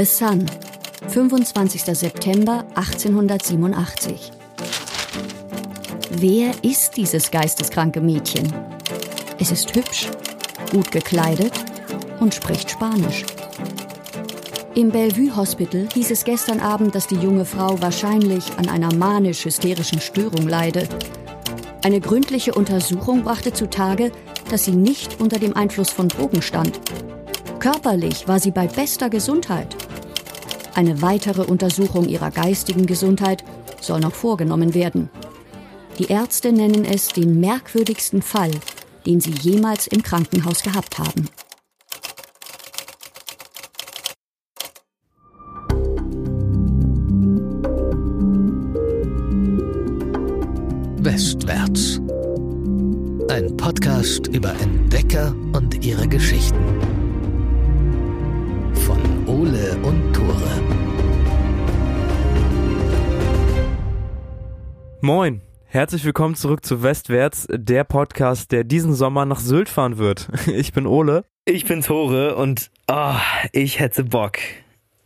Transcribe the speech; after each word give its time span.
The 0.00 0.06
Sun, 0.06 0.46
25. 1.08 1.82
September 1.82 2.64
1887. 2.74 4.32
Wer 6.12 6.52
ist 6.62 6.96
dieses 6.96 7.30
geisteskranke 7.30 8.00
Mädchen? 8.00 8.50
Es 9.38 9.50
ist 9.50 9.76
hübsch, 9.76 10.08
gut 10.70 10.90
gekleidet 10.90 11.52
und 12.18 12.32
spricht 12.32 12.70
Spanisch. 12.70 13.26
Im 14.74 14.88
Bellevue 14.88 15.36
Hospital 15.36 15.86
hieß 15.92 16.12
es 16.12 16.24
gestern 16.24 16.60
Abend, 16.60 16.94
dass 16.94 17.06
die 17.06 17.16
junge 17.16 17.44
Frau 17.44 17.78
wahrscheinlich 17.82 18.44
an 18.56 18.70
einer 18.70 18.94
manisch-hysterischen 18.94 20.00
Störung 20.00 20.48
leide. 20.48 20.88
Eine 21.82 22.00
gründliche 22.00 22.54
Untersuchung 22.54 23.22
brachte 23.22 23.52
zutage, 23.52 24.12
dass 24.48 24.64
sie 24.64 24.72
nicht 24.72 25.20
unter 25.20 25.38
dem 25.38 25.54
Einfluss 25.54 25.90
von 25.90 26.08
Drogen 26.08 26.40
stand. 26.40 26.80
Körperlich 27.58 28.26
war 28.26 28.40
sie 28.40 28.50
bei 28.50 28.66
bester 28.66 29.10
Gesundheit. 29.10 29.76
Eine 30.74 31.02
weitere 31.02 31.42
Untersuchung 31.42 32.08
ihrer 32.08 32.30
geistigen 32.30 32.86
Gesundheit 32.86 33.44
soll 33.80 34.00
noch 34.00 34.14
vorgenommen 34.14 34.74
werden. 34.74 35.10
Die 35.98 36.06
Ärzte 36.06 36.52
nennen 36.52 36.84
es 36.84 37.08
den 37.08 37.40
merkwürdigsten 37.40 38.22
Fall, 38.22 38.52
den 39.06 39.20
sie 39.20 39.32
jemals 39.32 39.86
im 39.86 40.02
Krankenhaus 40.02 40.62
gehabt 40.62 40.98
haben. 40.98 41.28
Moin, 65.12 65.40
herzlich 65.66 66.04
willkommen 66.04 66.36
zurück 66.36 66.64
zu 66.64 66.84
Westwärts, 66.84 67.48
der 67.50 67.82
Podcast, 67.82 68.52
der 68.52 68.62
diesen 68.62 68.94
Sommer 68.94 69.26
nach 69.26 69.40
Sylt 69.40 69.68
fahren 69.68 69.98
wird. 69.98 70.28
Ich 70.46 70.72
bin 70.72 70.86
Ole. 70.86 71.24
Ich 71.44 71.64
bin 71.64 71.82
Tore 71.82 72.36
und 72.36 72.70
oh, 72.86 73.16
ich 73.50 73.80
hätte 73.80 74.04
Bock. 74.04 74.38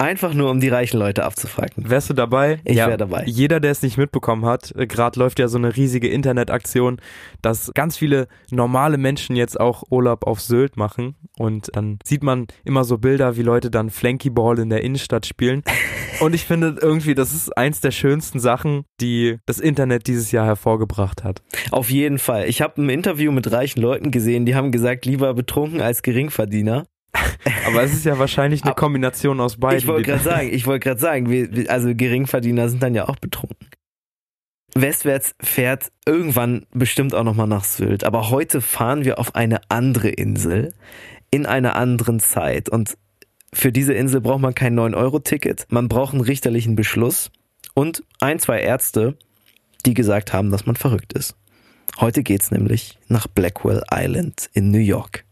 Einfach 0.05 0.35
nur, 0.35 0.51
um 0.51 0.61
die 0.61 0.69
reichen 0.69 0.99
Leute 0.99 1.25
abzufragen. 1.25 1.89
Wärst 1.89 2.11
du 2.11 2.15
dabei? 2.15 2.61
Ich 2.65 2.77
ja, 2.77 2.89
wäre 2.89 2.99
dabei. 2.99 3.25
Jeder, 3.25 3.59
der 3.59 3.71
es 3.71 3.81
nicht 3.81 3.97
mitbekommen 3.97 4.45
hat, 4.45 4.71
äh, 4.77 4.87
gerade 4.87 5.19
läuft 5.19 5.39
ja 5.39 5.49
so 5.49 5.57
eine 5.57 5.75
riesige 5.75 6.09
Internetaktion, 6.09 7.01
dass 7.41 7.73
ganz 7.73 7.97
viele 7.97 8.29
normale 8.51 8.99
Menschen 8.99 9.35
jetzt 9.35 9.59
auch 9.59 9.83
Urlaub 9.89 10.27
auf 10.27 10.43
Sylt 10.43 10.77
machen. 10.77 11.15
Und 11.39 11.71
dann 11.73 12.01
sieht 12.05 12.23
man 12.23 12.49
immer 12.67 12.85
so 12.85 12.99
Bilder, 12.99 13.39
wie 13.39 13.43
Leute 13.43 13.71
dann 13.71 13.89
Flankyball 13.89 14.59
in 14.59 14.69
der 14.69 14.83
Innenstadt 14.83 15.25
spielen. 15.25 15.63
Und 16.21 16.35
ich 16.35 16.45
finde 16.45 16.77
irgendwie, 16.83 17.15
das 17.15 17.33
ist 17.33 17.57
eins 17.57 17.81
der 17.81 17.91
schönsten 17.91 18.41
Sachen, 18.41 18.85
die 19.01 19.39
das 19.47 19.59
Internet 19.59 20.07
dieses 20.07 20.33
Jahr 20.33 20.45
hervorgebracht 20.45 21.25
hat. 21.25 21.43
Auf 21.71 21.89
jeden 21.89 22.19
Fall. 22.19 22.47
Ich 22.47 22.61
habe 22.61 22.83
ein 22.83 22.91
Interview 22.91 23.33
mit 23.33 23.51
reichen 23.51 23.81
Leuten 23.81 24.11
gesehen, 24.11 24.45
die 24.45 24.55
haben 24.55 24.71
gesagt, 24.71 25.07
lieber 25.07 25.33
betrunken 25.33 25.81
als 25.81 26.03
Geringverdiener. 26.03 26.85
Aber 27.67 27.83
es 27.83 27.93
ist 27.93 28.05
ja 28.05 28.19
wahrscheinlich 28.19 28.65
eine 28.65 28.75
Kombination 28.75 29.41
aus 29.41 29.57
beiden. 29.57 29.79
Ich 29.79 29.87
wollte 29.87 30.03
gerade 30.03 30.23
sagen, 30.23 30.49
ich 30.53 30.67
wollte 30.67 30.81
gerade 30.81 31.01
sagen, 31.01 31.31
wir, 31.31 31.71
also 31.71 31.95
Geringverdiener 31.95 32.69
sind 32.69 32.83
dann 32.83 32.95
ja 32.95 33.09
auch 33.09 33.17
betrunken. 33.17 33.69
Westwärts 34.75 35.35
fährt 35.41 35.93
irgendwann 36.05 36.67
bestimmt 36.73 37.15
auch 37.15 37.23
nochmal 37.23 37.47
nach 37.47 37.65
Sylt, 37.65 38.03
aber 38.03 38.31
heute 38.31 38.61
fahren 38.61 39.05
wir 39.05 39.21
auf 39.21 39.37
eine 39.37 39.61
andere 39.69 40.09
Insel 40.09 40.75
in 41.31 41.47
einer 41.47 41.77
anderen 41.77 42.19
Zeit 42.19 42.69
und 42.69 42.97
für 43.53 43.71
diese 43.71 43.95
Insel 43.95 44.21
braucht 44.21 44.41
man 44.41 44.55
kein 44.55 44.79
9-Euro-Ticket, 44.79 45.67
man 45.69 45.87
braucht 45.87 46.13
einen 46.13 46.23
richterlichen 46.23 46.75
Beschluss 46.75 47.31
und 47.75 48.03
ein, 48.19 48.41
zwei 48.41 48.61
Ärzte, 48.61 49.17
die 49.87 49.95
gesagt 49.95 50.33
haben, 50.33 50.51
dass 50.51 50.67
man 50.67 50.75
verrückt 50.75 51.13
ist. 51.13 51.37
Heute 52.01 52.25
geht's 52.25 52.51
nämlich 52.51 52.99
nach 53.07 53.29
Blackwell 53.29 53.85
Island 53.93 54.51
in 54.55 54.73
New 54.73 54.79
York. 54.79 55.24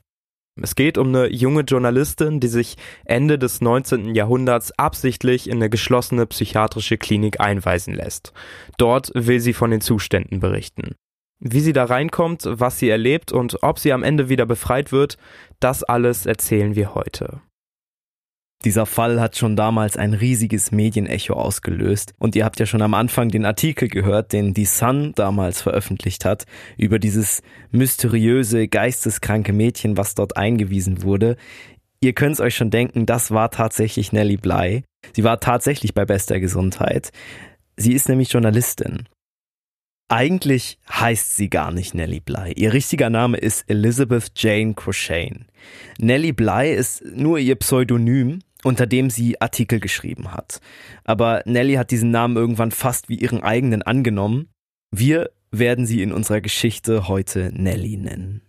Es 0.61 0.75
geht 0.75 0.99
um 0.99 1.09
eine 1.09 1.33
junge 1.33 1.63
Journalistin, 1.63 2.39
die 2.39 2.49
sich 2.49 2.77
Ende 3.05 3.39
des 3.39 3.63
19. 3.63 4.15
Jahrhunderts 4.15 4.79
absichtlich 4.79 5.49
in 5.49 5.57
eine 5.57 5.71
geschlossene 5.71 6.27
psychiatrische 6.27 6.99
Klinik 6.99 7.41
einweisen 7.41 7.95
lässt. 7.95 8.33
Dort 8.77 9.11
will 9.15 9.41
sie 9.41 9.55
von 9.55 9.71
den 9.71 9.81
Zuständen 9.81 10.41
berichten. 10.41 10.95
Wie 11.39 11.61
sie 11.61 11.73
da 11.73 11.85
reinkommt, 11.85 12.45
was 12.47 12.79
sie 12.79 12.89
erlebt 12.89 13.33
und 13.33 13.63
ob 13.63 13.79
sie 13.79 13.93
am 13.93 14.03
Ende 14.03 14.29
wieder 14.29 14.47
befreit 14.47 14.93
wird, 14.93 15.17
das 15.59 15.83
alles 15.83 16.27
erzählen 16.27 16.77
wir 16.77 16.95
heute. 16.95 17.41
Dieser 18.65 18.87
Fall 18.87 19.21
hat 19.21 19.37
schon 19.37 19.57
damals 19.57 19.97
ein 19.97 20.15
riesiges 20.15 20.71
Medienecho 20.71 21.35
ausgelöst 21.35 22.15
und 22.19 22.37
ihr 22.37 22.45
habt 22.45 22.61
ja 22.61 22.67
schon 22.67 22.83
am 22.83 22.95
Anfang 22.95 23.29
den 23.29 23.45
Artikel 23.45 23.89
gehört, 23.89 24.33
den 24.33 24.55
die 24.55 24.67
Sun 24.67 25.13
damals 25.17 25.61
veröffentlicht 25.61 26.25
hat, 26.25 26.45
über 26.77 27.01
dieses 27.01 27.43
mysteriöse, 27.73 28.69
geisteskranke 28.69 29.53
Mädchen, 29.53 29.97
was 29.97 30.15
dort 30.15 30.37
eingewiesen 30.37 31.03
wurde. 31.03 31.37
Ihr 32.01 32.13
könnt 32.13 32.35
es 32.35 32.41
euch 32.41 32.55
schon 32.55 32.71
denken, 32.71 33.05
das 33.05 33.33
war 33.33 33.51
tatsächlich 33.51 34.13
Nellie 34.13 34.39
Bly. 34.39 34.85
Sie 35.15 35.25
war 35.25 35.41
tatsächlich 35.41 35.93
bei 35.93 36.05
bester 36.05 36.39
Gesundheit. 36.39 37.11
Sie 37.77 37.93
ist 37.93 38.09
nämlich 38.09 38.33
Journalistin. 38.33 39.09
Eigentlich 40.09 40.79
heißt 40.91 41.37
sie 41.37 41.49
gar 41.49 41.73
nicht 41.73 41.95
Nellie 41.95 42.21
Bly. 42.21 42.53
Ihr 42.55 42.75
richtiger 42.75 43.09
Name 43.09 43.39
ist 43.39 43.65
Elizabeth 43.69 44.31
Jane 44.37 44.75
Crochane. 44.75 45.47
Nellie 45.99 46.35
Bly 46.35 46.75
ist 46.75 47.05
nur 47.05 47.39
ihr 47.39 47.57
Pseudonym 47.57 48.41
unter 48.65 48.87
dem 48.87 49.11
sie 49.11 49.41
Artikel 49.41 49.81
geschrieben 49.81 50.33
hat. 50.33 50.61
Aber 51.05 51.43
Nelly 51.45 51.75
hat 51.75 51.91
diesen 51.91 52.11
Namen 52.11 52.37
irgendwann 52.37 52.71
fast 52.71 53.09
wie 53.09 53.17
ihren 53.17 53.43
eigenen 53.43 53.83
angenommen. 53.83 54.49
Wir 54.91 55.31
werden 55.51 55.87
sie 55.87 56.03
in 56.03 56.13
unserer 56.13 56.41
Geschichte 56.41 57.09
heute 57.09 57.51
Nelly 57.55 57.97
nennen. 57.97 58.43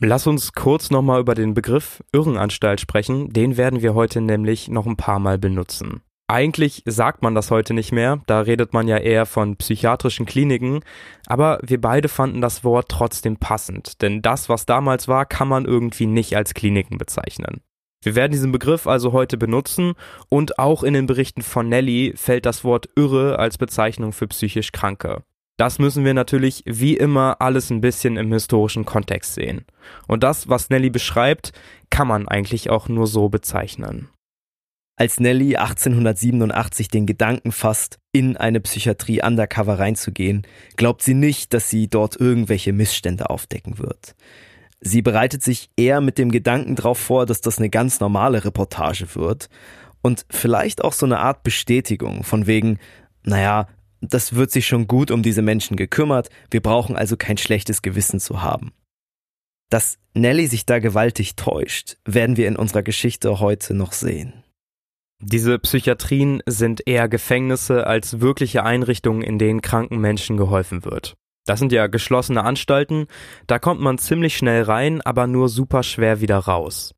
Lass 0.00 0.28
uns 0.28 0.52
kurz 0.52 0.90
nochmal 0.90 1.20
über 1.20 1.34
den 1.34 1.54
Begriff 1.54 2.04
Irrenanstalt 2.12 2.80
sprechen. 2.80 3.30
Den 3.32 3.56
werden 3.56 3.82
wir 3.82 3.94
heute 3.94 4.20
nämlich 4.20 4.68
noch 4.68 4.86
ein 4.86 4.96
paar 4.96 5.18
Mal 5.18 5.38
benutzen. 5.38 6.02
Eigentlich 6.30 6.82
sagt 6.84 7.22
man 7.22 7.34
das 7.34 7.50
heute 7.50 7.72
nicht 7.72 7.90
mehr, 7.90 8.20
da 8.26 8.42
redet 8.42 8.74
man 8.74 8.86
ja 8.86 8.98
eher 8.98 9.24
von 9.24 9.56
psychiatrischen 9.56 10.26
Kliniken, 10.26 10.80
aber 11.26 11.58
wir 11.62 11.80
beide 11.80 12.10
fanden 12.10 12.42
das 12.42 12.64
Wort 12.64 12.90
trotzdem 12.90 13.38
passend, 13.38 14.02
denn 14.02 14.20
das, 14.20 14.50
was 14.50 14.66
damals 14.66 15.08
war, 15.08 15.24
kann 15.24 15.48
man 15.48 15.64
irgendwie 15.64 16.04
nicht 16.04 16.36
als 16.36 16.52
Kliniken 16.52 16.98
bezeichnen. 16.98 17.62
Wir 18.02 18.14
werden 18.14 18.32
diesen 18.32 18.52
Begriff 18.52 18.86
also 18.86 19.12
heute 19.12 19.36
benutzen 19.36 19.94
und 20.28 20.58
auch 20.58 20.82
in 20.82 20.94
den 20.94 21.06
Berichten 21.06 21.42
von 21.42 21.68
Nelly 21.68 22.14
fällt 22.16 22.46
das 22.46 22.62
Wort 22.62 22.88
irre 22.96 23.38
als 23.38 23.58
Bezeichnung 23.58 24.12
für 24.12 24.28
psychisch 24.28 24.72
Kranke. 24.72 25.22
Das 25.56 25.80
müssen 25.80 26.04
wir 26.04 26.14
natürlich 26.14 26.62
wie 26.66 26.96
immer 26.96 27.40
alles 27.40 27.70
ein 27.70 27.80
bisschen 27.80 28.16
im 28.16 28.32
historischen 28.32 28.84
Kontext 28.84 29.34
sehen. 29.34 29.64
Und 30.06 30.22
das, 30.22 30.48
was 30.48 30.70
Nelly 30.70 30.90
beschreibt, 30.90 31.52
kann 31.90 32.06
man 32.06 32.28
eigentlich 32.28 32.70
auch 32.70 32.88
nur 32.88 33.08
so 33.08 33.28
bezeichnen. 33.28 34.08
Als 34.94 35.18
Nelly 35.18 35.56
1887 35.56 36.88
den 36.88 37.06
Gedanken 37.06 37.50
fasst, 37.50 37.98
in 38.12 38.36
eine 38.36 38.60
Psychiatrie 38.60 39.22
undercover 39.22 39.80
reinzugehen, 39.80 40.46
glaubt 40.76 41.02
sie 41.02 41.14
nicht, 41.14 41.54
dass 41.54 41.68
sie 41.68 41.88
dort 41.88 42.16
irgendwelche 42.16 42.72
Missstände 42.72 43.28
aufdecken 43.30 43.78
wird. 43.78 44.14
Sie 44.80 45.02
bereitet 45.02 45.42
sich 45.42 45.70
eher 45.76 46.00
mit 46.00 46.18
dem 46.18 46.30
Gedanken 46.30 46.76
darauf 46.76 46.98
vor, 46.98 47.26
dass 47.26 47.40
das 47.40 47.58
eine 47.58 47.70
ganz 47.70 48.00
normale 48.00 48.44
Reportage 48.44 49.14
wird 49.14 49.48
und 50.02 50.24
vielleicht 50.30 50.84
auch 50.84 50.92
so 50.92 51.06
eine 51.06 51.18
Art 51.18 51.42
Bestätigung 51.42 52.22
von 52.22 52.46
wegen, 52.46 52.78
naja, 53.24 53.66
das 54.00 54.34
wird 54.34 54.52
sich 54.52 54.66
schon 54.66 54.86
gut 54.86 55.10
um 55.10 55.22
diese 55.22 55.42
Menschen 55.42 55.76
gekümmert, 55.76 56.30
wir 56.50 56.62
brauchen 56.62 56.96
also 56.96 57.16
kein 57.16 57.38
schlechtes 57.38 57.82
Gewissen 57.82 58.20
zu 58.20 58.42
haben. 58.42 58.72
Dass 59.70 59.98
Nelly 60.14 60.46
sich 60.46 60.64
da 60.64 60.78
gewaltig 60.78 61.36
täuscht, 61.36 61.98
werden 62.04 62.36
wir 62.36 62.48
in 62.48 62.56
unserer 62.56 62.82
Geschichte 62.82 63.40
heute 63.40 63.74
noch 63.74 63.92
sehen. 63.92 64.44
Diese 65.20 65.58
Psychiatrien 65.58 66.42
sind 66.46 66.86
eher 66.86 67.08
Gefängnisse 67.08 67.86
als 67.86 68.20
wirkliche 68.20 68.64
Einrichtungen, 68.64 69.22
in 69.22 69.38
denen 69.38 69.62
kranken 69.62 69.98
Menschen 69.98 70.36
geholfen 70.36 70.84
wird. 70.84 71.16
Das 71.48 71.60
sind 71.60 71.72
ja 71.72 71.86
geschlossene 71.86 72.44
Anstalten, 72.44 73.06
da 73.46 73.58
kommt 73.58 73.80
man 73.80 73.96
ziemlich 73.96 74.36
schnell 74.36 74.64
rein, 74.64 75.00
aber 75.00 75.26
nur 75.26 75.48
super 75.48 75.82
schwer 75.82 76.20
wieder 76.20 76.36
raus. 76.36 76.94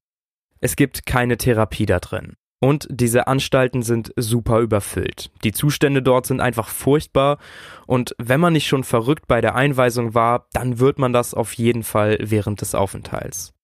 Es 0.59 0.75
gibt 0.75 1.07
keine 1.07 1.37
Therapie 1.37 1.87
da 1.87 2.01
drin. 2.01 2.35
Und 2.61 2.89
diese 2.91 3.29
Anstalten 3.29 3.83
sind 3.83 4.13
super 4.17 4.59
überfüllt. 4.59 5.31
Die 5.45 5.53
Zustände 5.53 6.03
dort 6.03 6.27
sind 6.27 6.41
einfach 6.41 6.69
furchtbar 6.69 7.39
und 7.87 8.15
wenn 8.19 8.41
man 8.41 8.53
nicht 8.53 8.67
schon 8.67 8.83
verrückt 8.83 9.29
bei 9.29 9.41
der 9.41 9.55
Einweisung 9.55 10.15
war, 10.15 10.49
dann 10.53 10.81
wird 10.81 10.99
man 10.99 11.13
das 11.13 11.33
auf 11.33 11.53
jeden 11.55 11.85
Fall 11.85 12.19
während 12.21 12.61
des 12.61 12.75
Aufenthalts. 12.75 13.55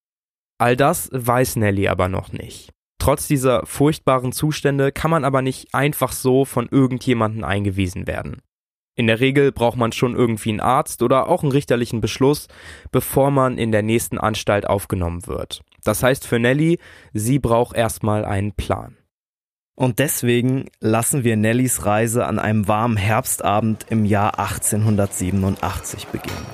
All 0.57 0.77
das 0.77 1.11
weiß 1.13 1.57
Nelly 1.57 1.89
aber 1.89 2.09
noch 2.09 2.33
nicht. 2.33 2.71
Trotz 2.99 3.27
dieser 3.27 3.67
furchtbaren 3.67 4.33
Zustände 4.33 4.93
kann 4.93 5.11
man 5.11 5.25
aber 5.25 5.43
nicht 5.43 5.75
einfach 5.75 6.13
so 6.13 6.45
von 6.45 6.69
irgendjemanden 6.71 7.43
eingewiesen 7.43 8.07
werden. 8.07 8.41
In 8.97 9.07
der 9.07 9.21
Regel 9.21 9.53
braucht 9.53 9.77
man 9.77 9.93
schon 9.93 10.17
irgendwie 10.17 10.49
einen 10.49 10.61
Arzt 10.61 11.03
oder 11.03 11.29
auch 11.29 11.43
einen 11.43 11.53
richterlichen 11.53 12.01
Beschluss, 12.01 12.49
bevor 12.91 13.31
man 13.31 13.59
in 13.59 13.71
der 13.71 13.83
nächsten 13.83 14.17
Anstalt 14.17 14.67
aufgenommen 14.67 15.27
wird. 15.27 15.63
Das 15.85 16.03
heißt 16.03 16.27
für 16.27 16.39
Nelly, 16.39 16.79
sie 17.13 17.39
braucht 17.39 17.77
erstmal 17.77 18.25
einen 18.25 18.53
Plan. 18.53 18.97
Und 19.75 19.99
deswegen 19.99 20.71
lassen 20.81 21.23
wir 21.23 21.37
Nellys 21.37 21.85
Reise 21.85 22.25
an 22.27 22.39
einem 22.39 22.67
warmen 22.67 22.97
Herbstabend 22.97 23.85
im 23.91 24.07
Jahr 24.07 24.39
1887 24.39 26.07
beginnen. 26.07 26.47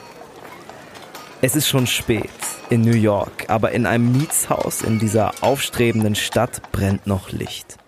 Es 1.40 1.54
ist 1.54 1.68
schon 1.68 1.86
spät 1.86 2.28
in 2.70 2.80
New 2.80 2.96
York, 2.96 3.44
aber 3.46 3.70
in 3.70 3.86
einem 3.86 4.10
Mietshaus 4.10 4.82
in 4.82 4.98
dieser 4.98 5.32
aufstrebenden 5.42 6.16
Stadt 6.16 6.72
brennt 6.72 7.06
noch 7.06 7.30
Licht. 7.30 7.78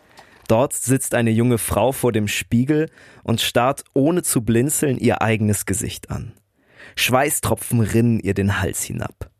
Dort 0.48 0.72
sitzt 0.74 1.14
eine 1.14 1.30
junge 1.30 1.58
Frau 1.58 1.92
vor 1.92 2.12
dem 2.12 2.28
Spiegel 2.28 2.90
und 3.22 3.40
starrt 3.40 3.84
ohne 3.94 4.22
zu 4.22 4.42
blinzeln 4.42 4.98
ihr 4.98 5.22
eigenes 5.22 5.66
Gesicht 5.66 6.10
an. 6.10 6.32
Schweißtropfen 6.96 7.80
rinnen 7.80 8.20
ihr 8.20 8.34
den 8.34 8.60
Hals 8.60 8.82
hinab. 8.82 9.30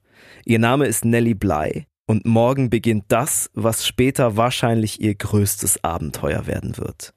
Ihr 0.45 0.59
Name 0.59 0.87
ist 0.87 1.05
Nellie 1.05 1.35
Bly 1.35 1.87
und 2.07 2.27
morgen 2.27 2.71
beginnt 2.71 3.05
das, 3.09 3.51
was 3.55 3.87
später 3.87 4.37
wahrscheinlich 4.37 5.01
ihr 5.01 5.15
größtes 5.15 5.85
Abenteuer 5.85 6.47
werden 6.47 6.77
wird. 6.77 7.15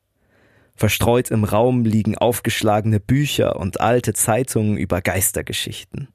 Verstreut 0.75 1.31
im 1.31 1.43
Raum 1.43 1.85
liegen 1.85 2.17
aufgeschlagene 2.17 2.99
Bücher 2.99 3.55
und 3.55 3.81
alte 3.81 4.13
Zeitungen 4.13 4.77
über 4.77 5.01
Geistergeschichten. 5.01 6.09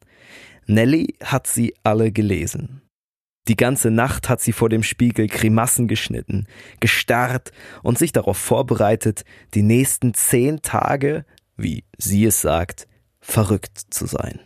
Nelly 0.66 1.16
hat 1.22 1.48
sie 1.48 1.74
alle 1.82 2.12
gelesen. 2.12 2.81
Die 3.48 3.56
ganze 3.56 3.90
Nacht 3.90 4.28
hat 4.28 4.40
sie 4.40 4.52
vor 4.52 4.68
dem 4.68 4.82
Spiegel 4.82 5.26
Grimassen 5.26 5.88
geschnitten, 5.88 6.46
gestarrt 6.80 7.50
und 7.82 7.98
sich 7.98 8.12
darauf 8.12 8.38
vorbereitet, 8.38 9.24
die 9.54 9.62
nächsten 9.62 10.14
zehn 10.14 10.62
Tage, 10.62 11.24
wie 11.56 11.84
sie 11.98 12.24
es 12.24 12.40
sagt, 12.40 12.86
verrückt 13.20 13.78
zu 13.90 14.06
sein. 14.06 14.40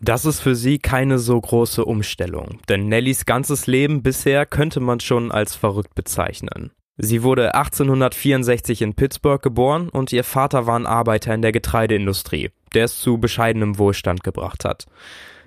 Das 0.00 0.24
ist 0.24 0.40
für 0.40 0.54
sie 0.54 0.78
keine 0.78 1.18
so 1.18 1.40
große 1.40 1.84
Umstellung, 1.84 2.60
denn 2.68 2.88
Nellys 2.88 3.26
ganzes 3.26 3.66
Leben 3.66 4.02
bisher 4.02 4.46
könnte 4.46 4.78
man 4.78 5.00
schon 5.00 5.32
als 5.32 5.56
verrückt 5.56 5.94
bezeichnen. 5.94 6.70
Sie 6.96 7.22
wurde 7.22 7.54
1864 7.54 8.82
in 8.82 8.94
Pittsburgh 8.94 9.40
geboren 9.40 9.88
und 9.88 10.12
ihr 10.12 10.24
Vater 10.24 10.66
war 10.66 10.78
ein 10.78 10.86
Arbeiter 10.86 11.32
in 11.32 11.42
der 11.42 11.52
Getreideindustrie, 11.52 12.50
der 12.74 12.84
es 12.84 12.98
zu 12.98 13.18
bescheidenem 13.18 13.78
Wohlstand 13.78 14.24
gebracht 14.24 14.64
hat. 14.64 14.86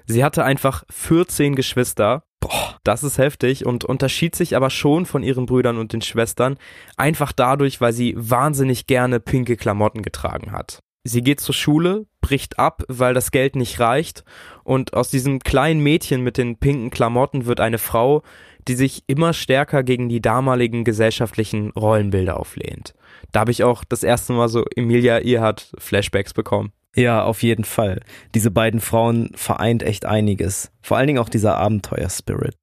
Sie 0.06 0.24
hatte 0.24 0.44
einfach 0.46 0.84
14 0.90 1.56
Geschwister. 1.56 2.24
Boah, 2.42 2.80
das 2.84 3.04
ist 3.04 3.20
heftig 3.20 3.66
und 3.66 3.86
unterschied 3.86 4.36
sich 4.36 4.56
aber 4.56 4.70
schon 4.70 5.06
von 5.06 5.24
ihren 5.24 5.46
Brüdern 5.46 5.78
und 5.78 5.94
den 5.94 6.02
Schwestern, 6.02 6.58
einfach 6.98 7.32
dadurch, 7.32 7.80
weil 7.80 7.94
sie 7.94 8.14
wahnsinnig 8.18 8.88
gerne 8.88 9.20
pinke 9.20 9.56
Klamotten 9.56 10.02
getragen 10.02 10.52
hat. 10.52 10.80
Sie 11.04 11.22
geht 11.22 11.40
zur 11.40 11.56
Schule, 11.56 12.08
bricht 12.20 12.60
ab, 12.60 12.84
weil 12.88 13.14
das 13.14 13.32
Geld 13.32 13.56
nicht 13.56 13.80
reicht, 13.80 14.24
und 14.64 14.94
aus 14.94 15.10
diesem 15.10 15.40
kleinen 15.40 15.82
Mädchen 15.82 16.22
mit 16.22 16.38
den 16.38 16.58
pinken 16.58 16.90
Klamotten 16.90 17.46
wird 17.46 17.60
eine 17.60 17.78
Frau, 17.78 18.24
die 18.68 18.76
sich 18.76 19.04
immer 19.08 19.34
stärker 19.34 19.84
gegen 19.84 20.10
die 20.10 20.22
damaligen 20.22 20.84
gesellschaftlichen 20.84 21.72
Rollenbilder 21.72 22.40
auflehnt. 22.40 22.94
Da 23.32 23.42
habe 23.42 23.52
ich 23.52 23.64
auch 23.64 23.84
das 23.84 24.04
erste 24.04 24.34
Mal 24.34 24.50
so 24.50 24.66
Emilia 24.76 25.20
Earhart 25.20 25.72
Flashbacks 25.78 26.34
bekommen. 26.34 26.72
Ja, 26.96 27.24
auf 27.24 27.42
jeden 27.42 27.64
Fall. 27.64 28.02
Diese 28.36 28.52
beiden 28.52 28.82
Frauen 28.82 29.32
vereint 29.36 29.84
echt 29.84 30.06
einiges. 30.06 30.72
Vor 30.82 30.98
allen 30.98 31.08
Dingen 31.08 31.20
auch 31.20 31.30
dieser 31.30 31.58
Abenteuer-Spirit. 31.58 32.56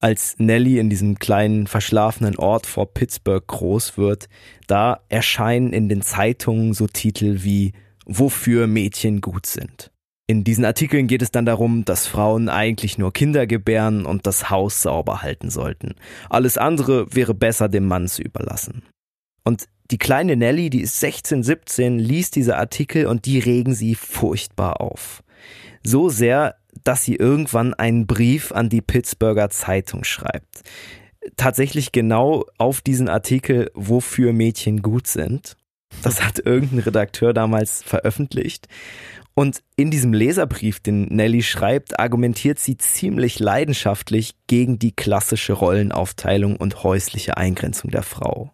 Als 0.00 0.34
Nellie 0.38 0.80
in 0.80 0.90
diesem 0.90 1.20
kleinen 1.20 1.68
verschlafenen 1.68 2.36
Ort 2.36 2.66
vor 2.66 2.92
Pittsburgh 2.92 3.46
groß 3.46 3.96
wird, 3.96 4.28
da 4.66 5.00
erscheinen 5.08 5.72
in 5.72 5.88
den 5.88 6.02
Zeitungen 6.02 6.74
so 6.74 6.88
Titel 6.88 7.38
wie 7.42 7.72
Wofür 8.04 8.66
Mädchen 8.66 9.20
gut 9.20 9.46
sind. 9.46 9.92
In 10.26 10.42
diesen 10.42 10.64
Artikeln 10.64 11.06
geht 11.06 11.22
es 11.22 11.30
dann 11.30 11.46
darum, 11.46 11.84
dass 11.84 12.08
Frauen 12.08 12.48
eigentlich 12.48 12.98
nur 12.98 13.12
Kinder 13.12 13.46
gebären 13.46 14.04
und 14.04 14.26
das 14.26 14.50
Haus 14.50 14.82
sauber 14.82 15.22
halten 15.22 15.50
sollten. 15.50 15.94
Alles 16.30 16.58
andere 16.58 17.14
wäre 17.14 17.34
besser 17.34 17.68
dem 17.68 17.86
Mann 17.86 18.08
zu 18.08 18.22
überlassen. 18.22 18.82
Und 19.44 19.68
die 19.92 19.98
kleine 19.98 20.36
Nelly, 20.36 20.70
die 20.70 20.80
ist 20.80 20.98
16, 21.00 21.42
17, 21.42 21.98
liest 21.98 22.34
diese 22.34 22.56
Artikel 22.56 23.06
und 23.06 23.26
die 23.26 23.38
regen 23.38 23.74
sie 23.74 23.94
furchtbar 23.94 24.80
auf. 24.80 25.22
So 25.84 26.08
sehr, 26.08 26.56
dass 26.82 27.04
sie 27.04 27.16
irgendwann 27.16 27.74
einen 27.74 28.06
Brief 28.06 28.52
an 28.52 28.70
die 28.70 28.80
Pittsburgher 28.80 29.50
Zeitung 29.50 30.04
schreibt. 30.04 30.62
Tatsächlich 31.36 31.92
genau 31.92 32.46
auf 32.56 32.80
diesen 32.80 33.08
Artikel, 33.08 33.70
wofür 33.74 34.32
Mädchen 34.32 34.80
gut 34.80 35.06
sind. 35.06 35.56
Das 36.02 36.24
hat 36.24 36.38
irgendein 36.38 36.80
Redakteur 36.80 37.34
damals 37.34 37.82
veröffentlicht. 37.82 38.68
Und 39.34 39.62
in 39.76 39.90
diesem 39.90 40.14
Leserbrief, 40.14 40.80
den 40.80 41.04
Nelly 41.04 41.42
schreibt, 41.42 41.98
argumentiert 41.98 42.58
sie 42.58 42.78
ziemlich 42.78 43.38
leidenschaftlich 43.38 44.34
gegen 44.46 44.78
die 44.78 44.92
klassische 44.92 45.52
Rollenaufteilung 45.52 46.56
und 46.56 46.82
häusliche 46.82 47.36
Eingrenzung 47.36 47.90
der 47.90 48.02
Frau. 48.02 48.52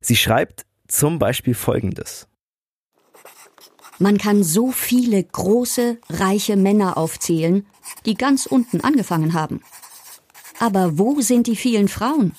Sie 0.00 0.16
schreibt, 0.16 0.64
zum 0.88 1.18
Beispiel 1.18 1.54
Folgendes. 1.54 2.28
Man 3.98 4.18
kann 4.18 4.44
so 4.44 4.72
viele 4.72 5.22
große, 5.22 5.98
reiche 6.10 6.56
Männer 6.56 6.98
aufzählen, 6.98 7.66
die 8.04 8.14
ganz 8.14 8.46
unten 8.46 8.82
angefangen 8.82 9.32
haben. 9.32 9.62
Aber 10.58 10.98
wo 10.98 11.20
sind 11.20 11.46
die 11.46 11.56
vielen 11.56 11.88
Frauen? 11.88 12.32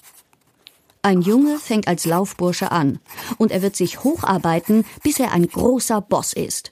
Ein 1.02 1.22
Junge 1.22 1.58
fängt 1.60 1.88
als 1.88 2.06
Laufbursche 2.06 2.72
an 2.72 3.00
und 3.38 3.52
er 3.52 3.62
wird 3.62 3.76
sich 3.76 4.04
hocharbeiten, 4.04 4.86
bis 5.04 5.20
er 5.20 5.32
ein 5.32 5.48
großer 5.48 6.02
Boss 6.02 6.34
ist. 6.34 6.72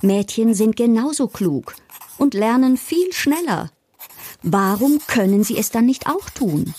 Mädchen 0.00 0.54
sind 0.54 0.76
genauso 0.76 1.28
klug 1.28 1.74
und 2.18 2.34
lernen 2.34 2.76
viel 2.76 3.12
schneller. 3.12 3.70
Warum 4.42 5.00
können 5.06 5.44
sie 5.44 5.58
es 5.58 5.70
dann 5.70 5.86
nicht 5.86 6.06
auch 6.06 6.30
tun? 6.30 6.72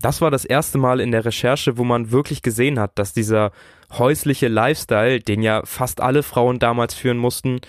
Das 0.00 0.20
war 0.20 0.30
das 0.30 0.44
erste 0.44 0.78
Mal 0.78 1.00
in 1.00 1.10
der 1.10 1.24
Recherche, 1.24 1.76
wo 1.76 1.84
man 1.84 2.10
wirklich 2.10 2.42
gesehen 2.42 2.78
hat, 2.78 2.98
dass 2.98 3.12
dieser 3.12 3.52
häusliche 3.92 4.48
Lifestyle, 4.48 5.20
den 5.20 5.42
ja 5.42 5.62
fast 5.64 6.00
alle 6.00 6.22
Frauen 6.22 6.58
damals 6.58 6.94
führen 6.94 7.18
mussten, 7.18 7.60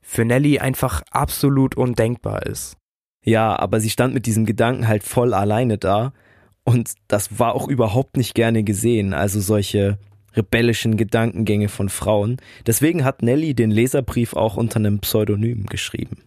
für 0.00 0.24
Nelly 0.24 0.58
einfach 0.58 1.02
absolut 1.10 1.76
undenkbar 1.76 2.46
ist. 2.46 2.76
Ja, 3.24 3.56
aber 3.58 3.80
sie 3.80 3.90
stand 3.90 4.14
mit 4.14 4.26
diesem 4.26 4.46
Gedanken 4.46 4.88
halt 4.88 5.04
voll 5.04 5.32
alleine 5.32 5.78
da 5.78 6.12
und 6.64 6.92
das 7.08 7.38
war 7.38 7.54
auch 7.54 7.68
überhaupt 7.68 8.16
nicht 8.16 8.34
gerne 8.34 8.64
gesehen, 8.64 9.14
also 9.14 9.40
solche 9.40 9.98
rebellischen 10.34 10.96
Gedankengänge 10.96 11.68
von 11.68 11.88
Frauen. 11.88 12.38
Deswegen 12.66 13.04
hat 13.04 13.22
Nelly 13.22 13.54
den 13.54 13.70
Leserbrief 13.70 14.34
auch 14.34 14.56
unter 14.56 14.76
einem 14.76 15.00
Pseudonym 15.00 15.66
geschrieben. 15.66 16.22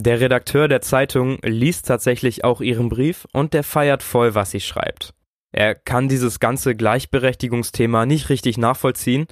Der 0.00 0.20
Redakteur 0.20 0.68
der 0.68 0.80
Zeitung 0.80 1.38
liest 1.42 1.88
tatsächlich 1.88 2.44
auch 2.44 2.60
ihren 2.60 2.88
Brief 2.88 3.26
und 3.32 3.52
der 3.52 3.64
feiert 3.64 4.04
voll, 4.04 4.36
was 4.36 4.52
sie 4.52 4.60
schreibt. 4.60 5.12
Er 5.50 5.74
kann 5.74 6.08
dieses 6.08 6.38
ganze 6.38 6.76
Gleichberechtigungsthema 6.76 8.06
nicht 8.06 8.28
richtig 8.28 8.58
nachvollziehen, 8.58 9.26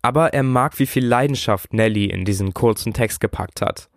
aber 0.00 0.32
er 0.32 0.44
mag, 0.44 0.78
wie 0.78 0.86
viel 0.86 1.04
Leidenschaft 1.04 1.74
Nelly 1.74 2.06
in 2.06 2.24
diesen 2.24 2.54
kurzen 2.54 2.94
Text 2.94 3.20
gepackt 3.20 3.60
hat. 3.60 3.90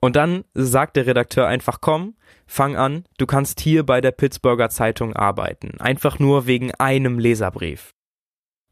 Und 0.00 0.16
dann 0.16 0.44
sagt 0.54 0.96
der 0.96 1.06
Redakteur 1.06 1.46
einfach, 1.46 1.80
komm, 1.80 2.16
fang 2.46 2.74
an, 2.74 3.04
du 3.18 3.26
kannst 3.26 3.60
hier 3.60 3.86
bei 3.86 4.00
der 4.00 4.12
Pittsburgher 4.12 4.70
Zeitung 4.70 5.14
arbeiten, 5.14 5.80
einfach 5.80 6.18
nur 6.18 6.48
wegen 6.48 6.74
einem 6.74 7.20
Leserbrief. 7.20 7.94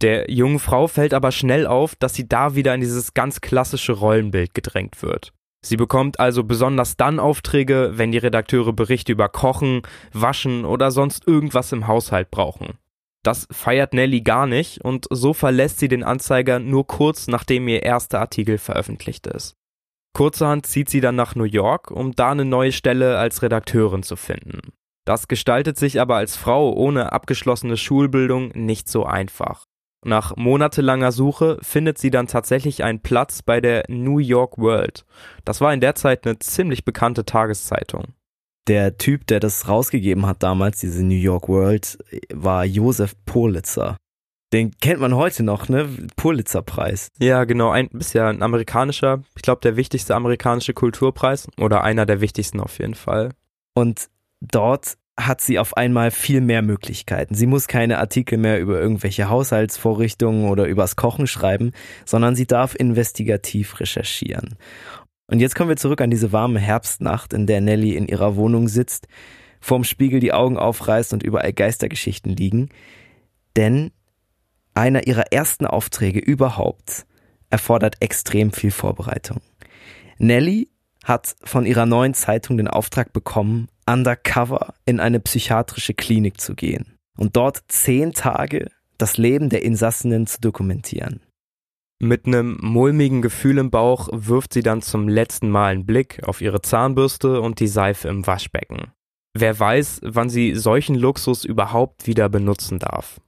Der 0.03 0.31
jungen 0.31 0.59
Frau 0.59 0.89
fällt 0.89 1.15
aber 1.15 1.31
schnell 1.31 1.67
auf, 1.67 1.95
dass 1.95 2.15
sie 2.15 2.29
da 2.29 2.57
wieder 2.57 2.75
in 2.75 2.81
dieses 2.81 3.15
ganz 3.15 3.41
klassische 3.41 3.93
Rollenbild 3.93 4.53
gedrängt 4.53 5.01
wird. 5.03 5.33
Sie 5.69 5.77
bekommt 5.77 6.21
also 6.21 6.45
besonders 6.45 6.97
dann 6.97 7.19
Aufträge, 7.19 7.93
wenn 7.95 8.13
die 8.13 8.19
Redakteure 8.19 8.73
Berichte 8.73 9.11
über 9.11 9.29
Kochen, 9.29 9.83
Waschen 10.13 10.65
oder 10.65 10.93
sonst 10.93 11.27
irgendwas 11.27 11.73
im 11.73 11.89
Haushalt 11.89 12.31
brauchen. 12.31 12.79
Das 13.25 13.49
feiert 13.51 13.93
Nelly 13.93 14.21
gar 14.21 14.47
nicht 14.47 14.85
und 14.85 15.09
so 15.11 15.33
verlässt 15.33 15.81
sie 15.81 15.89
den 15.89 16.05
Anzeiger 16.05 16.61
nur 16.61 16.87
kurz 16.87 17.27
nachdem 17.27 17.67
ihr 17.67 17.83
erster 17.83 18.21
Artikel 18.21 18.59
veröffentlicht 18.59 19.27
ist. 19.27 19.57
Kurzerhand 20.13 20.67
zieht 20.67 20.89
sie 20.89 21.01
dann 21.01 21.17
nach 21.17 21.35
New 21.35 21.45
York, 21.45 21.91
um 21.91 22.13
da 22.13 22.31
eine 22.31 22.45
neue 22.45 22.71
Stelle 22.71 23.19
als 23.19 23.43
Redakteurin 23.43 24.05
zu 24.05 24.15
finden. 24.15 24.73
Das 25.05 25.27
gestaltet 25.27 25.77
sich 25.77 26.01
aber 26.01 26.17
als 26.17 26.37
Frau 26.37 26.73
ohne 26.73 27.13
abgeschlossene 27.13 27.77
Schulbildung 27.77 28.51
nicht 28.55 28.89
so 28.89 29.05
einfach. 29.05 29.65
Nach 30.05 30.37
monatelanger 30.37 31.11
Suche 31.13 31.59
findet 31.63 31.99
sie 31.99 32.11
dann 32.11 32.27
tatsächlich 32.27 32.85
einen 32.85 33.01
Platz 33.01 33.43
bei 33.43 33.61
der 33.61 33.85
New 33.89 34.19
York 34.19 34.59
World. 34.59 35.05
Das 35.45 35.61
war 35.61 35.75
in 35.75 35.81
der 35.81 35.95
Zeit 35.95 36.27
eine 36.27 36.39
ziemlich 36.39 36.85
bekannte 36.85 37.25
Tageszeitung. 37.25 38.15
Der 38.69 38.99
Typ, 38.99 39.27
der 39.27 39.41
das 39.41 39.69
rausgegeben 39.69 40.27
hat 40.27 40.43
damals, 40.43 40.81
diese 40.81 41.05
New 41.05 41.15
York 41.15 41.49
World, 41.49 41.99
war 42.33 42.65
Josef 42.65 43.15
Pulitzer. 43.25 43.97
Den 44.53 44.73
kennt 44.81 45.01
man 45.01 45.15
heute 45.15 45.43
noch, 45.43 45.69
ne? 45.69 45.89
Pulitzer-Preis. 46.17 47.09
Ja, 47.19 47.45
genau. 47.45 47.71
Ein 47.71 47.89
bisher 47.91 48.27
ein 48.27 48.43
amerikanischer, 48.43 49.23
ich 49.35 49.43
glaube, 49.43 49.61
der 49.61 49.77
wichtigste 49.77 50.15
amerikanische 50.15 50.73
Kulturpreis 50.73 51.49
oder 51.59 51.83
einer 51.83 52.07
der 52.07 52.21
wichtigsten 52.21 52.61
auf 52.61 52.79
jeden 52.79 52.95
Fall. 52.95 53.31
Und 53.75 54.09
dort 54.41 54.97
hat 55.19 55.41
sie 55.41 55.59
auf 55.59 55.77
einmal 55.77 56.11
viel 56.11 56.41
mehr 56.41 56.63
Möglichkeiten. 56.63 57.35
Sie 57.35 57.47
muss 57.47 57.69
keine 57.69 57.99
Artikel 57.99 58.37
mehr 58.37 58.61
über 58.61 58.79
irgendwelche 58.79 59.31
Haushaltsvorrichtungen 59.31 60.49
oder 60.49 60.67
übers 60.67 60.97
Kochen 60.97 61.27
schreiben, 61.27 61.73
sondern 62.05 62.37
sie 62.37 62.47
darf 62.47 62.75
investigativ 62.75 63.81
recherchieren. 63.81 64.57
Und 65.27 65.41
jetzt 65.41 65.55
kommen 65.55 65.71
wir 65.71 65.77
zurück 65.77 66.01
an 66.01 66.11
diese 66.11 66.33
warme 66.33 66.61
Herbstnacht, 66.61 67.33
in 67.33 67.47
der 67.47 67.61
Nelly 67.61 67.97
in 67.97 68.07
ihrer 68.07 68.37
Wohnung 68.37 68.69
sitzt, 68.69 69.09
vorm 69.61 69.85
Spiegel 69.85 70.21
die 70.21 70.33
Augen 70.33 70.59
aufreißt 70.59 71.13
und 71.15 71.23
überall 71.23 71.53
Geistergeschichten 71.53 72.37
liegen. 72.37 72.69
Denn 73.57 73.91
einer 74.75 75.07
ihrer 75.07 75.33
ersten 75.33 75.67
Aufträge 75.67 76.21
überhaupt 76.21 77.07
erfordert 77.49 77.97
extrem 78.01 78.53
viel 78.53 78.71
Vorbereitung. 78.71 79.41
Nelly 80.19 80.69
hat 81.05 81.35
von 81.43 81.65
ihrer 81.65 81.87
neuen 81.87 82.15
Zeitung 82.15 82.57
den 82.57 82.69
Auftrag 82.69 83.13
bekommen, 83.13 83.69
undercover 83.87 84.75
in 84.85 85.01
eine 85.01 85.21
psychiatrische 85.21 85.95
Klinik 85.95 86.41
zu 86.41 86.55
gehen 86.55 86.99
und 87.17 87.37
dort 87.37 87.63
zehn 87.69 88.13
Tage 88.13 88.71
das 88.99 89.17
Leben 89.17 89.49
der 89.49 89.63
Insassenen 89.63 90.27
zu 90.27 90.41
dokumentieren. 90.41 91.21
Mit 91.99 92.27
einem 92.27 92.59
mulmigen 92.61 93.23
Gefühl 93.23 93.57
im 93.59 93.71
Bauch 93.71 94.09
wirft 94.13 94.53
sie 94.53 94.63
dann 94.63 94.83
zum 94.83 95.09
letzten 95.09 95.49
Mal 95.49 95.73
einen 95.73 95.87
Blick 95.87 96.23
auf 96.25 96.43
ihre 96.43 96.61
Zahnbürste 96.61 97.41
und 97.41 97.59
die 97.59 97.69
Seife 97.69 98.09
im 98.09 98.27
Waschbecken. 98.27 98.93
Wer 99.33 99.59
weiß, 99.59 100.01
wann 100.03 100.29
sie 100.29 100.55
solchen 100.55 100.95
Luxus 100.95 101.45
überhaupt 101.45 102.07
wieder 102.07 102.29
benutzen 102.29 102.79
darf. 102.79 103.21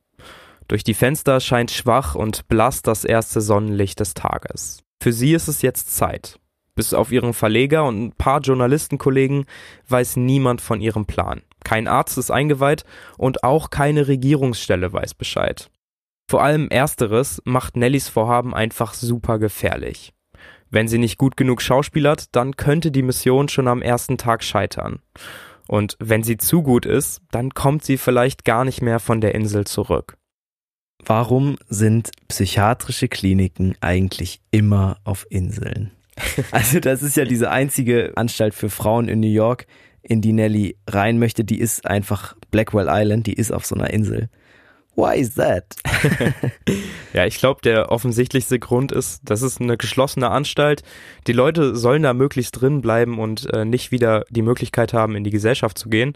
Durch 0.67 0.85
die 0.85 0.95
Fenster 0.95 1.41
scheint 1.41 1.71
schwach 1.71 2.15
und 2.15 2.47
blass 2.49 2.83
das 2.83 3.05
erste 3.05 3.41
Sonnenlicht 3.41 4.00
des 4.00 4.12
Tages. 4.12 4.83
Für 5.03 5.12
sie 5.12 5.33
ist 5.33 5.49
es 5.49 5.62
jetzt 5.62 5.97
Zeit. 5.97 6.38
Bis 6.79 6.95
auf 6.95 7.11
ihren 7.11 7.35
Verleger 7.35 7.85
und 7.87 8.01
ein 8.01 8.13
paar 8.13 8.41
Journalistenkollegen 8.41 9.47
weiß 9.89 10.15
niemand 10.15 10.61
von 10.61 10.81
ihrem 10.81 11.07
Plan. 11.07 11.43
Kein 11.65 11.89
Arzt 11.89 12.17
ist 12.19 12.31
eingeweiht 12.31 12.85
und 13.17 13.43
auch 13.43 13.71
keine 13.71 14.07
Regierungsstelle 14.07 14.93
weiß 14.93 15.15
Bescheid. 15.15 15.73
Vor 16.31 16.41
allem 16.41 16.69
ersteres 16.69 17.43
macht 17.45 17.77
Nellys 17.77 18.09
Vorhaben 18.09 18.55
einfach 18.55 18.95
super 18.95 19.41
gefährlich. 19.41 20.13
Wenn 20.71 20.87
sie 20.87 20.99
nicht 20.99 21.19
gut 21.19 21.37
genug 21.37 21.63
schauspielert, 21.63 22.37
dann 22.37 22.55
könnte 22.55 22.93
die 22.93 23.03
Mission 23.03 23.49
schon 23.49 23.67
am 23.67 23.83
ersten 23.83 24.17
Tag 24.17 24.45
scheitern. 24.45 25.01
Und 25.67 25.97
wenn 25.99 26.23
sie 26.23 26.37
zu 26.37 26.63
gut 26.63 26.87
ist, 26.87 27.23
dann 27.33 27.55
kommt 27.55 27.85
sie 27.85 27.97
vielleicht 27.97 28.45
gar 28.45 28.65
nicht 28.65 28.83
mehr 28.83 29.01
von 29.01 29.21
der 29.21 29.35
Insel 29.35 29.67
zurück. 29.67 30.17
Warum 31.05 31.57
sind 31.69 32.13
psychiatrische 32.29 33.09
Kliniken 33.09 33.75
eigentlich 33.81 34.41
immer 34.53 34.99
auf 35.03 35.27
Inseln? 35.29 35.91
Also 36.51 36.81
das 36.81 37.03
ist 37.03 37.17
ja 37.17 37.25
diese 37.25 37.51
einzige 37.51 38.13
Anstalt 38.17 38.55
für 38.55 38.71
Frauen 38.71 39.09
in 39.09 39.21
New 39.21 39.29
York, 39.29 39.67
in 40.03 40.21
die 40.21 40.33
Nelly 40.33 40.77
rein 40.89 41.19
möchte. 41.19 41.45
Die 41.45 41.59
ist 41.59 41.87
einfach 41.87 42.35
Blackwell 42.51 42.89
Island, 42.89 43.27
die 43.27 43.35
ist 43.35 43.53
auf 43.53 43.67
so 43.67 43.75
einer 43.75 43.91
Insel. 43.91 44.29
Why 44.99 45.17
is 45.17 45.35
that? 45.35 45.77
ja, 47.13 47.25
ich 47.25 47.39
glaube, 47.39 47.61
der 47.63 47.93
offensichtlichste 47.93 48.59
Grund 48.59 48.91
ist, 48.91 49.21
das 49.25 49.43
ist 49.43 49.61
eine 49.61 49.77
geschlossene 49.77 50.29
Anstalt. 50.29 50.83
Die 51.29 51.33
Leute 51.33 51.77
sollen 51.77 52.03
da 52.03 52.15
möglichst 52.15 52.61
drin 52.61 52.81
bleiben 52.81 53.21
und 53.21 53.53
äh, 53.55 53.65
nicht 53.65 53.93
wieder 53.93 54.25
die 54.29 54.43
Möglichkeit 54.43 54.93
haben, 54.93 55.15
in 55.15 55.23
die 55.23 55.31
Gesellschaft 55.31 55.79
zu 55.79 55.89
gehen. 55.89 56.15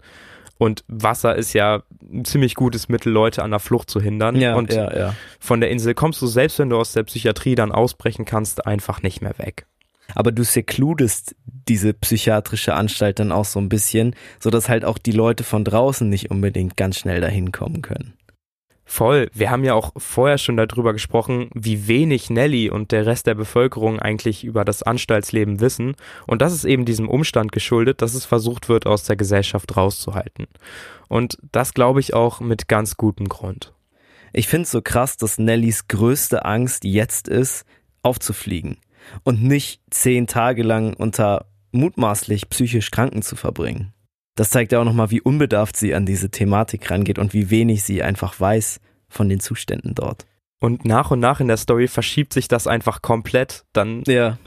Und 0.57 0.83
Wasser 0.87 1.35
ist 1.35 1.53
ja 1.53 1.83
ein 2.01 2.25
ziemlich 2.25 2.55
gutes 2.55 2.89
Mittel, 2.89 3.11
Leute 3.11 3.41
an 3.41 3.51
der 3.51 3.59
Flucht 3.59 3.89
zu 3.89 4.01
hindern. 4.01 4.35
Ja, 4.35 4.55
und 4.55 4.73
ja, 4.73 4.95
ja. 4.95 5.15
von 5.39 5.61
der 5.61 5.71
Insel 5.71 5.93
kommst 5.93 6.21
du, 6.21 6.27
selbst 6.27 6.59
wenn 6.59 6.69
du 6.69 6.77
aus 6.77 6.91
der 6.91 7.03
Psychiatrie 7.03 7.55
dann 7.55 7.71
ausbrechen 7.71 8.25
kannst, 8.25 8.67
einfach 8.67 9.01
nicht 9.01 9.21
mehr 9.21 9.37
weg. 9.37 9.65
Aber 10.15 10.31
du 10.31 10.43
secludest 10.43 11.35
diese 11.67 11.93
psychiatrische 11.93 12.73
Anstalt 12.73 13.19
dann 13.19 13.31
auch 13.31 13.45
so 13.45 13.59
ein 13.59 13.69
bisschen, 13.69 14.15
sodass 14.39 14.69
halt 14.69 14.85
auch 14.85 14.97
die 14.97 15.11
Leute 15.11 15.43
von 15.43 15.63
draußen 15.63 16.07
nicht 16.07 16.29
unbedingt 16.29 16.77
ganz 16.77 16.99
schnell 16.99 17.21
dahin 17.21 17.51
kommen 17.51 17.81
können. 17.81 18.13
Voll. 18.85 19.29
Wir 19.33 19.49
haben 19.49 19.63
ja 19.63 19.73
auch 19.73 19.91
vorher 19.95 20.37
schon 20.37 20.57
darüber 20.57 20.91
gesprochen, 20.91 21.49
wie 21.53 21.87
wenig 21.87 22.29
Nelly 22.29 22.69
und 22.69 22.91
der 22.91 23.05
Rest 23.05 23.27
der 23.27 23.33
Bevölkerung 23.33 23.99
eigentlich 23.99 24.43
über 24.43 24.65
das 24.65 24.83
Anstaltsleben 24.83 25.61
wissen. 25.61 25.95
Und 26.27 26.41
das 26.41 26.53
ist 26.53 26.65
eben 26.65 26.83
diesem 26.83 27.07
Umstand 27.07 27.53
geschuldet, 27.53 28.01
dass 28.01 28.13
es 28.13 28.25
versucht 28.25 28.67
wird, 28.67 28.85
aus 28.85 29.05
der 29.05 29.15
Gesellschaft 29.15 29.77
rauszuhalten. 29.77 30.47
Und 31.07 31.37
das 31.51 31.73
glaube 31.73 32.01
ich 32.01 32.13
auch 32.13 32.41
mit 32.41 32.67
ganz 32.67 32.97
gutem 32.97 33.29
Grund. 33.29 33.73
Ich 34.33 34.47
finde 34.47 34.63
es 34.63 34.71
so 34.71 34.81
krass, 34.81 35.15
dass 35.15 35.37
Nellys 35.39 35.87
größte 35.87 36.43
Angst 36.43 36.83
jetzt 36.83 37.29
ist, 37.29 37.65
aufzufliegen 38.01 38.77
und 39.23 39.43
nicht 39.43 39.81
zehn 39.89 40.27
Tage 40.27 40.63
lang 40.63 40.93
unter 40.93 41.47
mutmaßlich 41.71 42.49
psychisch 42.49 42.91
Kranken 42.91 43.21
zu 43.21 43.35
verbringen. 43.35 43.93
Das 44.35 44.49
zeigt 44.49 44.71
ja 44.71 44.79
auch 44.79 44.85
nochmal, 44.85 45.11
wie 45.11 45.21
unbedarft 45.21 45.77
sie 45.77 45.93
an 45.93 46.05
diese 46.05 46.31
Thematik 46.31 46.89
rangeht 46.89 47.19
und 47.19 47.33
wie 47.33 47.49
wenig 47.49 47.83
sie 47.83 48.01
einfach 48.01 48.39
weiß 48.39 48.79
von 49.07 49.29
den 49.29 49.39
Zuständen 49.39 49.93
dort. 49.93 50.25
Und 50.59 50.85
nach 50.85 51.11
und 51.11 51.19
nach 51.19 51.39
in 51.39 51.47
der 51.47 51.57
Story 51.57 51.87
verschiebt 51.87 52.33
sich 52.33 52.47
das 52.47 52.67
einfach 52.67 53.01
komplett. 53.01 53.65
Dann. 53.73 54.03
Ja. 54.07 54.37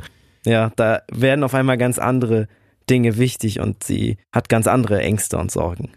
Ja, 0.45 0.73
da 0.77 1.03
werden 1.13 1.45
auf 1.45 1.55
einmal 1.55 1.77
ganz 1.77 1.99
andere 1.99 2.49
Dinge 2.89 3.19
wichtig 3.19 3.61
und 3.61 3.83
sie 3.83 4.17
hat 4.33 4.49
ganz 4.49 4.67
andere 4.67 5.01
Ängste 5.03 5.39
und 5.39 5.51
Sorgen. 5.51 5.91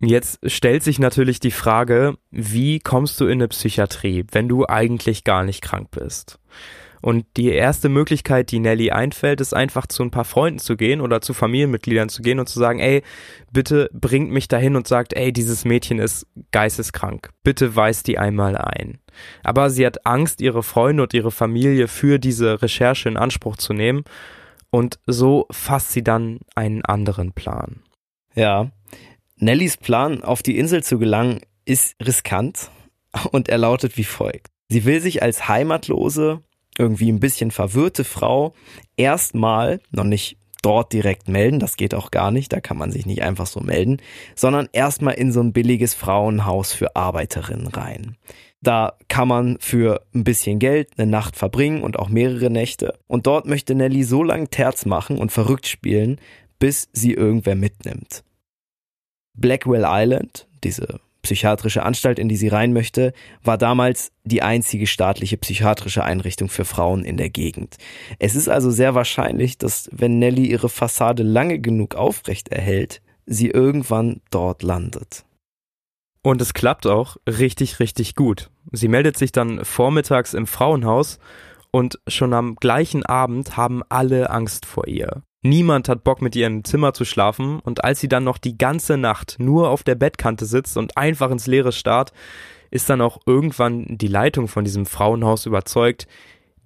Jetzt 0.00 0.38
stellt 0.50 0.82
sich 0.82 0.98
natürlich 0.98 1.40
die 1.40 1.50
Frage, 1.50 2.16
wie 2.30 2.78
kommst 2.78 3.18
du 3.20 3.24
in 3.24 3.32
eine 3.32 3.48
Psychiatrie, 3.48 4.24
wenn 4.32 4.48
du 4.48 4.66
eigentlich 4.66 5.24
gar 5.24 5.44
nicht 5.44 5.62
krank 5.62 5.90
bist? 5.90 6.38
Und 7.04 7.26
die 7.36 7.50
erste 7.50 7.90
Möglichkeit, 7.90 8.50
die 8.50 8.60
Nelly 8.60 8.90
einfällt, 8.90 9.42
ist 9.42 9.52
einfach 9.52 9.86
zu 9.86 10.02
ein 10.02 10.10
paar 10.10 10.24
Freunden 10.24 10.58
zu 10.58 10.74
gehen 10.74 11.02
oder 11.02 11.20
zu 11.20 11.34
Familienmitgliedern 11.34 12.08
zu 12.08 12.22
gehen 12.22 12.40
und 12.40 12.48
zu 12.48 12.58
sagen, 12.58 12.78
ey, 12.78 13.02
bitte 13.52 13.90
bringt 13.92 14.30
mich 14.30 14.48
dahin 14.48 14.74
und 14.74 14.88
sagt, 14.88 15.12
ey, 15.12 15.30
dieses 15.30 15.66
Mädchen 15.66 15.98
ist 15.98 16.26
geisteskrank. 16.50 17.28
Bitte 17.42 17.76
weist 17.76 18.06
die 18.06 18.16
einmal 18.16 18.56
ein. 18.56 19.00
Aber 19.42 19.68
sie 19.68 19.84
hat 19.84 20.06
Angst, 20.06 20.40
ihre 20.40 20.62
Freunde 20.62 21.02
und 21.02 21.12
ihre 21.12 21.30
Familie 21.30 21.88
für 21.88 22.18
diese 22.18 22.62
Recherche 22.62 23.10
in 23.10 23.18
Anspruch 23.18 23.58
zu 23.58 23.74
nehmen. 23.74 24.04
Und 24.70 24.98
so 25.06 25.46
fasst 25.50 25.92
sie 25.92 26.02
dann 26.02 26.40
einen 26.54 26.86
anderen 26.86 27.32
Plan. 27.32 27.82
Ja. 28.34 28.70
Nellys 29.36 29.76
Plan, 29.76 30.24
auf 30.24 30.42
die 30.42 30.56
Insel 30.56 30.82
zu 30.82 30.98
gelangen, 30.98 31.40
ist 31.66 31.96
riskant 32.02 32.70
und 33.30 33.50
er 33.50 33.58
lautet 33.58 33.98
wie 33.98 34.04
folgt. 34.04 34.46
Sie 34.70 34.86
will 34.86 35.02
sich 35.02 35.22
als 35.22 35.48
Heimatlose 35.48 36.40
irgendwie 36.78 37.10
ein 37.10 37.20
bisschen 37.20 37.50
verwirrte 37.50 38.04
Frau 38.04 38.54
erstmal, 38.96 39.80
noch 39.90 40.04
nicht 40.04 40.36
dort 40.62 40.92
direkt 40.92 41.28
melden, 41.28 41.58
das 41.58 41.76
geht 41.76 41.94
auch 41.94 42.10
gar 42.10 42.30
nicht, 42.30 42.52
da 42.52 42.60
kann 42.60 42.78
man 42.78 42.90
sich 42.90 43.04
nicht 43.04 43.22
einfach 43.22 43.46
so 43.46 43.60
melden, 43.60 43.98
sondern 44.34 44.68
erstmal 44.72 45.14
in 45.14 45.30
so 45.30 45.40
ein 45.40 45.52
billiges 45.52 45.94
Frauenhaus 45.94 46.72
für 46.72 46.96
Arbeiterinnen 46.96 47.66
rein. 47.66 48.16
Da 48.62 48.94
kann 49.08 49.28
man 49.28 49.58
für 49.60 50.06
ein 50.14 50.24
bisschen 50.24 50.58
Geld 50.58 50.92
eine 50.96 51.10
Nacht 51.10 51.36
verbringen 51.36 51.82
und 51.82 51.98
auch 51.98 52.08
mehrere 52.08 52.48
Nächte. 52.48 52.98
Und 53.06 53.26
dort 53.26 53.44
möchte 53.44 53.74
Nelly 53.74 54.04
so 54.04 54.22
lange 54.22 54.48
Terz 54.48 54.86
machen 54.86 55.18
und 55.18 55.32
verrückt 55.32 55.66
spielen, 55.66 56.18
bis 56.58 56.88
sie 56.94 57.12
irgendwer 57.12 57.56
mitnimmt. 57.56 58.24
Blackwell 59.34 59.84
Island, 59.86 60.48
diese 60.62 61.00
psychiatrische 61.24 61.82
Anstalt, 61.82 62.20
in 62.20 62.28
die 62.28 62.36
sie 62.36 62.48
rein 62.48 62.72
möchte, 62.72 63.12
war 63.42 63.58
damals 63.58 64.12
die 64.22 64.42
einzige 64.42 64.86
staatliche 64.86 65.36
psychiatrische 65.36 66.04
Einrichtung 66.04 66.48
für 66.48 66.64
Frauen 66.64 67.04
in 67.04 67.16
der 67.16 67.30
Gegend. 67.30 67.76
Es 68.20 68.36
ist 68.36 68.48
also 68.48 68.70
sehr 68.70 68.94
wahrscheinlich, 68.94 69.58
dass 69.58 69.90
wenn 69.90 70.20
Nelly 70.20 70.46
ihre 70.46 70.68
Fassade 70.68 71.24
lange 71.24 71.58
genug 71.58 71.96
aufrecht 71.96 72.48
erhält, 72.48 73.02
sie 73.26 73.50
irgendwann 73.50 74.20
dort 74.30 74.62
landet. 74.62 75.24
Und 76.22 76.40
es 76.40 76.54
klappt 76.54 76.86
auch 76.86 77.16
richtig, 77.28 77.80
richtig 77.80 78.14
gut. 78.14 78.50
Sie 78.72 78.88
meldet 78.88 79.18
sich 79.18 79.32
dann 79.32 79.64
vormittags 79.64 80.32
im 80.32 80.46
Frauenhaus 80.46 81.18
und 81.70 81.98
schon 82.06 82.32
am 82.32 82.54
gleichen 82.54 83.04
Abend 83.04 83.56
haben 83.56 83.82
alle 83.88 84.30
Angst 84.30 84.64
vor 84.64 84.86
ihr. 84.86 85.22
Niemand 85.46 85.90
hat 85.90 86.04
Bock 86.04 86.22
mit 86.22 86.34
ihr 86.36 86.46
im 86.46 86.64
Zimmer 86.64 86.94
zu 86.94 87.04
schlafen 87.04 87.60
und 87.60 87.84
als 87.84 88.00
sie 88.00 88.08
dann 88.08 88.24
noch 88.24 88.38
die 88.38 88.56
ganze 88.56 88.96
Nacht 88.96 89.36
nur 89.38 89.68
auf 89.68 89.82
der 89.82 89.94
Bettkante 89.94 90.46
sitzt 90.46 90.78
und 90.78 90.96
einfach 90.96 91.30
ins 91.30 91.46
Leere 91.46 91.70
starrt, 91.70 92.14
ist 92.70 92.88
dann 92.88 93.02
auch 93.02 93.20
irgendwann 93.26 93.84
die 93.88 94.08
Leitung 94.08 94.48
von 94.48 94.64
diesem 94.64 94.86
Frauenhaus 94.86 95.44
überzeugt, 95.44 96.08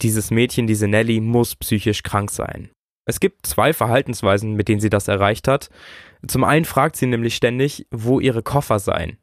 dieses 0.00 0.30
Mädchen, 0.30 0.68
diese 0.68 0.86
Nelly, 0.86 1.20
muss 1.20 1.56
psychisch 1.56 2.04
krank 2.04 2.30
sein. 2.30 2.70
Es 3.04 3.18
gibt 3.18 3.46
zwei 3.46 3.72
Verhaltensweisen, 3.72 4.54
mit 4.54 4.68
denen 4.68 4.80
sie 4.80 4.90
das 4.90 5.08
erreicht 5.08 5.48
hat. 5.48 5.70
Zum 6.26 6.44
einen 6.44 6.64
fragt 6.64 6.94
sie 6.94 7.06
nämlich 7.06 7.34
ständig, 7.34 7.86
wo 7.90 8.20
ihre 8.20 8.44
Koffer 8.44 8.78
seien. 8.78 9.18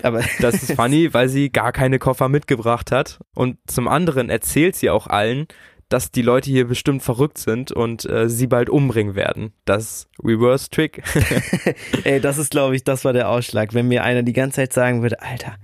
Aber 0.00 0.22
das 0.40 0.62
ist 0.62 0.72
funny, 0.76 1.12
weil 1.12 1.28
sie 1.28 1.50
gar 1.50 1.72
keine 1.72 1.98
Koffer 1.98 2.28
mitgebracht 2.28 2.92
hat. 2.92 3.18
Und 3.34 3.58
zum 3.66 3.88
anderen 3.88 4.30
erzählt 4.30 4.76
sie 4.76 4.90
auch 4.90 5.08
allen, 5.08 5.48
dass 5.92 6.10
die 6.10 6.22
Leute 6.22 6.50
hier 6.50 6.66
bestimmt 6.66 7.02
verrückt 7.02 7.38
sind 7.38 7.70
und 7.70 8.08
äh, 8.08 8.28
sie 8.28 8.46
bald 8.46 8.70
umbringen 8.70 9.14
werden. 9.14 9.52
Das 9.66 10.08
Reverse 10.22 10.70
Trick. 10.70 11.02
Ey, 12.04 12.20
das 12.20 12.38
ist, 12.38 12.50
glaube 12.50 12.74
ich, 12.76 12.84
das 12.84 13.04
war 13.04 13.12
der 13.12 13.28
Ausschlag. 13.28 13.74
Wenn 13.74 13.88
mir 13.88 14.02
einer 14.02 14.22
die 14.22 14.32
ganze 14.32 14.56
Zeit 14.56 14.72
sagen 14.72 15.02
würde, 15.02 15.20
Alter, 15.20 15.56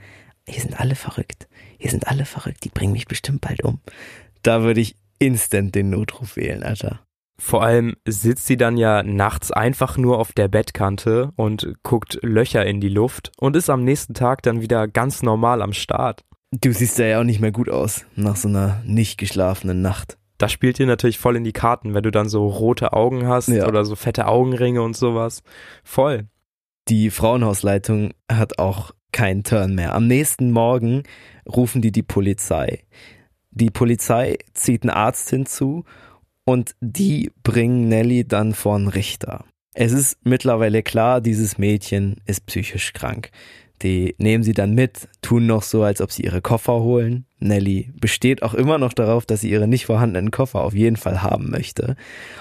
hier 0.46 0.60
sind 0.60 0.78
alle 0.78 0.96
verrückt. 0.96 1.48
Hier 1.78 1.90
sind 1.90 2.08
alle 2.08 2.26
verrückt, 2.26 2.64
die 2.64 2.68
bringen 2.68 2.92
mich 2.92 3.06
bestimmt 3.06 3.40
bald 3.40 3.64
um. 3.64 3.80
Da 4.42 4.62
würde 4.62 4.80
ich 4.80 4.96
instant 5.18 5.74
den 5.74 5.90
Notruf 5.90 6.36
wählen, 6.36 6.62
Alter. 6.62 7.00
Vor 7.40 7.62
allem 7.62 7.96
sitzt 8.06 8.46
sie 8.46 8.56
dann 8.56 8.76
ja 8.76 9.02
nachts 9.02 9.52
einfach 9.52 9.96
nur 9.96 10.18
auf 10.18 10.32
der 10.32 10.48
Bettkante 10.48 11.30
und 11.36 11.72
guckt 11.84 12.18
Löcher 12.22 12.66
in 12.66 12.80
die 12.80 12.88
Luft 12.88 13.30
und 13.38 13.56
ist 13.56 13.70
am 13.70 13.84
nächsten 13.84 14.12
Tag 14.12 14.42
dann 14.42 14.60
wieder 14.60 14.88
ganz 14.88 15.22
normal 15.22 15.62
am 15.62 15.72
Start. 15.72 16.24
Du 16.50 16.72
siehst 16.72 16.98
ja 16.98 17.20
auch 17.20 17.24
nicht 17.24 17.40
mehr 17.40 17.52
gut 17.52 17.68
aus 17.68 18.04
nach 18.16 18.36
so 18.36 18.48
einer 18.48 18.82
nicht 18.84 19.18
geschlafenen 19.18 19.82
Nacht. 19.82 20.17
Das 20.38 20.52
spielt 20.52 20.78
dir 20.78 20.86
natürlich 20.86 21.18
voll 21.18 21.36
in 21.36 21.44
die 21.44 21.52
Karten, 21.52 21.94
wenn 21.94 22.04
du 22.04 22.10
dann 22.10 22.28
so 22.28 22.46
rote 22.46 22.92
Augen 22.92 23.26
hast 23.26 23.48
ja. 23.48 23.66
oder 23.66 23.84
so 23.84 23.96
fette 23.96 24.26
Augenringe 24.26 24.82
und 24.82 24.96
sowas. 24.96 25.42
Voll. 25.84 26.28
die 26.88 27.10
Frauenhausleitung 27.10 28.14
hat 28.30 28.58
auch 28.58 28.92
keinen 29.12 29.44
Turn 29.44 29.74
mehr. 29.74 29.94
Am 29.94 30.06
nächsten 30.06 30.50
Morgen 30.50 31.02
rufen 31.46 31.82
die 31.82 31.92
die 31.92 32.02
Polizei. 32.02 32.84
Die 33.50 33.70
Polizei 33.70 34.38
zieht 34.54 34.82
einen 34.82 34.90
Arzt 34.90 35.30
hinzu 35.30 35.84
und 36.44 36.74
die 36.80 37.32
bringen 37.42 37.88
Nelly 37.88 38.26
dann 38.26 38.54
vor 38.54 38.76
einen 38.76 38.88
Richter. 38.88 39.44
Es 39.74 39.92
ist 39.92 40.18
mittlerweile 40.24 40.82
klar, 40.82 41.20
dieses 41.20 41.58
Mädchen 41.58 42.16
ist 42.26 42.46
psychisch 42.46 42.92
krank. 42.92 43.30
Die 43.82 44.14
nehmen 44.18 44.42
sie 44.42 44.54
dann 44.54 44.74
mit, 44.74 45.08
tun 45.22 45.46
noch 45.46 45.62
so, 45.62 45.82
als 45.82 46.00
ob 46.00 46.10
sie 46.10 46.24
ihre 46.24 46.40
Koffer 46.40 46.80
holen. 46.80 47.26
Nelly 47.38 47.92
besteht 48.00 48.42
auch 48.42 48.54
immer 48.54 48.78
noch 48.78 48.92
darauf, 48.92 49.24
dass 49.24 49.42
sie 49.42 49.50
ihre 49.50 49.68
nicht 49.68 49.86
vorhandenen 49.86 50.30
Koffer 50.30 50.62
auf 50.62 50.74
jeden 50.74 50.96
Fall 50.96 51.22
haben 51.22 51.50
möchte. 51.50 51.96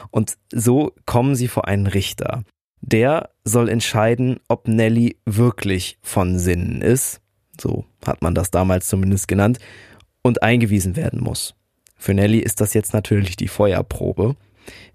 Und 0.09 0.37
so 0.51 0.93
kommen 1.05 1.35
sie 1.35 1.47
vor 1.47 1.67
einen 1.67 1.87
Richter. 1.87 2.43
Der 2.81 3.29
soll 3.43 3.69
entscheiden, 3.69 4.39
ob 4.47 4.67
Nelly 4.67 5.17
wirklich 5.25 5.97
von 6.01 6.39
Sinnen 6.39 6.81
ist, 6.81 7.21
so 7.59 7.85
hat 8.05 8.21
man 8.21 8.35
das 8.35 8.51
damals 8.51 8.87
zumindest 8.87 9.27
genannt, 9.27 9.59
und 10.21 10.43
eingewiesen 10.43 10.95
werden 10.95 11.21
muss. 11.21 11.55
Für 11.95 12.13
Nelly 12.13 12.39
ist 12.39 12.61
das 12.61 12.73
jetzt 12.73 12.93
natürlich 12.93 13.35
die 13.35 13.47
Feuerprobe. 13.47 14.35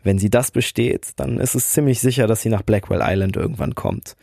Wenn 0.03 0.19
sie 0.19 0.31
das 0.31 0.51
besteht, 0.51 1.13
dann 1.17 1.39
ist 1.39 1.55
es 1.55 1.73
ziemlich 1.73 2.01
sicher, 2.01 2.27
dass 2.27 2.43
sie 2.43 2.49
nach 2.49 2.63
Blackwell 2.63 3.01
Island 3.03 3.37
irgendwann 3.37 3.75
kommt. 3.75 4.17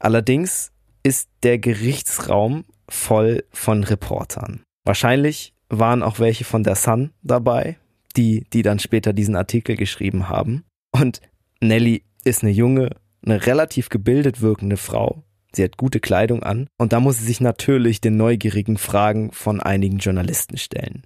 Allerdings 0.00 0.72
ist 1.04 1.28
der 1.42 1.58
Gerichtsraum 1.58 2.64
voll 2.88 3.44
von 3.52 3.84
Reportern. 3.84 4.62
Wahrscheinlich 4.84 5.54
waren 5.68 6.02
auch 6.02 6.18
welche 6.18 6.44
von 6.44 6.64
der 6.64 6.74
Sun 6.74 7.12
dabei, 7.22 7.78
die, 8.16 8.46
die 8.52 8.62
dann 8.62 8.78
später 8.78 9.12
diesen 9.12 9.36
Artikel 9.36 9.76
geschrieben 9.76 10.28
haben. 10.28 10.64
Und 10.92 11.20
Nelly 11.60 12.02
ist 12.24 12.42
eine 12.42 12.52
junge, 12.52 12.90
eine 13.24 13.46
relativ 13.46 13.88
gebildet 13.88 14.40
wirkende 14.40 14.76
Frau. 14.76 15.22
Sie 15.54 15.62
hat 15.62 15.76
gute 15.76 16.00
Kleidung 16.00 16.42
an 16.42 16.66
und 16.78 16.92
da 16.92 17.00
muss 17.00 17.18
sie 17.18 17.26
sich 17.26 17.40
natürlich 17.40 18.00
den 18.00 18.16
neugierigen 18.16 18.76
Fragen 18.76 19.30
von 19.32 19.60
einigen 19.60 19.98
Journalisten 19.98 20.56
stellen. 20.56 21.04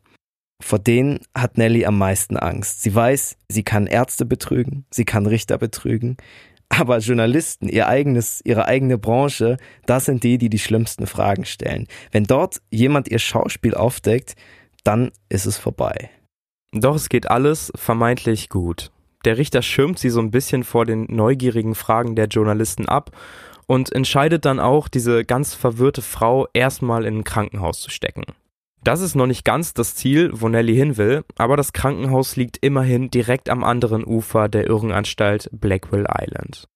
Vor 0.61 0.79
denen 0.79 1.21
hat 1.35 1.59
Nelly 1.59 1.85
am 1.85 1.99
meisten 1.99 2.37
Angst. 2.37 2.83
Sie 2.83 2.93
weiß, 2.93 3.37
sie 3.49 3.63
kann 3.63 3.87
Ärzte 3.87 4.25
betrügen, 4.25 4.87
sie 4.91 5.05
kann 5.05 5.27
Richter 5.27 5.59
betrügen, 5.59 6.17
aber 6.69 6.99
Journalisten, 6.99 7.69
ihr 7.69 7.89
eigenes, 7.89 8.41
ihre 8.45 8.67
eigene 8.67 8.99
Branche, 8.99 9.57
das 9.87 10.05
sind 10.05 10.23
die, 10.23 10.39
die 10.39 10.51
die 10.51 10.59
schlimmsten 10.59 11.07
Fragen 11.07 11.45
stellen. 11.45 11.87
Wenn 12.13 12.25
dort 12.25 12.61
jemand 12.71 13.09
ihr 13.09 13.19
Schauspiel 13.19 13.75
aufdeckt, 13.75 14.35
dann 14.85 15.11
ist 15.29 15.47
es 15.47 15.59
vorbei. 15.59 16.11
Doch 16.73 16.95
es 16.95 17.09
geht 17.09 17.31
alles 17.31 17.73
vermeintlich 17.75 18.49
gut. 18.49 18.91
Der 19.25 19.39
Richter 19.39 19.63
schirmt 19.63 19.99
sie 19.99 20.11
so 20.11 20.21
ein 20.21 20.31
bisschen 20.31 20.63
vor 20.63 20.85
den 20.85 21.07
neugierigen 21.09 21.75
Fragen 21.75 22.15
der 22.15 22.27
Journalisten 22.27 22.87
ab 22.87 23.11
und 23.67 23.93
entscheidet 23.93 24.45
dann 24.45 24.61
auch, 24.61 24.89
diese 24.89 25.25
ganz 25.25 25.55
verwirrte 25.55 26.03
Frau 26.03 26.47
erstmal 26.53 27.05
in 27.05 27.19
ein 27.19 27.25
Krankenhaus 27.25 27.81
zu 27.81 27.91
stecken. 27.91 28.25
Das 28.85 29.01
ist 29.01 29.15
noch 29.15 29.27
nicht 29.27 29.45
ganz 29.45 29.75
das 29.75 29.95
Ziel, 29.95 30.31
wo 30.33 30.49
Nelly 30.49 30.75
hin 30.75 30.97
will, 30.97 31.25
aber 31.37 31.57
das 31.57 31.73
Krankenhaus 31.73 32.37
liegt 32.37 32.59
immerhin 32.59 33.11
direkt 33.11 33.51
am 33.51 33.65
anderen 33.65 34.05
Ufer 34.05 34.49
der 34.49 34.67
Irrenanstalt 34.67 35.51
Blackwell 35.53 36.07
Island. 36.09 36.69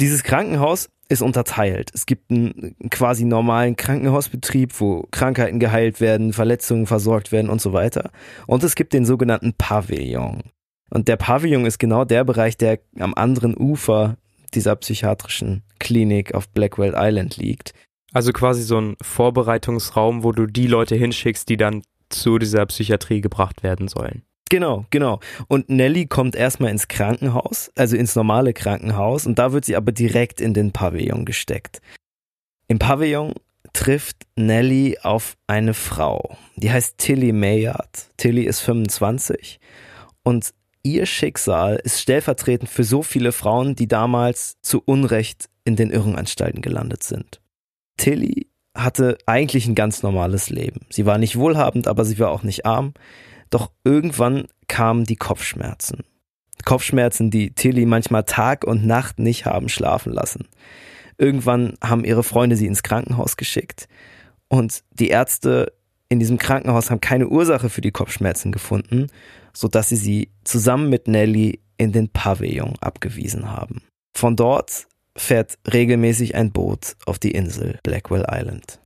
Dieses 0.00 0.22
Krankenhaus 0.22 0.88
ist 1.08 1.22
unterteilt. 1.22 1.90
Es 1.92 2.06
gibt 2.06 2.30
einen 2.30 2.76
quasi 2.90 3.24
normalen 3.24 3.74
Krankenhausbetrieb, 3.74 4.80
wo 4.80 5.06
Krankheiten 5.10 5.58
geheilt 5.58 6.00
werden, 6.00 6.32
Verletzungen 6.32 6.86
versorgt 6.86 7.32
werden 7.32 7.50
und 7.50 7.60
so 7.60 7.72
weiter. 7.72 8.10
Und 8.46 8.62
es 8.62 8.76
gibt 8.76 8.92
den 8.92 9.04
sogenannten 9.04 9.52
Pavillon. 9.54 10.42
Und 10.88 11.08
der 11.08 11.16
Pavillon 11.16 11.66
ist 11.66 11.78
genau 11.78 12.04
der 12.04 12.24
Bereich, 12.24 12.56
der 12.56 12.78
am 12.98 13.14
anderen 13.14 13.56
Ufer 13.56 14.16
dieser 14.54 14.76
psychiatrischen 14.76 15.62
Klinik 15.78 16.34
auf 16.34 16.48
Blackwell 16.48 16.94
Island 16.96 17.36
liegt. 17.36 17.74
Also 18.12 18.32
quasi 18.32 18.62
so 18.62 18.80
ein 18.80 18.96
Vorbereitungsraum, 19.00 20.24
wo 20.24 20.32
du 20.32 20.46
die 20.46 20.66
Leute 20.66 20.96
hinschickst, 20.96 21.48
die 21.48 21.56
dann 21.56 21.82
zu 22.08 22.38
dieser 22.38 22.66
Psychiatrie 22.66 23.20
gebracht 23.20 23.62
werden 23.62 23.88
sollen. 23.88 24.22
Genau, 24.50 24.84
genau. 24.90 25.20
Und 25.46 25.68
Nelly 25.68 26.06
kommt 26.06 26.34
erstmal 26.34 26.72
ins 26.72 26.88
Krankenhaus, 26.88 27.70
also 27.76 27.96
ins 27.96 28.16
normale 28.16 28.52
Krankenhaus, 28.52 29.24
und 29.24 29.38
da 29.38 29.52
wird 29.52 29.64
sie 29.64 29.76
aber 29.76 29.92
direkt 29.92 30.40
in 30.40 30.54
den 30.54 30.72
Pavillon 30.72 31.24
gesteckt. 31.24 31.80
Im 32.66 32.80
Pavillon 32.80 33.34
trifft 33.72 34.26
Nelly 34.34 34.98
auf 35.02 35.36
eine 35.46 35.72
Frau, 35.72 36.36
die 36.56 36.72
heißt 36.72 36.98
Tilly 36.98 37.32
Mayard. 37.32 38.10
Tilly 38.16 38.42
ist 38.42 38.60
25 38.60 39.60
und 40.24 40.50
ihr 40.82 41.06
Schicksal 41.06 41.76
ist 41.76 42.00
stellvertretend 42.00 42.68
für 42.68 42.84
so 42.84 43.02
viele 43.02 43.30
Frauen, 43.30 43.76
die 43.76 43.86
damals 43.86 44.56
zu 44.62 44.82
Unrecht 44.84 45.48
in 45.64 45.76
den 45.76 45.90
Irrenanstalten 45.90 46.62
gelandet 46.62 47.04
sind. 47.04 47.40
Tilly 48.00 48.46
hatte 48.74 49.18
eigentlich 49.26 49.66
ein 49.66 49.74
ganz 49.74 50.02
normales 50.02 50.48
Leben. 50.48 50.80
Sie 50.88 51.04
war 51.04 51.18
nicht 51.18 51.36
wohlhabend, 51.36 51.86
aber 51.86 52.06
sie 52.06 52.18
war 52.18 52.30
auch 52.30 52.42
nicht 52.42 52.64
arm. 52.64 52.94
Doch 53.50 53.70
irgendwann 53.84 54.46
kamen 54.68 55.04
die 55.04 55.16
Kopfschmerzen. 55.16 56.04
Kopfschmerzen, 56.64 57.30
die 57.30 57.52
Tilly 57.54 57.84
manchmal 57.84 58.24
Tag 58.24 58.64
und 58.64 58.86
Nacht 58.86 59.18
nicht 59.18 59.44
haben 59.44 59.68
schlafen 59.68 60.12
lassen. 60.12 60.48
Irgendwann 61.18 61.74
haben 61.84 62.04
ihre 62.04 62.22
Freunde 62.22 62.56
sie 62.56 62.66
ins 62.66 62.82
Krankenhaus 62.82 63.36
geschickt 63.36 63.86
und 64.48 64.82
die 64.92 65.08
Ärzte 65.08 65.74
in 66.08 66.18
diesem 66.18 66.38
Krankenhaus 66.38 66.90
haben 66.90 67.02
keine 67.02 67.28
Ursache 67.28 67.68
für 67.68 67.82
die 67.82 67.92
Kopfschmerzen 67.92 68.50
gefunden, 68.50 69.08
sodass 69.52 69.90
sie 69.90 69.96
sie 69.96 70.30
zusammen 70.44 70.88
mit 70.88 71.06
Nelly 71.06 71.60
in 71.76 71.92
den 71.92 72.08
Pavillon 72.08 72.76
abgewiesen 72.80 73.50
haben. 73.50 73.82
Von 74.16 74.36
dort 74.36 74.86
fährt 75.16 75.58
regelmäßig 75.72 76.34
ein 76.34 76.52
Boot 76.52 76.96
auf 77.06 77.18
die 77.18 77.32
Insel 77.32 77.78
Blackwell 77.82 78.26
Island. 78.30 78.80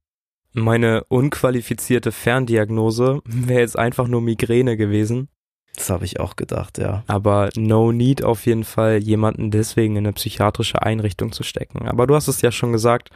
Meine 0.52 1.04
unqualifizierte 1.08 2.12
Ferndiagnose 2.12 3.20
wäre 3.24 3.60
jetzt 3.60 3.78
einfach 3.78 4.06
nur 4.06 4.20
Migräne 4.20 4.76
gewesen. 4.76 5.28
Das 5.74 5.90
habe 5.90 6.04
ich 6.04 6.20
auch 6.20 6.36
gedacht, 6.36 6.78
ja. 6.78 7.02
Aber 7.08 7.50
no 7.56 7.90
need 7.90 8.22
auf 8.22 8.46
jeden 8.46 8.62
Fall, 8.62 8.98
jemanden 8.98 9.50
deswegen 9.50 9.96
in 9.96 10.06
eine 10.06 10.12
psychiatrische 10.12 10.82
Einrichtung 10.82 11.32
zu 11.32 11.42
stecken. 11.42 11.88
Aber 11.88 12.06
du 12.06 12.14
hast 12.14 12.28
es 12.28 12.40
ja 12.42 12.52
schon 12.52 12.70
gesagt, 12.70 13.10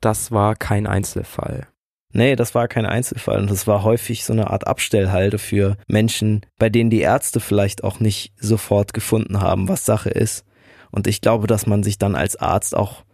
das 0.00 0.32
war 0.32 0.56
kein 0.56 0.88
Einzelfall. 0.88 1.68
Nee, 2.12 2.34
das 2.34 2.56
war 2.56 2.66
kein 2.66 2.86
Einzelfall 2.86 3.38
und 3.40 3.50
das 3.50 3.68
war 3.68 3.84
häufig 3.84 4.24
so 4.24 4.32
eine 4.32 4.50
Art 4.50 4.66
Abstellhalde 4.66 5.38
für 5.38 5.76
Menschen, 5.86 6.44
bei 6.58 6.68
denen 6.68 6.90
die 6.90 7.02
Ärzte 7.02 7.38
vielleicht 7.38 7.84
auch 7.84 8.00
nicht 8.00 8.32
sofort 8.36 8.92
gefunden 8.92 9.40
haben, 9.40 9.68
was 9.68 9.84
Sache 9.84 10.10
ist. 10.10 10.44
Und 10.90 11.06
ich 11.06 11.20
glaube, 11.20 11.46
dass 11.46 11.66
man 11.66 11.82
sich 11.82 11.98
dann 11.98 12.14
als 12.14 12.36
Arzt 12.36 12.76
auch, 12.76 13.04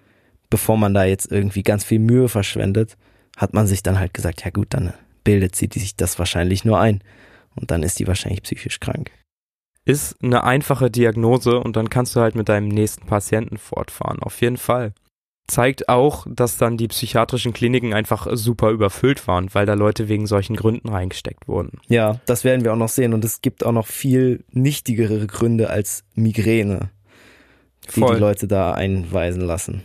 bevor 0.50 0.76
man 0.76 0.94
da 0.94 1.04
jetzt 1.04 1.30
irgendwie 1.30 1.62
ganz 1.62 1.84
viel 1.84 1.98
Mühe 1.98 2.28
verschwendet, 2.28 2.96
hat 3.36 3.52
man 3.52 3.66
sich 3.66 3.82
dann 3.82 3.98
halt 3.98 4.14
gesagt, 4.14 4.44
ja 4.44 4.50
gut, 4.50 4.68
dann 4.70 4.92
bildet 5.24 5.56
sie 5.56 5.68
sich 5.72 5.96
das 5.96 6.18
wahrscheinlich 6.18 6.64
nur 6.64 6.80
ein. 6.80 7.02
Und 7.54 7.70
dann 7.70 7.82
ist 7.82 7.98
die 7.98 8.06
wahrscheinlich 8.06 8.42
psychisch 8.42 8.80
krank. 8.80 9.10
Ist 9.84 10.22
eine 10.22 10.44
einfache 10.44 10.90
Diagnose 10.90 11.60
und 11.60 11.76
dann 11.76 11.90
kannst 11.90 12.16
du 12.16 12.20
halt 12.20 12.34
mit 12.34 12.48
deinem 12.48 12.68
nächsten 12.68 13.06
Patienten 13.06 13.56
fortfahren. 13.56 14.20
Auf 14.20 14.40
jeden 14.40 14.56
Fall. 14.56 14.92
Zeigt 15.46 15.88
auch, 15.88 16.26
dass 16.28 16.56
dann 16.56 16.76
die 16.76 16.88
psychiatrischen 16.88 17.52
Kliniken 17.52 17.94
einfach 17.94 18.26
super 18.32 18.70
überfüllt 18.70 19.28
waren, 19.28 19.54
weil 19.54 19.64
da 19.64 19.74
Leute 19.74 20.08
wegen 20.08 20.26
solchen 20.26 20.56
Gründen 20.56 20.88
reingesteckt 20.88 21.46
wurden. 21.46 21.78
Ja, 21.86 22.20
das 22.26 22.42
werden 22.42 22.64
wir 22.64 22.72
auch 22.72 22.78
noch 22.78 22.88
sehen. 22.88 23.14
Und 23.14 23.24
es 23.24 23.42
gibt 23.42 23.64
auch 23.64 23.72
noch 23.72 23.86
viel 23.86 24.44
nichtigere 24.50 25.24
Gründe 25.28 25.70
als 25.70 26.02
Migräne 26.14 26.90
die 27.94 28.00
Voll. 28.00 28.14
die 28.14 28.20
Leute 28.20 28.46
da 28.46 28.72
einweisen 28.72 29.42
lassen. 29.42 29.82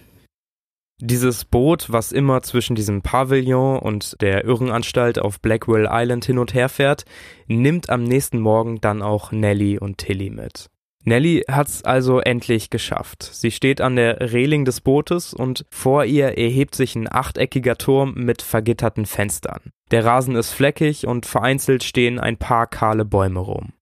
Dieses 1.04 1.46
Boot, 1.46 1.88
was 1.92 2.12
immer 2.12 2.44
zwischen 2.44 2.76
diesem 2.76 3.02
Pavillon 3.02 3.80
und 3.80 4.22
der 4.22 4.46
Irrenanstalt 4.46 5.18
auf 5.18 5.42
Blackwell 5.42 5.90
Island 5.92 6.26
hin 6.26 6.38
und 6.38 6.54
her 6.54 6.70
fährt, 6.70 7.06
nimmt 7.48 7.90
am 7.90 8.04
nächsten 8.04 8.40
Morgen 8.40 8.82
dann 8.82 9.02
auch 9.02 9.32
Nelly 9.32 9.80
und 9.80 9.98
Tilly 9.98 10.30
mit. 10.30 10.70
Nelly 11.04 11.44
hat's 11.50 11.84
also 11.84 12.20
endlich 12.20 12.70
geschafft. 12.70 13.24
Sie 13.24 13.50
steht 13.50 13.82
an 13.82 13.96
der 13.96 14.32
Reling 14.32 14.66
des 14.66 14.82
Bootes 14.82 15.34
und 15.34 15.66
vor 15.72 16.06
ihr 16.06 16.38
erhebt 16.38 16.76
sich 16.76 16.96
ein 16.96 17.12
achteckiger 17.12 17.78
Turm 17.78 18.14
mit 18.16 18.44
vergitterten 18.44 19.08
Fenstern. 19.08 19.72
Der 19.90 20.06
Rasen 20.06 20.36
ist 20.36 20.52
fleckig 20.52 21.08
und 21.08 21.26
vereinzelt 21.26 21.84
stehen 21.84 22.20
ein 22.20 22.38
paar 22.38 22.68
kahle 22.68 23.06
Bäume 23.06 23.40
rum. 23.40 23.74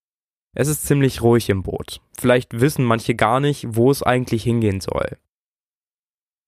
Es 0.55 0.67
ist 0.67 0.85
ziemlich 0.85 1.21
ruhig 1.21 1.49
im 1.49 1.63
Boot. 1.63 2.01
Vielleicht 2.17 2.59
wissen 2.59 2.83
manche 2.83 3.15
gar 3.15 3.39
nicht, 3.39 3.65
wo 3.69 3.91
es 3.91 4.03
eigentlich 4.03 4.43
hingehen 4.43 4.81
soll. 4.81 5.17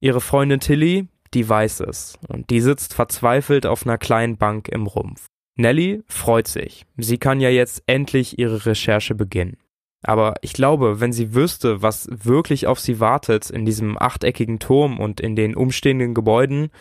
Ihre 0.02 0.22
Freundin 0.22 0.60
Tilly, 0.60 1.08
die 1.34 1.48
weiß 1.48 1.82
es, 1.82 2.18
und 2.28 2.50
die 2.50 2.62
sitzt 2.62 2.94
verzweifelt 2.94 3.66
auf 3.66 3.86
einer 3.86 3.98
kleinen 3.98 4.38
Bank 4.38 4.68
im 4.70 4.88
Rumpf. 4.88 5.28
Nelly 5.56 6.04
freut 6.08 6.48
sich. 6.48 6.86
Sie 6.98 7.18
kann 7.18 7.40
ja 7.40 7.50
jetzt 7.50 7.84
endlich 7.86 8.40
ihre 8.40 8.66
Recherche 8.66 9.14
beginnen. 9.16 9.58
Aber 10.04 10.34
ich 10.42 10.54
glaube, 10.54 11.00
wenn 11.00 11.14
sie 11.14 11.36
wüsste, 11.36 11.84
was 11.84 12.08
wirklich 12.12 12.66
auf 12.66 12.80
sie 12.80 13.00
wartet 13.00 13.52
in 13.52 13.66
diesem 13.66 13.98
achteckigen 13.98 14.58
Turm 14.58 15.00
und 15.00 15.20
in 15.20 15.36
den 15.36 15.56
umstehenden 15.56 16.16
Gebäuden, 16.16 16.72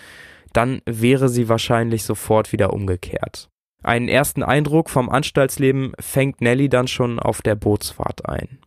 dann 0.54 0.80
wäre 0.86 1.28
sie 1.28 1.48
wahrscheinlich 1.48 2.04
sofort 2.04 2.52
wieder 2.52 2.72
umgekehrt. 2.72 3.49
Einen 3.82 4.08
ersten 4.08 4.42
Eindruck 4.42 4.90
vom 4.90 5.08
Anstaltsleben 5.08 5.92
fängt 5.98 6.40
Nelly 6.40 6.68
dann 6.68 6.86
schon 6.86 7.18
auf 7.18 7.40
der 7.40 7.54
Bootsfahrt 7.54 8.28
ein. 8.28 8.58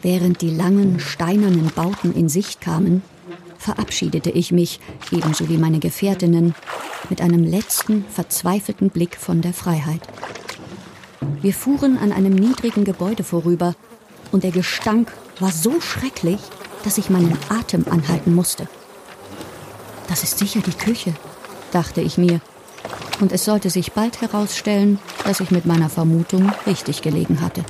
Während 0.00 0.40
die 0.40 0.50
langen, 0.50 1.00
steinernen 1.00 1.70
Bauten 1.74 2.14
in 2.14 2.28
Sicht 2.28 2.60
kamen, 2.60 3.02
verabschiedete 3.58 4.30
ich 4.30 4.52
mich, 4.52 4.80
ebenso 5.10 5.48
wie 5.48 5.58
meine 5.58 5.80
Gefährtinnen, 5.80 6.54
mit 7.10 7.20
einem 7.20 7.44
letzten, 7.44 8.04
verzweifelten 8.04 8.90
Blick 8.90 9.16
von 9.16 9.42
der 9.42 9.52
Freiheit. 9.52 10.00
Wir 11.42 11.52
fuhren 11.52 11.98
an 11.98 12.12
einem 12.12 12.34
niedrigen 12.34 12.84
Gebäude 12.84 13.24
vorüber, 13.24 13.74
und 14.32 14.44
der 14.44 14.50
Gestank 14.50 15.12
war 15.40 15.50
so 15.50 15.80
schrecklich, 15.80 16.40
dass 16.84 16.98
ich 16.98 17.10
meinen 17.10 17.36
Atem 17.48 17.84
anhalten 17.90 18.34
musste. 18.34 18.68
Das 20.08 20.22
ist 20.22 20.38
sicher 20.38 20.60
die 20.60 20.72
Küche, 20.72 21.14
dachte 21.72 22.00
ich 22.00 22.18
mir, 22.18 22.40
und 23.20 23.32
es 23.32 23.44
sollte 23.44 23.70
sich 23.70 23.92
bald 23.92 24.20
herausstellen, 24.20 24.98
dass 25.24 25.40
ich 25.40 25.50
mit 25.50 25.66
meiner 25.66 25.88
Vermutung 25.88 26.52
richtig 26.66 27.02
gelegen 27.02 27.40
hatte. 27.40 27.64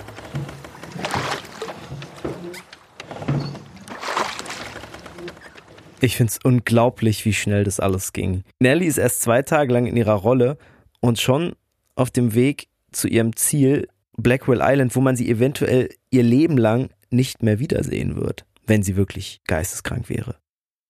Ich 6.01 6.17
finde 6.17 6.33
es 6.33 6.39
unglaublich, 6.45 7.25
wie 7.25 7.33
schnell 7.33 7.65
das 7.65 7.81
alles 7.81 8.13
ging. 8.13 8.45
Nelly 8.61 8.87
ist 8.87 8.99
erst 8.99 9.23
zwei 9.23 9.43
Tage 9.43 9.73
lang 9.73 9.87
in 9.87 9.97
ihrer 9.97 10.15
Rolle 10.15 10.59
und 11.01 11.19
schon 11.19 11.57
auf 11.95 12.11
dem 12.11 12.35
Weg 12.35 12.69
zu 12.93 13.09
ihrem 13.09 13.35
Ziel, 13.35 13.89
Blackwell 14.17 14.61
Island, 14.63 14.95
wo 14.95 15.01
man 15.01 15.17
sie 15.17 15.29
eventuell 15.29 15.89
ihr 16.11 16.23
Leben 16.23 16.59
lang 16.59 16.91
nicht 17.11 17.43
mehr 17.43 17.59
wiedersehen 17.59 18.17
wird, 18.17 18.45
wenn 18.67 18.83
sie 18.83 18.97
wirklich 18.97 19.41
geisteskrank 19.47 20.09
wäre. 20.09 20.37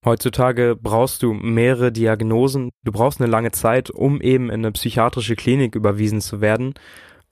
Heutzutage 0.06 0.78
brauchst 0.80 1.24
du 1.24 1.32
mehrere 1.32 1.90
Diagnosen, 1.90 2.70
du 2.84 2.92
brauchst 2.92 3.20
eine 3.20 3.28
lange 3.28 3.50
Zeit, 3.50 3.90
um 3.90 4.20
eben 4.20 4.50
in 4.50 4.64
eine 4.64 4.70
psychiatrische 4.70 5.34
Klinik 5.34 5.74
überwiesen 5.74 6.20
zu 6.20 6.40
werden. 6.40 6.74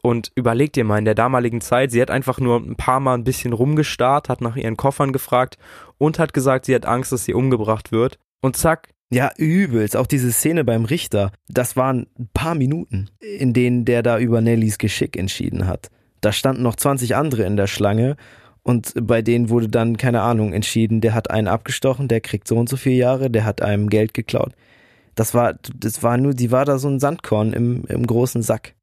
Und 0.03 0.33
überleg 0.35 0.73
dir 0.73 0.83
mal, 0.83 0.99
in 0.99 1.05
der 1.05 1.15
damaligen 1.15 1.61
Zeit, 1.61 1.93
sie 1.93 2.03
hat 2.03 2.11
einfach 2.11 2.41
nur 2.41 2.57
ein 2.57 2.75
paar 2.75 2.99
Mal 2.99 3.15
ein 3.15 3.23
bisschen 3.23 3.53
rumgestarrt, 3.53 4.29
hat 4.29 4.41
nach 4.41 4.57
ihren 4.57 4.77
Koffern 4.77 5.13
gefragt 5.13 5.57
und 5.99 6.19
hat 6.19 6.35
gesagt, 6.35 6.65
sie 6.65 6.75
hat 6.75 6.85
Angst, 6.85 7.13
dass 7.13 7.25
sie 7.25 7.33
umgebracht 7.33 7.93
wird. 7.93 8.19
Und 8.43 8.57
zack. 8.57 8.89
Ja, 9.09 9.31
übelst. 9.37 9.97
Auch 9.97 10.09
diese 10.09 10.33
Szene 10.33 10.65
beim 10.65 10.85
Richter, 10.85 11.31
das 11.49 11.77
waren 11.77 12.09
ein 12.19 12.29
paar 12.35 12.57
Minuten, 12.57 13.09
in 13.21 13.53
denen 13.53 13.85
der 13.85 14.03
da 14.03 14.19
über 14.19 14.41
Nellys 14.41 14.79
Geschick 14.79 15.17
entschieden 15.17 15.69
hat. 15.69 15.91
Da 16.21 16.33
standen 16.33 16.65
noch 16.65 16.75
20 16.75 17.15
andere 17.15 17.45
in 17.45 17.57
der 17.57 17.69
Schlange 17.69 18.17
und 18.65 18.95
bei 19.01 19.21
denen 19.21 19.51
wurde 19.51 19.69
dann, 19.69 19.99
keine 19.99 20.23
Ahnung, 20.23 20.55
entschieden, 20.55 21.03
der 21.03 21.15
hat 21.15 21.31
einen 21.31 21.49
abgestochen, 21.49 22.09
der 22.09 22.23
kriegt 22.23 22.49
so 22.49 22.57
und 22.57 22.69
so 22.69 22.77
viele 22.77 22.97
Jahre, 22.97 23.31
der 23.31 23.45
hat 23.45 23.61
einem 23.61 23.91
Geld 23.91 24.15
geklaut. 24.15 24.53
Das 25.15 25.35
war, 25.35 25.55
das 25.77 26.03
war 26.03 26.17
nur, 26.17 26.33
die 26.33 26.51
war 26.51 26.65
da 26.65 26.79
so 26.79 26.89
ein 26.89 26.99
Sandkorn 26.99 27.53
im, 27.53 27.85
im 27.87 28.07
großen 28.07 28.43
Sack. 28.43 28.75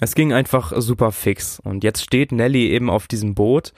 Es 0.00 0.14
ging 0.14 0.32
einfach 0.32 0.72
super 0.76 1.12
fix. 1.12 1.60
Und 1.60 1.82
jetzt 1.82 2.02
steht 2.02 2.30
Nelly 2.30 2.70
eben 2.70 2.90
auf 2.90 3.06
diesem 3.06 3.34
Boot. 3.34 3.72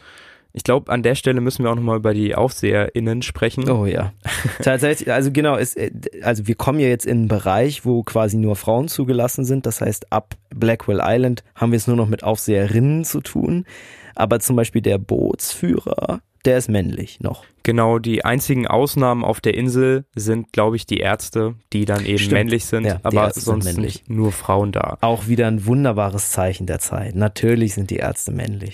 Ich 0.53 0.65
glaube, 0.65 0.91
an 0.91 1.03
der 1.03 1.15
Stelle 1.15 1.41
müssen 1.41 1.65
wir 1.65 1.71
auch 1.71 1.77
nochmal 1.77 1.99
über 1.99 2.15
die 2.15 2.35
AufseherInnen 2.35 3.23
sprechen. 3.23 3.69
Oh 3.71 3.87
ja. 3.87 4.13
Tatsächlich, 4.63 5.13
also 5.13 5.31
genau, 5.31 5.57
ist, 5.57 5.79
also 6.23 6.47
wir 6.47 6.55
kommen 6.57 6.81
ja 6.81 6.89
jetzt 6.89 7.07
in 7.07 7.19
einen 7.19 7.29
Bereich, 7.29 7.85
wo 7.85 8.03
quasi 8.03 8.37
nur 8.39 8.57
Frauen 8.57 8.89
zugelassen 8.89 9.45
sind. 9.45 9.67
Das 9.67 9.81
heißt, 9.81 10.13
ab 10.13 10.35
Blackwell 10.55 11.01
Island 11.03 11.45
haben 11.55 11.71
wir 11.71 11.77
es 11.77 11.87
nur 11.87 11.97
noch 11.97 12.09
mit 12.09 12.25
Aufseherinnen 12.25 13.05
zu 13.05 13.21
tun. 13.21 13.67
Aber 14.15 14.41
zum 14.41 14.57
Beispiel 14.57 14.83
der 14.83 14.99
Bootsführer, 14.99 16.21
der 16.45 16.59
ist 16.59 16.69
männlich 16.69 17.21
noch. 17.21 17.45
Genau, 17.63 17.99
die 17.99 18.25
einzigen 18.25 18.67
Ausnahmen 18.67 19.25
auf 19.25 19.41
der 19.41 19.55
Insel 19.55 20.05
sind, 20.15 20.53
glaube 20.53 20.77
ich, 20.77 20.85
die 20.85 20.99
Ärzte, 20.99 21.55
die 21.73 21.87
dann 21.87 22.05
eben 22.05 22.19
Stimmt. 22.19 22.33
männlich 22.33 22.67
sind, 22.67 22.85
ja, 22.85 23.01
aber 23.03 23.31
sonst 23.33 23.65
sind 23.65 24.09
nur 24.09 24.33
Frauen 24.33 24.71
da. 24.71 24.99
Auch 25.01 25.27
wieder 25.27 25.47
ein 25.47 25.65
wunderbares 25.65 26.31
Zeichen 26.31 26.67
der 26.67 26.81
Zeit. 26.81 27.15
Natürlich 27.15 27.75
sind 27.75 27.91
die 27.91 27.97
Ärzte 27.97 28.33
männlich. 28.33 28.73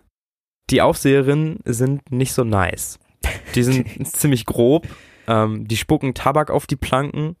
die 0.70 0.80
Aufseherinnen 0.80 1.60
sind 1.66 2.10
nicht 2.10 2.32
so 2.32 2.44
nice. 2.44 2.98
Die 3.54 3.62
sind 3.62 4.06
ziemlich 4.16 4.46
grob, 4.46 4.88
ähm, 5.26 5.68
die 5.68 5.76
spucken 5.76 6.14
Tabak 6.14 6.50
auf 6.50 6.66
die 6.66 6.76
Planken 6.76 7.36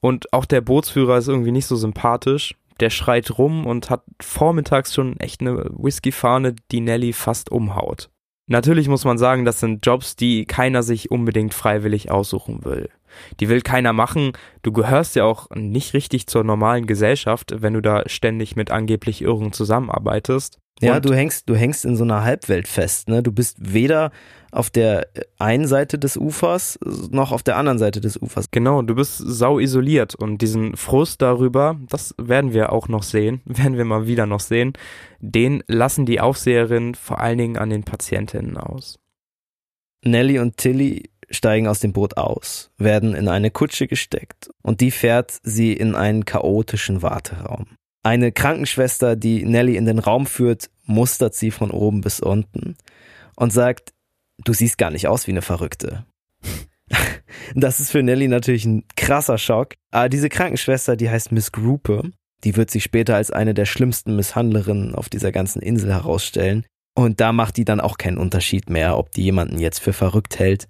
und 0.00 0.32
auch 0.32 0.46
der 0.46 0.62
Bootsführer 0.62 1.18
ist 1.18 1.28
irgendwie 1.28 1.52
nicht 1.52 1.66
so 1.66 1.76
sympathisch 1.76 2.54
der 2.80 2.90
schreit 2.90 3.38
rum 3.38 3.66
und 3.66 3.90
hat 3.90 4.04
vormittags 4.20 4.94
schon 4.94 5.18
echt 5.18 5.40
eine 5.40 5.70
Whiskyfahne, 5.76 6.54
die 6.70 6.80
Nelly 6.80 7.12
fast 7.12 7.50
umhaut. 7.50 8.10
Natürlich 8.48 8.88
muss 8.88 9.04
man 9.04 9.18
sagen, 9.18 9.44
das 9.44 9.60
sind 9.60 9.84
Jobs, 9.84 10.14
die 10.14 10.44
keiner 10.44 10.82
sich 10.82 11.10
unbedingt 11.10 11.52
freiwillig 11.52 12.10
aussuchen 12.10 12.64
will. 12.64 12.90
Die 13.40 13.48
will 13.48 13.60
keiner 13.62 13.92
machen. 13.92 14.32
Du 14.62 14.72
gehörst 14.72 15.16
ja 15.16 15.24
auch 15.24 15.48
nicht 15.54 15.94
richtig 15.94 16.26
zur 16.26 16.44
normalen 16.44 16.86
Gesellschaft, 16.86 17.54
wenn 17.58 17.74
du 17.74 17.80
da 17.80 18.08
ständig 18.08 18.56
mit 18.56 18.70
angeblich 18.70 19.22
Irren 19.22 19.52
zusammenarbeitest. 19.52 20.58
Ja, 20.80 21.00
du 21.00 21.14
hängst, 21.14 21.48
du 21.48 21.54
hängst 21.54 21.86
in 21.86 21.96
so 21.96 22.04
einer 22.04 22.22
Halbwelt 22.22 22.68
fest, 22.68 23.08
ne? 23.08 23.22
Du 23.22 23.32
bist 23.32 23.56
weder 23.60 24.10
auf 24.52 24.68
der 24.68 25.08
einen 25.38 25.66
Seite 25.66 25.98
des 25.98 26.18
Ufers 26.18 26.78
noch 27.10 27.32
auf 27.32 27.42
der 27.42 27.56
anderen 27.56 27.78
Seite 27.78 28.00
des 28.02 28.20
Ufers. 28.20 28.50
Genau, 28.50 28.82
du 28.82 28.94
bist 28.94 29.16
sau 29.16 29.58
isoliert 29.58 30.14
und 30.14 30.42
diesen 30.42 30.76
Frust 30.76 31.22
darüber, 31.22 31.78
das 31.88 32.14
werden 32.18 32.52
wir 32.52 32.72
auch 32.72 32.88
noch 32.88 33.02
sehen, 33.02 33.40
werden 33.46 33.78
wir 33.78 33.86
mal 33.86 34.06
wieder 34.06 34.26
noch 34.26 34.40
sehen, 34.40 34.74
den 35.18 35.62
lassen 35.66 36.04
die 36.04 36.20
Aufseherinnen 36.20 36.94
vor 36.94 37.20
allen 37.20 37.38
Dingen 37.38 37.56
an 37.56 37.70
den 37.70 37.84
Patientinnen 37.84 38.58
aus. 38.58 38.98
Nelly 40.04 40.38
und 40.38 40.58
Tilly 40.58 41.10
steigen 41.30 41.68
aus 41.68 41.80
dem 41.80 41.92
Boot 41.92 42.16
aus, 42.16 42.70
werden 42.78 43.14
in 43.14 43.28
eine 43.28 43.50
Kutsche 43.50 43.86
gesteckt 43.86 44.50
und 44.62 44.80
die 44.80 44.90
fährt 44.90 45.38
sie 45.42 45.72
in 45.72 45.94
einen 45.94 46.24
chaotischen 46.24 47.02
Warteraum. 47.02 47.66
Eine 48.02 48.30
Krankenschwester, 48.30 49.16
die 49.16 49.44
Nelly 49.44 49.76
in 49.76 49.86
den 49.86 49.98
Raum 49.98 50.26
führt, 50.26 50.70
mustert 50.84 51.34
sie 51.34 51.50
von 51.50 51.70
oben 51.72 52.00
bis 52.00 52.20
unten 52.20 52.76
und 53.34 53.52
sagt, 53.52 53.92
du 54.44 54.52
siehst 54.52 54.78
gar 54.78 54.90
nicht 54.90 55.08
aus 55.08 55.26
wie 55.26 55.32
eine 55.32 55.42
Verrückte. 55.42 56.06
das 57.54 57.80
ist 57.80 57.90
für 57.90 58.04
Nelly 58.04 58.28
natürlich 58.28 58.64
ein 58.64 58.84
krasser 58.96 59.38
Schock. 59.38 59.74
Aber 59.90 60.08
diese 60.08 60.28
Krankenschwester, 60.28 60.94
die 60.94 61.10
heißt 61.10 61.32
Miss 61.32 61.50
Gruppe, 61.50 62.12
die 62.44 62.56
wird 62.56 62.70
sich 62.70 62.84
später 62.84 63.16
als 63.16 63.32
eine 63.32 63.54
der 63.54 63.66
schlimmsten 63.66 64.14
Misshandlerinnen 64.14 64.94
auf 64.94 65.08
dieser 65.08 65.32
ganzen 65.32 65.60
Insel 65.60 65.92
herausstellen. 65.92 66.64
Und 66.94 67.20
da 67.20 67.32
macht 67.32 67.56
die 67.56 67.64
dann 67.64 67.80
auch 67.80 67.98
keinen 67.98 68.18
Unterschied 68.18 68.70
mehr, 68.70 68.96
ob 68.96 69.10
die 69.10 69.24
jemanden 69.24 69.58
jetzt 69.58 69.80
für 69.80 69.92
verrückt 69.92 70.38
hält 70.38 70.68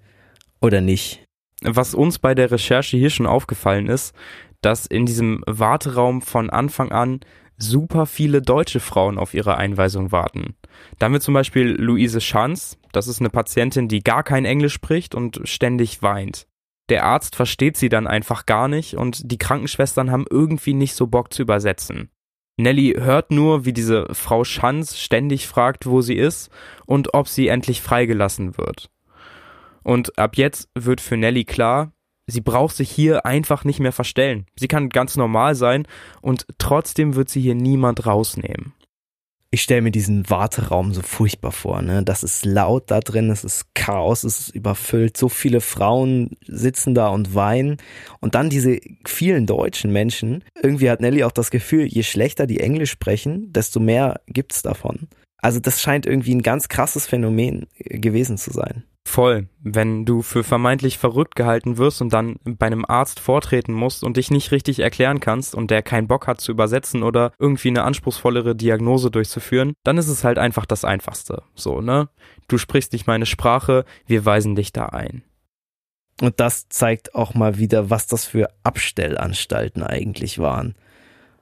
oder 0.61 0.81
nicht. 0.81 1.23
Was 1.61 1.95
uns 1.95 2.19
bei 2.19 2.35
der 2.35 2.51
Recherche 2.51 2.97
hier 2.97 3.09
schon 3.09 3.25
aufgefallen 3.25 3.87
ist, 3.87 4.15
dass 4.61 4.85
in 4.85 5.05
diesem 5.05 5.43
Warteraum 5.47 6.21
von 6.21 6.49
Anfang 6.49 6.91
an 6.91 7.19
super 7.57 8.05
viele 8.05 8.41
deutsche 8.41 8.79
Frauen 8.79 9.17
auf 9.17 9.33
ihre 9.33 9.57
Einweisung 9.57 10.11
warten. 10.11 10.55
Da 10.99 11.05
haben 11.05 11.13
wir 11.13 11.21
zum 11.21 11.33
Beispiel 11.33 11.69
Luise 11.79 12.21
Schanz, 12.21 12.77
das 12.91 13.07
ist 13.07 13.19
eine 13.19 13.29
Patientin, 13.29 13.87
die 13.87 14.03
gar 14.03 14.23
kein 14.23 14.45
Englisch 14.45 14.73
spricht 14.73 15.15
und 15.15 15.41
ständig 15.43 16.03
weint. 16.03 16.47
Der 16.89 17.03
Arzt 17.03 17.35
versteht 17.35 17.75
sie 17.75 17.89
dann 17.89 18.07
einfach 18.07 18.45
gar 18.45 18.67
nicht 18.67 18.95
und 18.95 19.31
die 19.31 19.37
Krankenschwestern 19.37 20.11
haben 20.11 20.25
irgendwie 20.29 20.73
nicht 20.73 20.93
so 20.93 21.07
Bock 21.07 21.33
zu 21.33 21.41
übersetzen. 21.41 22.09
Nelly 22.59 22.95
hört 22.97 23.31
nur, 23.31 23.65
wie 23.65 23.73
diese 23.73 24.07
Frau 24.13 24.43
Schanz 24.43 24.97
ständig 24.97 25.47
fragt, 25.47 25.85
wo 25.85 26.01
sie 26.01 26.15
ist 26.15 26.49
und 26.85 27.13
ob 27.13 27.27
sie 27.27 27.49
endlich 27.49 27.81
freigelassen 27.81 28.57
wird. 28.57 28.89
Und 29.87 30.19
ab 30.19 30.35
jetzt 30.35 30.67
wird 30.75 30.99
für 30.99 31.15
Nelly 31.15 31.45
klar, 31.45 31.93
sie 32.25 32.41
braucht 32.41 32.75
sich 32.75 32.91
hier 32.91 33.25
einfach 33.25 33.63
nicht 33.63 33.79
mehr 33.79 33.93
verstellen. 33.93 34.45
Sie 34.59 34.67
kann 34.67 34.89
ganz 34.89 35.15
normal 35.15 35.55
sein 35.55 35.87
und 36.21 36.45
trotzdem 36.57 37.15
wird 37.15 37.29
sie 37.29 37.39
hier 37.39 37.55
niemand 37.55 38.05
rausnehmen. 38.05 38.73
Ich 39.49 39.61
stelle 39.61 39.81
mir 39.81 39.91
diesen 39.91 40.29
Warteraum 40.29 40.93
so 40.93 41.01
furchtbar 41.01 41.53
vor, 41.53 41.81
ne? 41.81 42.03
Das 42.03 42.23
ist 42.23 42.45
laut 42.45 42.91
da 42.91 42.99
drin, 42.99 43.29
es 43.29 43.45
ist 43.45 43.73
Chaos, 43.75 44.25
es 44.25 44.41
ist 44.41 44.49
überfüllt, 44.49 45.15
so 45.15 45.29
viele 45.29 45.61
Frauen 45.61 46.31
sitzen 46.45 46.93
da 46.93 47.07
und 47.07 47.33
weinen 47.33 47.77
und 48.19 48.35
dann 48.35 48.49
diese 48.49 48.81
vielen 49.05 49.45
deutschen 49.45 49.93
Menschen. 49.93 50.43
Irgendwie 50.61 50.89
hat 50.89 50.99
Nelly 50.99 51.23
auch 51.23 51.31
das 51.31 51.49
Gefühl, 51.49 51.85
je 51.85 52.03
schlechter 52.03 52.45
die 52.45 52.59
Englisch 52.59 52.91
sprechen, 52.91 53.53
desto 53.53 53.79
mehr 53.79 54.19
gibt's 54.27 54.63
davon. 54.63 55.07
Also 55.39 55.59
das 55.59 55.81
scheint 55.81 56.05
irgendwie 56.05 56.33
ein 56.35 56.41
ganz 56.41 56.67
krasses 56.67 57.07
Phänomen 57.07 57.67
gewesen 57.77 58.37
zu 58.37 58.51
sein. 58.51 58.83
Voll. 59.07 59.47
Wenn 59.61 60.05
du 60.05 60.21
für 60.21 60.43
vermeintlich 60.43 60.97
verrückt 60.97 61.37
gehalten 61.37 61.77
wirst 61.77 62.01
und 62.01 62.11
dann 62.11 62.35
bei 62.43 62.67
einem 62.67 62.83
Arzt 62.85 63.21
vortreten 63.21 63.73
musst 63.73 64.03
und 64.03 64.17
dich 64.17 64.31
nicht 64.31 64.51
richtig 64.51 64.79
erklären 64.79 65.21
kannst 65.21 65.55
und 65.55 65.71
der 65.71 65.81
keinen 65.81 66.07
Bock 66.07 66.27
hat 66.27 66.41
zu 66.41 66.51
übersetzen 66.51 67.03
oder 67.03 67.31
irgendwie 67.39 67.69
eine 67.69 67.83
anspruchsvollere 67.83 68.53
Diagnose 68.53 69.09
durchzuführen, 69.09 69.73
dann 69.85 69.97
ist 69.97 70.09
es 70.09 70.25
halt 70.25 70.37
einfach 70.37 70.65
das 70.65 70.83
Einfachste. 70.83 71.43
So, 71.55 71.79
ne? 71.79 72.09
Du 72.49 72.57
sprichst 72.57 72.91
nicht 72.91 73.07
meine 73.07 73.25
Sprache, 73.25 73.85
wir 74.07 74.25
weisen 74.25 74.57
dich 74.57 74.73
da 74.73 74.87
ein. 74.87 75.23
Und 76.19 76.41
das 76.41 76.67
zeigt 76.67 77.15
auch 77.15 77.33
mal 77.33 77.57
wieder, 77.57 77.89
was 77.89 78.07
das 78.07 78.25
für 78.25 78.49
Abstellanstalten 78.63 79.83
eigentlich 79.83 80.39
waren. 80.39 80.75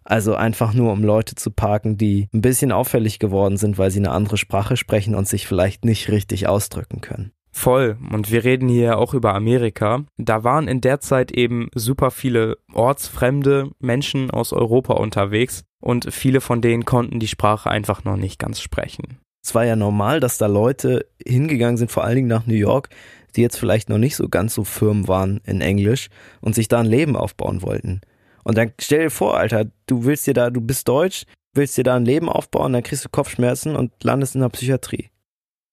Also 0.05 0.35
einfach 0.35 0.73
nur, 0.73 0.93
um 0.93 1.03
Leute 1.03 1.35
zu 1.35 1.51
parken, 1.51 1.97
die 1.97 2.29
ein 2.31 2.41
bisschen 2.41 2.71
auffällig 2.71 3.19
geworden 3.19 3.57
sind, 3.57 3.77
weil 3.77 3.91
sie 3.91 3.99
eine 3.99 4.11
andere 4.11 4.37
Sprache 4.37 4.77
sprechen 4.77 5.15
und 5.15 5.27
sich 5.27 5.47
vielleicht 5.47 5.83
nicht 5.83 6.09
richtig 6.09 6.47
ausdrücken 6.47 7.01
können. 7.01 7.31
Voll. 7.51 7.97
Und 8.11 8.31
wir 8.31 8.43
reden 8.43 8.67
hier 8.67 8.99
auch 8.99 9.13
über 9.13 9.33
Amerika. 9.33 10.03
Da 10.17 10.43
waren 10.43 10.67
in 10.67 10.81
der 10.81 10.99
Zeit 10.99 11.31
eben 11.31 11.69
super 11.73 12.11
viele 12.11 12.57
ortsfremde 12.73 13.71
Menschen 13.79 14.29
aus 14.29 14.53
Europa 14.53 14.93
unterwegs 14.93 15.63
und 15.79 16.13
viele 16.13 16.41
von 16.41 16.61
denen 16.61 16.85
konnten 16.85 17.19
die 17.19 17.29
Sprache 17.29 17.69
einfach 17.69 18.03
noch 18.03 18.17
nicht 18.17 18.39
ganz 18.39 18.59
sprechen. 18.59 19.19
Es 19.41 19.55
war 19.55 19.63
ja 19.63 19.75
normal, 19.75 20.19
dass 20.19 20.37
da 20.37 20.47
Leute 20.47 21.07
hingegangen 21.25 21.77
sind, 21.77 21.91
vor 21.91 22.03
allen 22.03 22.15
Dingen 22.15 22.27
nach 22.27 22.45
New 22.45 22.55
York, 22.55 22.89
die 23.35 23.41
jetzt 23.41 23.57
vielleicht 23.57 23.89
noch 23.89 23.99
nicht 23.99 24.15
so 24.15 24.27
ganz 24.27 24.53
so 24.53 24.63
firm 24.63 25.07
waren 25.07 25.39
in 25.45 25.61
Englisch 25.61 26.09
und 26.41 26.55
sich 26.55 26.67
da 26.67 26.79
ein 26.79 26.85
Leben 26.85 27.15
aufbauen 27.15 27.61
wollten. 27.61 28.01
Und 28.45 28.57
dann 28.57 28.71
stell 28.79 29.03
dir 29.03 29.11
vor, 29.11 29.37
Alter, 29.37 29.65
du 29.87 30.05
willst 30.05 30.27
dir 30.27 30.33
da, 30.33 30.49
du 30.49 30.61
bist 30.61 30.87
deutsch, 30.87 31.25
willst 31.53 31.77
dir 31.77 31.83
da 31.83 31.95
ein 31.95 32.05
Leben 32.05 32.29
aufbauen, 32.29 32.73
dann 32.73 32.83
kriegst 32.83 33.03
du 33.03 33.09
Kopfschmerzen 33.09 33.75
und 33.75 33.91
landest 34.03 34.35
in 34.35 34.41
der 34.41 34.49
Psychiatrie. 34.49 35.09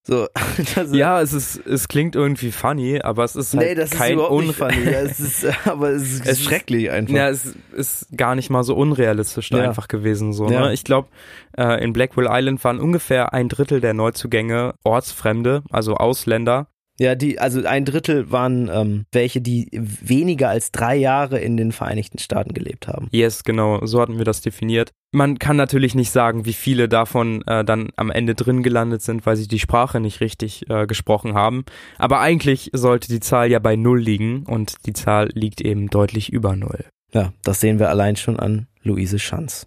So, 0.04 0.26
ja, 0.90 1.20
es 1.20 1.32
ist, 1.32 1.64
es 1.64 1.86
klingt 1.86 2.16
irgendwie 2.16 2.50
funny, 2.50 3.00
aber 3.00 3.22
es 3.22 3.36
ist 3.36 3.54
halt 3.54 3.68
nee, 3.68 3.74
das 3.76 3.90
kein 3.90 4.12
ist 4.12 4.14
überhaupt 4.14 4.46
nicht 4.46 4.56
funny. 4.56 4.84
Ja, 4.84 5.00
es 5.02 5.20
ist, 5.20 5.46
aber 5.66 5.90
es 5.90 6.14
ist 6.14 6.26
es 6.26 6.42
schrecklich 6.42 6.90
einfach. 6.90 7.14
Ja, 7.14 7.28
es 7.28 7.54
ist 7.72 8.08
gar 8.16 8.34
nicht 8.34 8.50
mal 8.50 8.64
so 8.64 8.74
unrealistisch 8.74 9.50
ja. 9.52 9.58
einfach 9.58 9.86
gewesen 9.86 10.32
so. 10.32 10.48
Ja. 10.48 10.66
Ne? 10.66 10.72
Ich 10.72 10.82
glaube, 10.82 11.08
äh, 11.56 11.84
in 11.84 11.92
Blackwell 11.92 12.26
Island 12.28 12.64
waren 12.64 12.80
ungefähr 12.80 13.32
ein 13.32 13.48
Drittel 13.48 13.80
der 13.80 13.94
Neuzugänge 13.94 14.74
Ortsfremde, 14.82 15.62
also 15.70 15.94
Ausländer. 15.94 16.66
Ja, 17.00 17.14
die, 17.14 17.38
also 17.38 17.64
ein 17.64 17.84
Drittel 17.84 18.30
waren 18.30 18.68
ähm, 18.72 19.06
welche, 19.12 19.40
die 19.40 19.68
weniger 19.72 20.50
als 20.50 20.72
drei 20.72 20.94
Jahre 20.96 21.38
in 21.38 21.56
den 21.56 21.72
Vereinigten 21.72 22.18
Staaten 22.18 22.52
gelebt 22.52 22.86
haben. 22.86 23.08
Yes, 23.10 23.44
genau, 23.44 23.84
so 23.86 24.00
hatten 24.00 24.18
wir 24.18 24.24
das 24.24 24.42
definiert. 24.42 24.90
Man 25.10 25.38
kann 25.38 25.56
natürlich 25.56 25.94
nicht 25.94 26.10
sagen, 26.10 26.44
wie 26.44 26.52
viele 26.52 26.88
davon 26.88 27.42
äh, 27.46 27.64
dann 27.64 27.90
am 27.96 28.10
Ende 28.10 28.34
drin 28.34 28.62
gelandet 28.62 29.02
sind, 29.02 29.26
weil 29.26 29.36
sie 29.36 29.48
die 29.48 29.58
Sprache 29.58 30.00
nicht 30.00 30.20
richtig 30.20 30.68
äh, 30.70 30.86
gesprochen 30.86 31.34
haben. 31.34 31.64
Aber 31.98 32.20
eigentlich 32.20 32.70
sollte 32.72 33.08
die 33.08 33.20
Zahl 33.20 33.50
ja 33.50 33.58
bei 33.58 33.76
null 33.76 34.00
liegen 34.00 34.44
und 34.44 34.86
die 34.86 34.92
Zahl 34.92 35.30
liegt 35.34 35.60
eben 35.60 35.88
deutlich 35.88 36.32
über 36.32 36.56
null. 36.56 36.84
Ja, 37.12 37.32
das 37.42 37.60
sehen 37.60 37.78
wir 37.78 37.90
allein 37.90 38.16
schon 38.16 38.38
an 38.38 38.66
Luise 38.82 39.18
Schanz. 39.18 39.66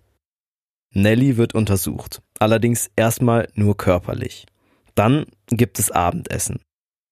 Nelly 0.93 1.37
wird 1.37 1.53
untersucht, 1.53 2.21
allerdings 2.39 2.89
erstmal 2.95 3.49
nur 3.53 3.77
körperlich. 3.77 4.45
Dann 4.95 5.25
gibt 5.47 5.77
es 5.77 5.91
Abendessen. 5.91 6.59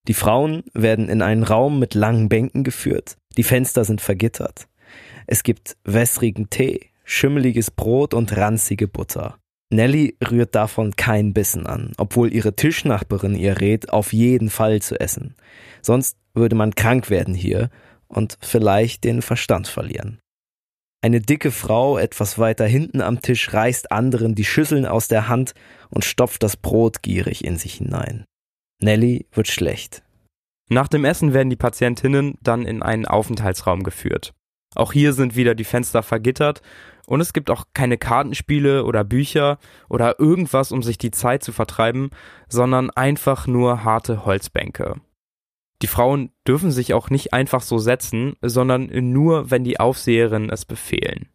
Die 0.07 0.13
Frauen 0.13 0.63
werden 0.73 1.07
in 1.07 1.21
einen 1.21 1.43
Raum 1.43 1.79
mit 1.79 1.93
langen 1.93 2.27
Bänken 2.27 2.63
geführt. 2.63 3.15
Die 3.37 3.43
Fenster 3.43 3.85
sind 3.85 4.01
vergittert. 4.01 4.67
Es 5.27 5.43
gibt 5.43 5.77
wässrigen 5.85 6.49
Tee, 6.49 6.91
schimmeliges 7.05 7.71
Brot 7.71 8.13
und 8.13 8.35
ranzige 8.35 8.87
Butter. 8.87 9.37
Nelly 9.69 10.17
rührt 10.29 10.55
davon 10.55 10.95
keinen 10.95 11.33
Bissen 11.33 11.65
an, 11.65 11.93
obwohl 11.97 12.33
ihre 12.33 12.55
Tischnachbarin 12.55 13.35
ihr 13.35 13.59
rät, 13.59 13.89
auf 13.89 14.13
jeden 14.13 14.49
Fall 14.49 14.81
zu 14.81 14.99
essen. 14.99 15.35
Sonst 15.81 16.17
würde 16.33 16.55
man 16.55 16.75
krank 16.75 17.09
werden 17.09 17.33
hier 17.33 17.69
und 18.07 18.37
vielleicht 18.41 19.03
den 19.03 19.21
Verstand 19.21 19.67
verlieren. 19.67 20.19
Eine 21.01 21.21
dicke 21.21 21.51
Frau 21.51 21.97
etwas 21.97 22.37
weiter 22.37 22.65
hinten 22.65 23.01
am 23.01 23.21
Tisch 23.21 23.51
reißt 23.51 23.91
anderen 23.91 24.35
die 24.35 24.45
Schüsseln 24.45 24.85
aus 24.85 25.07
der 25.07 25.27
Hand 25.27 25.53
und 25.89 26.05
stopft 26.05 26.43
das 26.43 26.55
Brot 26.55 27.01
gierig 27.01 27.43
in 27.43 27.57
sich 27.57 27.73
hinein. 27.75 28.25
Nelly 28.83 29.25
wird 29.31 29.47
schlecht. 29.47 30.03
Nach 30.69 30.87
dem 30.87 31.05
Essen 31.05 31.33
werden 31.33 31.49
die 31.49 31.55
Patientinnen 31.55 32.37
dann 32.41 32.65
in 32.65 32.83
einen 32.83 33.05
Aufenthaltsraum 33.05 33.83
geführt. 33.83 34.33
Auch 34.75 34.91
hier 34.91 35.13
sind 35.13 35.35
wieder 35.35 35.55
die 35.55 35.63
Fenster 35.63 36.03
vergittert 36.03 36.61
und 37.05 37.21
es 37.21 37.33
gibt 37.33 37.49
auch 37.49 37.65
keine 37.73 37.97
Kartenspiele 37.97 38.85
oder 38.85 39.03
Bücher 39.03 39.59
oder 39.89 40.19
irgendwas, 40.19 40.71
um 40.71 40.81
sich 40.83 40.97
die 40.97 41.11
Zeit 41.11 41.43
zu 41.43 41.51
vertreiben, 41.51 42.09
sondern 42.47 42.89
einfach 42.89 43.45
nur 43.47 43.83
harte 43.83 44.25
Holzbänke. 44.25 44.95
Die 45.81 45.87
Frauen 45.87 46.31
dürfen 46.47 46.71
sich 46.71 46.93
auch 46.93 47.09
nicht 47.09 47.33
einfach 47.33 47.61
so 47.61 47.77
setzen, 47.77 48.35
sondern 48.41 48.89
nur, 49.11 49.51
wenn 49.51 49.63
die 49.63 49.79
Aufseherinnen 49.79 50.49
es 50.49 50.65
befehlen. 50.65 51.29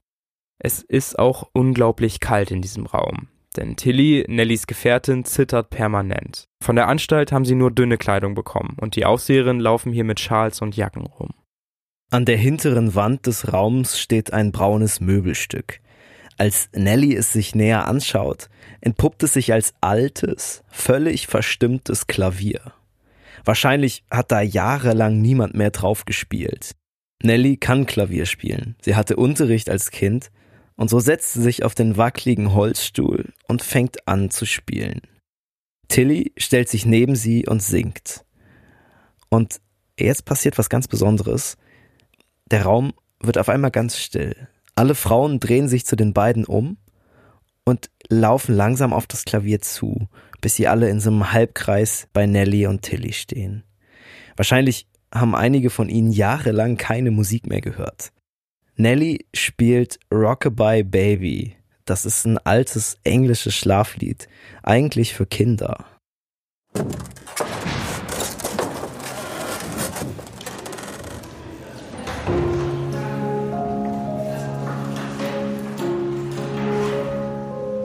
Es 0.58 0.82
ist 0.82 1.18
auch 1.18 1.48
unglaublich 1.52 2.18
kalt 2.18 2.50
in 2.50 2.62
diesem 2.62 2.86
Raum. 2.86 3.28
Denn 3.58 3.74
Tilly, 3.74 4.24
Nellys 4.28 4.68
Gefährtin, 4.68 5.24
zittert 5.24 5.70
permanent. 5.70 6.44
Von 6.62 6.76
der 6.76 6.86
Anstalt 6.86 7.32
haben 7.32 7.44
sie 7.44 7.56
nur 7.56 7.72
dünne 7.72 7.98
Kleidung 7.98 8.36
bekommen 8.36 8.76
und 8.80 8.94
die 8.94 9.04
Aufseherinnen 9.04 9.60
laufen 9.60 9.92
hier 9.92 10.04
mit 10.04 10.20
Schals 10.20 10.62
und 10.62 10.76
Jacken 10.76 11.06
rum. 11.06 11.30
An 12.12 12.24
der 12.24 12.36
hinteren 12.36 12.94
Wand 12.94 13.26
des 13.26 13.52
Raums 13.52 13.98
steht 13.98 14.32
ein 14.32 14.52
braunes 14.52 15.00
Möbelstück. 15.00 15.80
Als 16.36 16.70
Nelly 16.72 17.16
es 17.16 17.32
sich 17.32 17.56
näher 17.56 17.88
anschaut, 17.88 18.48
entpuppt 18.80 19.24
es 19.24 19.32
sich 19.32 19.52
als 19.52 19.74
altes, 19.80 20.62
völlig 20.68 21.26
verstimmtes 21.26 22.06
Klavier. 22.06 22.60
Wahrscheinlich 23.44 24.04
hat 24.08 24.30
da 24.30 24.40
jahrelang 24.40 25.20
niemand 25.20 25.54
mehr 25.54 25.70
drauf 25.70 26.04
gespielt. 26.04 26.76
Nelly 27.24 27.56
kann 27.56 27.86
Klavier 27.86 28.26
spielen. 28.26 28.76
Sie 28.82 28.94
hatte 28.94 29.16
Unterricht 29.16 29.68
als 29.68 29.90
Kind 29.90 30.30
und 30.78 30.88
so 30.88 31.00
setzt 31.00 31.32
sie 31.32 31.42
sich 31.42 31.64
auf 31.64 31.74
den 31.74 31.96
wackligen 31.96 32.54
Holzstuhl 32.54 33.32
und 33.48 33.62
fängt 33.62 34.06
an 34.06 34.30
zu 34.30 34.46
spielen. 34.46 35.00
Tilly 35.88 36.32
stellt 36.36 36.68
sich 36.68 36.86
neben 36.86 37.16
sie 37.16 37.46
und 37.46 37.60
singt. 37.60 38.24
Und 39.28 39.60
jetzt 39.98 40.24
passiert 40.24 40.56
was 40.56 40.70
ganz 40.70 40.86
Besonderes. 40.86 41.56
Der 42.50 42.62
Raum 42.62 42.92
wird 43.20 43.38
auf 43.38 43.48
einmal 43.48 43.72
ganz 43.72 43.98
still. 43.98 44.48
Alle 44.76 44.94
Frauen 44.94 45.40
drehen 45.40 45.66
sich 45.66 45.84
zu 45.84 45.96
den 45.96 46.14
beiden 46.14 46.44
um 46.44 46.76
und 47.64 47.90
laufen 48.08 48.54
langsam 48.54 48.92
auf 48.92 49.08
das 49.08 49.24
Klavier 49.24 49.60
zu, 49.60 50.06
bis 50.40 50.54
sie 50.54 50.68
alle 50.68 50.88
in 50.88 51.00
so 51.00 51.10
einem 51.10 51.32
Halbkreis 51.32 52.06
bei 52.12 52.26
Nelly 52.26 52.68
und 52.68 52.82
Tilly 52.82 53.12
stehen. 53.12 53.64
Wahrscheinlich 54.36 54.86
haben 55.12 55.34
einige 55.34 55.70
von 55.70 55.88
ihnen 55.88 56.12
jahrelang 56.12 56.76
keine 56.76 57.10
Musik 57.10 57.48
mehr 57.48 57.60
gehört. 57.60 58.12
Nelly 58.80 59.26
spielt 59.34 59.98
Rockabye 60.14 60.84
Baby. 60.84 61.56
Das 61.84 62.06
ist 62.06 62.24
ein 62.24 62.38
altes 62.38 62.96
englisches 63.02 63.52
Schlaflied, 63.56 64.28
eigentlich 64.62 65.14
für 65.14 65.26
Kinder. 65.26 65.84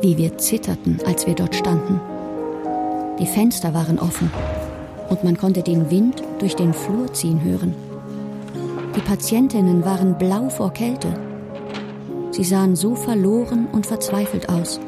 Wie 0.04 0.16
wir 0.16 0.38
zitterten, 0.38 1.00
als 1.08 1.26
wir 1.26 1.34
dort 1.34 1.56
standen. 1.56 2.00
Die 3.20 3.26
Fenster 3.26 3.74
waren 3.74 3.98
offen 3.98 4.32
und 5.10 5.24
man 5.24 5.38
konnte 5.38 5.64
den 5.64 5.90
Wind 5.90 6.22
durch 6.38 6.56
den 6.56 6.72
Flur 6.72 7.12
ziehen 7.12 7.44
hören. 7.44 7.74
Die 8.96 9.02
Patientinnen 9.02 9.84
waren 9.84 10.20
blau 10.20 10.50
vor 10.50 10.72
Kälte. 10.72 11.20
Sie 12.30 12.44
sahen 12.44 12.76
so 12.76 12.94
verloren 12.94 13.68
und 13.72 13.88
verzweifelt 13.88 14.50
aus. 14.50 14.80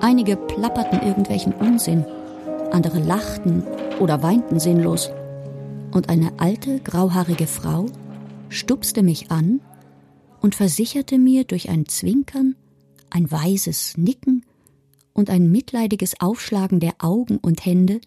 Einige 0.00 0.36
plapperten 0.36 1.00
irgendwelchen 1.00 1.52
Unsinn, 1.52 2.06
andere 2.70 3.00
lachten 3.00 3.62
oder 4.00 4.22
weinten 4.22 4.58
sinnlos. 4.58 5.10
Und 5.92 6.08
eine 6.08 6.32
alte, 6.38 6.80
grauhaarige 6.80 7.46
Frau 7.46 7.86
stupste 8.48 9.02
mich 9.02 9.30
an 9.30 9.60
und 10.40 10.54
versicherte 10.54 11.18
mir 11.18 11.44
durch 11.44 11.68
ein 11.68 11.86
Zwinkern, 11.86 12.56
ein 13.10 13.30
weises 13.30 13.98
Nicken 13.98 14.44
und 15.12 15.28
ein 15.28 15.50
mitleidiges 15.50 16.20
Aufschlagen 16.20 16.80
der 16.80 16.94
Augen 16.98 17.36
und 17.36 17.64
Hände, 17.64 18.00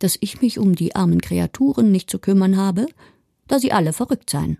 dass 0.00 0.18
ich 0.20 0.42
mich 0.42 0.58
um 0.58 0.74
die 0.74 0.96
armen 0.96 1.20
Kreaturen 1.20 1.92
nicht 1.92 2.10
zu 2.10 2.18
kümmern 2.18 2.56
habe, 2.56 2.86
da 3.48 3.58
sie 3.58 3.72
alle 3.72 3.92
verrückt 3.92 4.30
seien. 4.30 4.58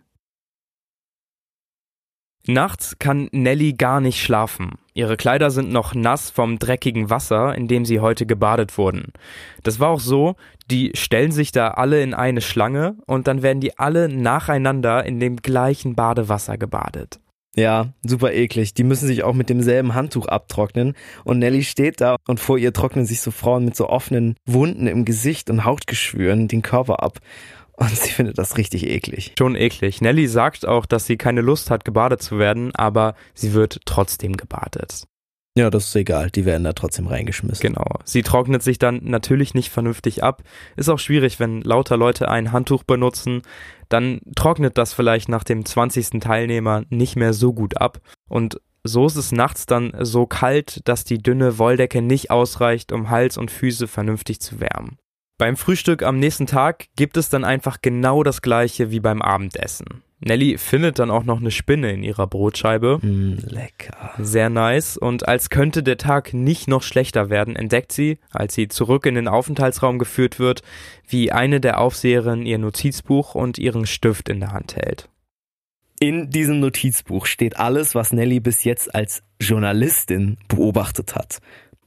Nachts 2.49 2.99
kann 3.01 3.29
Nelly 3.33 3.73
gar 3.73 4.01
nicht 4.01 4.23
schlafen. 4.23 4.79
Ihre 4.95 5.17
Kleider 5.17 5.51
sind 5.51 5.73
noch 5.73 5.95
nass 5.95 6.31
vom 6.31 6.61
dreckigen 6.61 7.11
Wasser, 7.11 7.57
in 7.57 7.67
dem 7.67 7.85
sie 7.85 7.99
heute 7.99 8.25
gebadet 8.25 8.79
wurden. 8.79 9.13
Das 9.65 9.81
war 9.81 9.89
auch 9.89 10.01
so, 10.01 10.37
die 10.71 10.93
stellen 10.95 11.33
sich 11.33 11.51
da 11.51 11.73
alle 11.73 12.03
in 12.03 12.15
eine 12.15 12.41
Schlange 12.41 12.97
und 13.07 13.27
dann 13.27 13.43
werden 13.43 13.61
die 13.61 13.79
alle 13.79 14.09
nacheinander 14.09 15.05
in 15.05 15.19
dem 15.19 15.37
gleichen 15.39 15.97
Badewasser 15.97 16.57
gebadet. 16.57 17.19
Ja, 17.57 17.95
super 18.03 18.33
eklig. 18.35 18.75
Die 18.75 18.85
müssen 18.85 19.07
sich 19.07 19.25
auch 19.25 19.33
mit 19.33 19.49
demselben 19.49 19.95
Handtuch 19.95 20.27
abtrocknen. 20.27 20.95
Und 21.25 21.39
Nelly 21.39 21.65
steht 21.65 22.03
da 22.03 22.17
und 22.29 22.39
vor 22.39 22.59
ihr 22.59 22.75
trocknen 22.75 23.07
sich 23.07 23.23
so 23.23 23.31
Frauen 23.31 23.65
mit 23.65 23.75
so 23.75 23.89
offenen 23.89 24.37
Wunden 24.45 24.87
im 24.87 25.07
Gesicht 25.07 25.49
und 25.49 25.65
Hautgeschwüren 25.65 26.49
den 26.49 26.61
Körper 26.61 27.03
ab. 27.03 27.19
Und 27.77 27.91
sie 27.91 28.11
findet 28.11 28.39
das 28.39 28.57
richtig 28.57 28.87
eklig. 28.87 29.35
Schon 29.39 29.55
eklig. 29.55 30.01
Nelly 30.01 30.29
sagt 30.29 30.67
auch, 30.67 30.87
dass 30.87 31.07
sie 31.07 31.17
keine 31.17 31.43
Lust 31.43 31.71
hat, 31.71 31.85
gebadet 31.85 32.23
zu 32.23 32.39
werden, 32.39 32.75
aber 32.75 33.15
sie 33.35 33.53
wird 33.53 33.81
trotzdem 33.85 34.37
gebadet. 34.37 35.07
Ja, 35.57 35.71
das 35.71 35.87
ist 35.87 35.97
egal. 35.97 36.31
Die 36.31 36.45
werden 36.45 36.65
da 36.65 36.75
trotzdem 36.75 37.07
reingeschmissen. 37.07 37.63
Genau. 37.63 37.99
Sie 38.05 38.23
trocknet 38.23 38.63
sich 38.63 38.79
dann 38.79 39.01
natürlich 39.05 39.55
nicht 39.55 39.71
vernünftig 39.71 40.23
ab. 40.23 40.43
Ist 40.77 40.91
auch 40.91 40.99
schwierig, 40.99 41.41
wenn 41.41 41.63
lauter 41.63 41.97
Leute 41.97 42.29
ein 42.29 42.53
Handtuch 42.53 42.83
benutzen. 42.83 43.41
Dann 43.89 44.21
trocknet 44.35 44.77
das 44.77 44.93
vielleicht 44.93 45.31
nach 45.31 45.45
dem 45.45 45.65
20. 45.65 46.21
Teilnehmer 46.21 46.85
nicht 46.91 47.17
mehr 47.17 47.33
so 47.33 47.55
gut 47.55 47.79
ab. 47.79 48.01
Und 48.29 48.61
so 48.85 49.07
ist 49.07 49.17
es 49.17 49.33
nachts 49.33 49.65
dann 49.65 49.95
so 50.01 50.27
kalt, 50.27 50.87
dass 50.89 51.05
die 51.05 51.19
dünne 51.19 51.59
Wolldecke 51.59 52.03
nicht 52.03 52.31
ausreicht, 52.31 52.93
um 52.93 53.09
Hals 53.09 53.39
und 53.39 53.51
Füße 53.51 53.89
vernünftig 53.89 54.41
zu 54.41 54.61
wärmen. 54.61 54.99
Beim 55.39 55.59
Frühstück 55.59 56.03
am 56.03 56.19
nächsten 56.19 56.47
Tag 56.47 56.87
gibt 56.97 57.19
es 57.19 57.29
dann 57.29 57.45
einfach 57.45 57.83
genau 57.83 58.23
das 58.23 58.41
gleiche 58.41 58.91
wie 58.91 59.01
beim 59.01 59.21
Abendessen. 59.21 60.03
Nelly 60.21 60.57
findet 60.57 60.99
dann 60.99 61.11
auch 61.11 61.25
noch 61.25 61.41
eine 61.41 61.51
Spinne 61.51 61.93
in 61.93 62.03
ihrer 62.03 62.27
Brotscheibe. 62.27 63.01
Mm, 63.03 63.37
lecker. 63.45 64.15
Sehr 64.19 64.49
nice. 64.49 64.97
Und 64.97 65.29
als 65.29 65.51
könnte 65.51 65.83
der 65.83 65.99
Tag 65.99 66.33
nicht 66.33 66.69
noch 66.69 66.83
schlechter 66.83 67.29
werden, 67.29 67.55
entdeckt 67.55 67.93
sie, 67.93 68.19
als 68.31 68.55
sie 68.55 68.69
zurück 68.69 69.05
in 69.05 69.15
den 69.15 69.29
Aufenthaltsraum 69.29 69.99
geführt 69.99 70.39
wird, 70.39 70.63
wie 71.07 71.33
eine 71.33 71.61
der 71.61 71.81
Aufseherinnen 71.81 72.47
ihr 72.47 72.57
Notizbuch 72.57 73.35
und 73.35 73.59
ihren 73.59 73.85
Stift 73.85 74.31
in 74.31 74.41
der 74.41 74.53
Hand 74.53 74.77
hält. 74.77 75.11
In 76.01 76.31
diesem 76.31 76.61
Notizbuch 76.61 77.27
steht 77.27 77.59
alles, 77.59 77.95
was 77.95 78.13
Nelly 78.13 78.41
bis 78.41 78.65
jetzt 78.65 78.95
als 78.95 79.23
Journalistin 79.39 80.39
beobachtet 80.49 81.15
hat. 81.15 81.41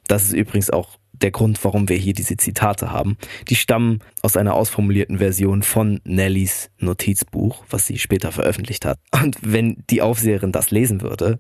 Das 0.08 0.26
ist 0.26 0.34
übrigens 0.34 0.70
auch 0.70 1.00
der 1.22 1.32
Grund, 1.32 1.64
warum 1.64 1.90
wir 1.90 1.98
hier 1.98 2.14
diese 2.14 2.38
Zitate 2.38 2.92
haben. 2.92 3.18
Die 3.48 3.56
stammen 3.56 4.00
aus 4.22 4.38
einer 4.38 4.56
ausformulierten 4.56 5.20
Version 5.20 5.64
von 5.64 6.00
Nellys 6.04 6.70
Notizbuch, 6.78 7.64
was 7.70 7.86
sie 7.88 7.98
später 8.00 8.32
veröffentlicht 8.32 8.86
hat. 8.86 9.00
Und 9.12 9.38
wenn 9.42 9.84
die 9.90 10.02
Aufseherin 10.02 10.52
das 10.52 10.72
lesen 10.72 11.02
würde, 11.02 11.40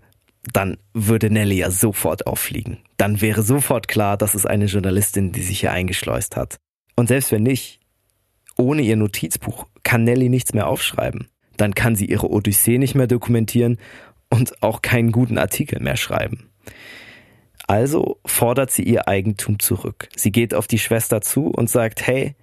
dann 0.53 0.77
würde 0.93 1.29
Nelly 1.29 1.57
ja 1.57 1.71
sofort 1.71 2.27
auffliegen. 2.27 2.77
Dann 2.97 3.21
wäre 3.21 3.43
sofort 3.43 3.87
klar, 3.87 4.17
dass 4.17 4.35
es 4.35 4.45
eine 4.45 4.65
Journalistin, 4.65 5.31
die 5.31 5.41
sich 5.41 5.59
hier 5.59 5.71
eingeschleust 5.71 6.35
hat. 6.35 6.57
Und 6.95 7.07
selbst 7.07 7.31
wenn 7.31 7.43
nicht, 7.43 7.79
ohne 8.57 8.81
ihr 8.81 8.95
Notizbuch 8.95 9.67
kann 9.83 10.03
Nelly 10.03 10.29
nichts 10.29 10.53
mehr 10.53 10.67
aufschreiben. 10.67 11.27
Dann 11.57 11.75
kann 11.75 11.95
sie 11.95 12.05
ihre 12.05 12.29
Odyssee 12.29 12.77
nicht 12.77 12.95
mehr 12.95 13.07
dokumentieren 13.07 13.77
und 14.29 14.61
auch 14.61 14.81
keinen 14.81 15.11
guten 15.11 15.37
Artikel 15.37 15.81
mehr 15.81 15.97
schreiben. 15.97 16.49
Also 17.69 18.19
fordert 18.25 18.71
sie 18.71 18.81
ihr 18.81 19.07
Eigentum 19.07 19.59
zurück. 19.59 20.09
Sie 20.15 20.31
geht 20.31 20.55
auf 20.55 20.65
die 20.65 20.79
Schwester 20.79 21.21
zu 21.21 21.49
und 21.49 21.69
sagt, 21.69 22.07
hey, 22.07 22.35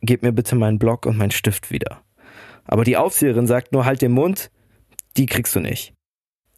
gib 0.00 0.24
mir 0.24 0.32
bitte 0.32 0.56
meinen 0.56 0.80
Block 0.80 1.06
und 1.06 1.16
meinen 1.16 1.30
Stift 1.30 1.70
wieder. 1.70 2.02
Aber 2.64 2.82
die 2.82 2.96
Aufseherin 2.96 3.46
sagt 3.46 3.70
nur, 3.70 3.84
halt 3.84 4.02
den 4.02 4.10
Mund, 4.10 4.50
die 5.16 5.26
kriegst 5.26 5.54
du 5.54 5.60
nicht. 5.60 5.94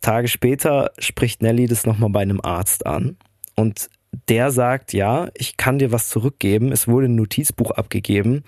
Tage 0.00 0.29
später 0.29 0.92
spricht 0.98 1.42
Nelly 1.42 1.66
das 1.66 1.85
nochmal 1.85 2.09
bei 2.09 2.20
einem 2.20 2.40
Arzt 2.40 2.87
an 2.87 3.18
und 3.55 3.90
der 4.31 4.50
sagt, 4.50 4.94
ja, 4.94 5.29
ich 5.35 5.59
kann 5.59 5.79
dir 5.79 5.92
was 5.92 6.09
zurückgeben, 6.09 6.72
es 6.72 6.88
wurde 6.88 7.09
ein 7.09 7.16
Notizbuch 7.16 7.72
abgegeben, 7.72 8.44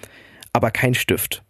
aber 0.54 0.70
kein 0.70 0.94
Stift. 0.94 1.44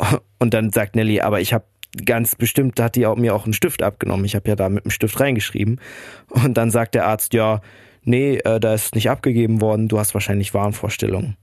Und 0.40 0.52
dann 0.52 0.72
sagt 0.72 0.96
Nelly, 0.96 1.20
aber 1.20 1.40
ich 1.40 1.52
habe 1.52 1.64
ganz 2.04 2.34
bestimmt 2.36 2.80
hat 2.80 2.96
die 2.96 3.06
auch, 3.06 3.16
mir 3.16 3.34
auch 3.34 3.44
einen 3.44 3.52
Stift 3.52 3.82
abgenommen. 3.82 4.24
Ich 4.24 4.34
habe 4.34 4.48
ja 4.48 4.56
da 4.56 4.68
mit 4.68 4.84
dem 4.84 4.90
Stift 4.90 5.20
reingeschrieben. 5.20 5.80
Und 6.28 6.54
dann 6.54 6.70
sagt 6.70 6.94
der 6.94 7.06
Arzt, 7.06 7.34
ja, 7.34 7.60
nee, 8.02 8.36
äh, 8.38 8.60
da 8.60 8.74
ist 8.74 8.94
nicht 8.94 9.10
abgegeben 9.10 9.60
worden, 9.60 9.88
du 9.88 9.98
hast 9.98 10.14
wahrscheinlich 10.14 10.54
Wahnvorstellungen. 10.54 11.36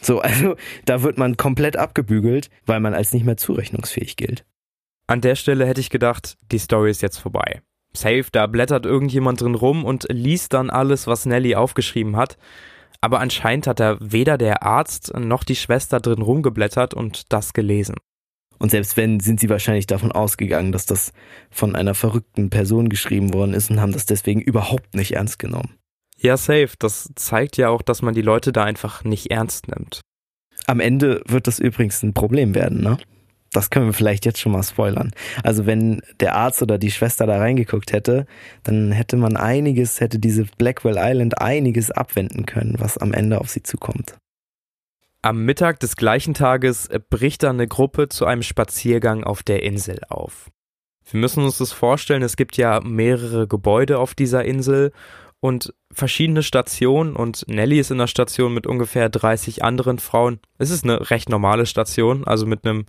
So, 0.00 0.20
also 0.20 0.56
da 0.84 1.02
wird 1.02 1.18
man 1.18 1.36
komplett 1.36 1.76
abgebügelt, 1.76 2.50
weil 2.66 2.80
man 2.80 2.94
als 2.94 3.12
nicht 3.12 3.24
mehr 3.24 3.36
zurechnungsfähig 3.36 4.16
gilt. 4.16 4.44
An 5.06 5.20
der 5.20 5.34
Stelle 5.34 5.66
hätte 5.66 5.80
ich 5.80 5.90
gedacht, 5.90 6.36
die 6.52 6.58
Story 6.58 6.90
ist 6.90 7.02
jetzt 7.02 7.18
vorbei. 7.18 7.62
Safe, 7.92 8.26
da 8.30 8.46
blättert 8.46 8.86
irgendjemand 8.86 9.40
drin 9.40 9.56
rum 9.56 9.84
und 9.84 10.06
liest 10.08 10.52
dann 10.52 10.70
alles, 10.70 11.08
was 11.08 11.26
Nelly 11.26 11.56
aufgeschrieben 11.56 12.16
hat. 12.16 12.38
Aber 13.00 13.18
anscheinend 13.18 13.66
hat 13.66 13.80
da 13.80 13.96
weder 14.00 14.38
der 14.38 14.62
Arzt 14.62 15.12
noch 15.18 15.42
die 15.42 15.56
Schwester 15.56 15.98
drin 15.98 16.22
rumgeblättert 16.22 16.94
und 16.94 17.32
das 17.32 17.52
gelesen. 17.52 17.96
Und 18.60 18.70
selbst 18.70 18.96
wenn, 18.96 19.20
sind 19.20 19.40
sie 19.40 19.48
wahrscheinlich 19.48 19.86
davon 19.86 20.12
ausgegangen, 20.12 20.70
dass 20.70 20.86
das 20.86 21.12
von 21.50 21.74
einer 21.74 21.94
verrückten 21.94 22.50
Person 22.50 22.90
geschrieben 22.90 23.32
worden 23.32 23.54
ist 23.54 23.70
und 23.70 23.80
haben 23.80 23.92
das 23.92 24.04
deswegen 24.04 24.40
überhaupt 24.40 24.94
nicht 24.94 25.12
ernst 25.12 25.38
genommen. 25.38 25.74
Ja, 26.18 26.36
safe. 26.36 26.70
Das 26.78 27.10
zeigt 27.16 27.56
ja 27.56 27.70
auch, 27.70 27.80
dass 27.80 28.02
man 28.02 28.14
die 28.14 28.22
Leute 28.22 28.52
da 28.52 28.64
einfach 28.64 29.02
nicht 29.02 29.30
ernst 29.30 29.68
nimmt. 29.68 30.02
Am 30.66 30.78
Ende 30.78 31.22
wird 31.26 31.46
das 31.46 31.58
übrigens 31.58 32.02
ein 32.02 32.12
Problem 32.12 32.54
werden, 32.54 32.82
ne? 32.82 32.98
Das 33.52 33.70
können 33.70 33.86
wir 33.86 33.92
vielleicht 33.94 34.26
jetzt 34.26 34.38
schon 34.38 34.52
mal 34.52 34.62
spoilern. 34.62 35.10
Also 35.42 35.66
wenn 35.66 36.02
der 36.20 36.36
Arzt 36.36 36.62
oder 36.62 36.78
die 36.78 36.92
Schwester 36.92 37.26
da 37.26 37.38
reingeguckt 37.38 37.92
hätte, 37.92 38.26
dann 38.62 38.92
hätte 38.92 39.16
man 39.16 39.36
einiges, 39.36 40.00
hätte 40.00 40.20
diese 40.20 40.44
Blackwell 40.56 40.98
Island 40.98 41.40
einiges 41.40 41.90
abwenden 41.90 42.46
können, 42.46 42.76
was 42.78 42.96
am 42.96 43.12
Ende 43.12 43.40
auf 43.40 43.50
sie 43.50 43.62
zukommt. 43.62 44.14
Am 45.22 45.44
Mittag 45.44 45.80
des 45.80 45.96
gleichen 45.96 46.32
Tages 46.32 46.88
bricht 47.10 47.42
dann 47.42 47.56
eine 47.56 47.68
Gruppe 47.68 48.08
zu 48.08 48.24
einem 48.24 48.42
Spaziergang 48.42 49.22
auf 49.22 49.42
der 49.42 49.62
Insel 49.62 50.00
auf. 50.08 50.50
Wir 51.10 51.20
müssen 51.20 51.44
uns 51.44 51.58
das 51.58 51.72
vorstellen, 51.72 52.22
es 52.22 52.36
gibt 52.36 52.56
ja 52.56 52.80
mehrere 52.80 53.46
Gebäude 53.46 53.98
auf 53.98 54.14
dieser 54.14 54.46
Insel 54.46 54.92
und 55.40 55.74
verschiedene 55.92 56.42
Stationen 56.42 57.16
und 57.16 57.46
Nelly 57.48 57.80
ist 57.80 57.90
in 57.90 57.98
der 57.98 58.06
Station 58.06 58.54
mit 58.54 58.66
ungefähr 58.66 59.10
30 59.10 59.62
anderen 59.62 59.98
Frauen. 59.98 60.40
Es 60.56 60.70
ist 60.70 60.84
eine 60.84 61.10
recht 61.10 61.28
normale 61.28 61.66
Station, 61.66 62.24
also 62.24 62.46
mit 62.46 62.64
einem 62.64 62.86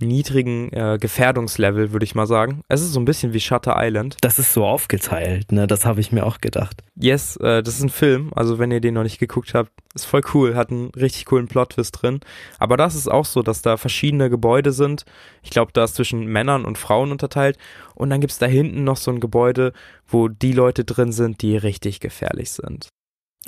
niedrigen 0.00 0.72
äh, 0.72 0.98
Gefährdungslevel, 1.00 1.92
würde 1.92 2.04
ich 2.04 2.14
mal 2.14 2.26
sagen. 2.26 2.62
Es 2.68 2.82
ist 2.82 2.92
so 2.92 3.00
ein 3.00 3.04
bisschen 3.04 3.32
wie 3.32 3.40
Shutter 3.40 3.74
Island. 3.76 4.16
Das 4.20 4.38
ist 4.38 4.52
so 4.52 4.64
aufgeteilt, 4.64 5.52
ne? 5.52 5.66
Das 5.66 5.84
habe 5.84 6.00
ich 6.00 6.12
mir 6.12 6.24
auch 6.24 6.40
gedacht. 6.40 6.82
Yes, 6.94 7.36
äh, 7.36 7.62
das 7.62 7.74
ist 7.74 7.82
ein 7.82 7.90
Film, 7.90 8.30
also 8.34 8.58
wenn 8.58 8.70
ihr 8.70 8.80
den 8.80 8.94
noch 8.94 9.02
nicht 9.02 9.18
geguckt 9.18 9.54
habt, 9.54 9.70
ist 9.94 10.04
voll 10.04 10.22
cool, 10.34 10.54
hat 10.54 10.70
einen 10.70 10.90
richtig 10.90 11.24
coolen 11.26 11.48
Plot-Twist 11.48 12.02
drin. 12.02 12.20
Aber 12.58 12.76
das 12.76 12.94
ist 12.94 13.08
auch 13.08 13.24
so, 13.24 13.42
dass 13.42 13.62
da 13.62 13.76
verschiedene 13.76 14.30
Gebäude 14.30 14.72
sind. 14.72 15.04
Ich 15.42 15.50
glaube, 15.50 15.72
da 15.72 15.84
ist 15.84 15.96
zwischen 15.96 16.26
Männern 16.26 16.64
und 16.64 16.78
Frauen 16.78 17.10
unterteilt. 17.10 17.58
Und 17.94 18.10
dann 18.10 18.20
gibt's 18.20 18.38
da 18.38 18.46
hinten 18.46 18.84
noch 18.84 18.96
so 18.96 19.10
ein 19.10 19.20
Gebäude, 19.20 19.72
wo 20.06 20.28
die 20.28 20.52
Leute 20.52 20.84
drin 20.84 21.12
sind, 21.12 21.42
die 21.42 21.56
richtig 21.56 22.00
gefährlich 22.00 22.50
sind. 22.50 22.88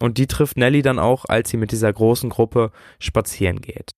Und 0.00 0.18
die 0.18 0.26
trifft 0.26 0.56
Nelly 0.56 0.82
dann 0.82 0.98
auch, 0.98 1.24
als 1.28 1.50
sie 1.50 1.56
mit 1.56 1.72
dieser 1.72 1.92
großen 1.92 2.30
Gruppe 2.30 2.72
spazieren 2.98 3.60
geht. 3.60 3.90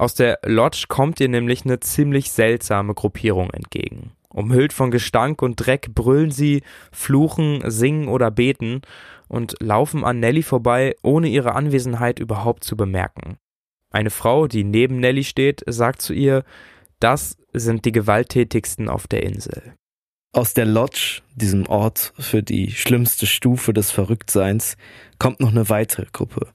Aus 0.00 0.14
der 0.14 0.38
Lodge 0.46 0.86
kommt 0.88 1.20
ihr 1.20 1.28
nämlich 1.28 1.66
eine 1.66 1.78
ziemlich 1.78 2.30
seltsame 2.30 2.94
Gruppierung 2.94 3.50
entgegen. 3.50 4.12
Umhüllt 4.30 4.72
von 4.72 4.90
Gestank 4.90 5.42
und 5.42 5.56
Dreck 5.56 5.94
brüllen 5.94 6.30
sie, 6.30 6.62
fluchen, 6.90 7.62
singen 7.70 8.08
oder 8.08 8.30
beten 8.30 8.80
und 9.28 9.56
laufen 9.60 10.02
an 10.02 10.18
Nelly 10.18 10.42
vorbei, 10.42 10.96
ohne 11.02 11.28
ihre 11.28 11.54
Anwesenheit 11.54 12.18
überhaupt 12.18 12.64
zu 12.64 12.78
bemerken. 12.78 13.36
Eine 13.90 14.08
Frau, 14.08 14.46
die 14.46 14.64
neben 14.64 15.00
Nelly 15.00 15.22
steht, 15.22 15.62
sagt 15.66 16.00
zu 16.00 16.14
ihr, 16.14 16.44
das 16.98 17.36
sind 17.52 17.84
die 17.84 17.92
gewalttätigsten 17.92 18.88
auf 18.88 19.06
der 19.06 19.22
Insel. 19.22 19.74
Aus 20.32 20.54
der 20.54 20.64
Lodge, 20.64 21.20
diesem 21.34 21.66
Ort 21.66 22.14
für 22.18 22.42
die 22.42 22.70
schlimmste 22.70 23.26
Stufe 23.26 23.74
des 23.74 23.90
Verrücktseins, 23.90 24.78
kommt 25.18 25.40
noch 25.40 25.50
eine 25.50 25.68
weitere 25.68 26.06
Gruppe. 26.10 26.54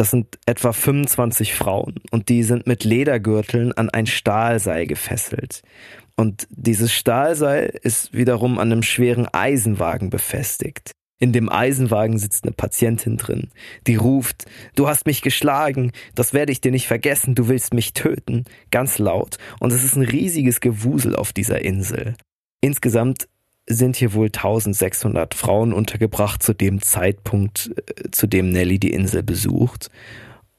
Das 0.00 0.12
sind 0.12 0.38
etwa 0.46 0.72
25 0.72 1.52
Frauen 1.52 1.96
und 2.10 2.30
die 2.30 2.42
sind 2.42 2.66
mit 2.66 2.84
Ledergürteln 2.84 3.72
an 3.72 3.90
ein 3.90 4.06
Stahlseil 4.06 4.86
gefesselt. 4.86 5.60
Und 6.16 6.48
dieses 6.48 6.90
Stahlseil 6.90 7.78
ist 7.82 8.14
wiederum 8.14 8.58
an 8.58 8.72
einem 8.72 8.82
schweren 8.82 9.28
Eisenwagen 9.30 10.08
befestigt. 10.08 10.92
In 11.18 11.34
dem 11.34 11.50
Eisenwagen 11.50 12.16
sitzt 12.16 12.44
eine 12.44 12.54
Patientin 12.54 13.18
drin, 13.18 13.50
die 13.86 13.96
ruft, 13.96 14.46
du 14.74 14.88
hast 14.88 15.04
mich 15.04 15.20
geschlagen, 15.20 15.92
das 16.14 16.32
werde 16.32 16.52
ich 16.52 16.62
dir 16.62 16.72
nicht 16.72 16.86
vergessen, 16.86 17.34
du 17.34 17.48
willst 17.48 17.74
mich 17.74 17.92
töten, 17.92 18.46
ganz 18.70 18.96
laut. 18.96 19.36
Und 19.58 19.70
es 19.70 19.84
ist 19.84 19.96
ein 19.96 20.02
riesiges 20.04 20.60
Gewusel 20.60 21.14
auf 21.14 21.34
dieser 21.34 21.62
Insel. 21.62 22.14
Insgesamt 22.62 23.28
sind 23.74 23.96
hier 23.96 24.14
wohl 24.14 24.26
1600 24.26 25.34
Frauen 25.34 25.72
untergebracht 25.72 26.42
zu 26.42 26.54
dem 26.54 26.82
Zeitpunkt, 26.82 27.70
äh, 27.76 28.10
zu 28.10 28.26
dem 28.26 28.50
Nelly 28.50 28.78
die 28.78 28.92
Insel 28.92 29.22
besucht. 29.22 29.90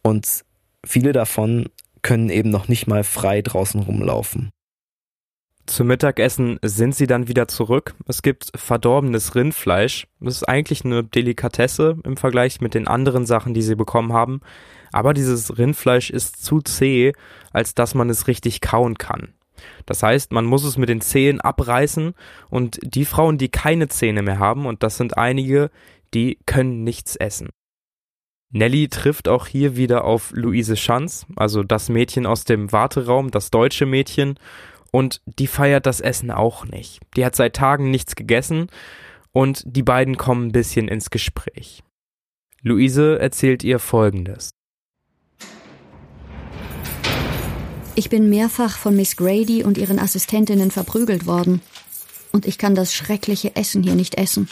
Und 0.02 0.44
viele 0.86 1.12
davon 1.12 1.70
können 2.02 2.30
eben 2.30 2.50
noch 2.50 2.68
nicht 2.68 2.88
mal 2.88 3.04
frei 3.04 3.42
draußen 3.42 3.82
rumlaufen. 3.82 4.50
Zum 5.68 5.88
Mittagessen 5.88 6.60
sind 6.64 6.96
sie 6.96 7.08
dann 7.08 7.28
wieder 7.28 7.48
zurück. 7.48 7.94
Es 8.08 8.24
gibt 8.24 8.52
verdorbenes 8.56 9.36
Rindfleisch. 9.36 10.08
Das 10.20 10.36
ist 10.36 10.50
eigentlich 10.50 10.84
eine 10.84 11.04
Delikatesse 11.04 11.98
im 12.04 12.18
Vergleich 12.18 12.62
mit 12.62 12.74
den 12.74 12.88
anderen 12.88 13.26
Sachen, 13.26 13.54
die 13.54 13.62
sie 13.62 13.76
bekommen 13.76 14.12
haben. 14.12 14.42
Aber 14.92 15.14
dieses 15.14 15.58
Rindfleisch 15.58 16.10
ist 16.10 16.44
zu 16.44 16.62
zäh, 16.62 17.14
als 17.52 17.76
dass 17.76 17.94
man 17.94 18.10
es 18.10 18.28
richtig 18.28 18.60
kauen 18.62 18.98
kann. 18.98 19.34
Das 19.86 20.04
heißt, 20.04 20.32
man 20.32 20.46
muss 20.46 20.64
es 20.64 20.78
mit 20.78 20.90
den 20.90 21.02
Zähnen 21.02 21.42
abreißen 21.42 22.14
und 22.50 22.80
die 22.84 23.06
Frauen, 23.06 23.38
die 23.38 23.50
keine 23.50 23.88
Zähne 23.88 24.22
mehr 24.22 24.40
haben, 24.40 24.66
und 24.66 24.84
das 24.84 24.98
sind 24.98 25.18
einige, 25.18 25.70
die 26.14 26.40
können 26.46 26.84
nichts 26.84 27.16
essen. 27.16 27.50
Nelly 28.54 28.90
trifft 28.90 29.30
auch 29.30 29.48
hier 29.48 29.78
wieder 29.78 30.04
auf 30.04 30.32
Luise 30.34 30.76
Schanz, 30.76 31.26
also 31.36 31.64
das 31.64 31.90
Mädchen 31.90 32.26
aus 32.26 32.44
dem 32.44 32.72
Warteraum, 32.72 33.32
das 33.32 33.50
deutsche 33.50 33.86
Mädchen, 33.86 34.38
und 34.92 35.22
die 35.26 35.48
feiert 35.48 35.86
das 35.86 36.02
Essen 36.02 36.32
auch 36.32 36.66
nicht. 36.66 37.00
Die 37.16 37.26
hat 37.26 37.36
seit 37.36 37.56
Tagen 37.56 37.92
nichts 37.92 38.16
gegessen 38.16 38.68
und 39.32 39.64
die 39.66 39.84
beiden 39.84 40.18
kommen 40.18 40.48
ein 40.48 40.52
bisschen 40.52 40.90
ins 40.90 41.10
Gespräch. 41.10 41.82
Luise 42.62 43.18
erzählt 43.20 43.64
ihr 43.64 43.80
Folgendes. 43.80 44.52
Ich 47.96 48.10
bin 48.10 48.30
mehrfach 48.30 48.78
von 48.78 48.96
Miss 48.96 49.16
Grady 49.16 49.64
und 49.64 49.78
ihren 49.78 50.00
Assistentinnen 50.00 50.72
verprügelt 50.72 51.26
worden. 51.26 51.62
Und 52.32 52.46
ich 52.46 52.58
kann 52.58 52.76
das 52.76 52.94
schreckliche 52.94 53.56
Essen 53.56 53.84
hier 53.84 53.96
nicht 53.96 54.16
essen. 54.16 54.50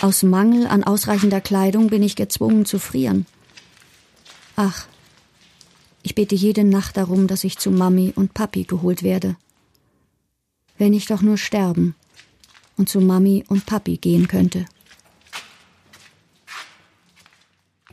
Aus 0.00 0.22
Mangel 0.22 0.66
an 0.66 0.84
ausreichender 0.84 1.40
Kleidung 1.40 1.88
bin 1.88 2.02
ich 2.02 2.16
gezwungen 2.16 2.64
zu 2.64 2.78
frieren. 2.78 3.26
Ach, 4.56 4.86
Ich 6.02 6.14
bete 6.14 6.34
jede 6.34 6.64
Nacht 6.64 6.96
darum, 6.96 7.26
dass 7.28 7.44
ich 7.44 7.58
zu 7.58 7.70
Mami 7.70 8.12
und 8.16 8.34
Papi 8.34 8.64
geholt 8.64 9.02
werde. 9.02 9.36
Wenn 10.76 10.92
ich 10.94 11.06
doch 11.06 11.22
nur 11.22 11.38
sterben 11.38 11.94
und 12.76 12.88
zu 12.88 13.00
Mami 13.00 13.44
und 13.46 13.66
Papi 13.66 13.98
gehen 13.98 14.26
könnte. 14.26 14.64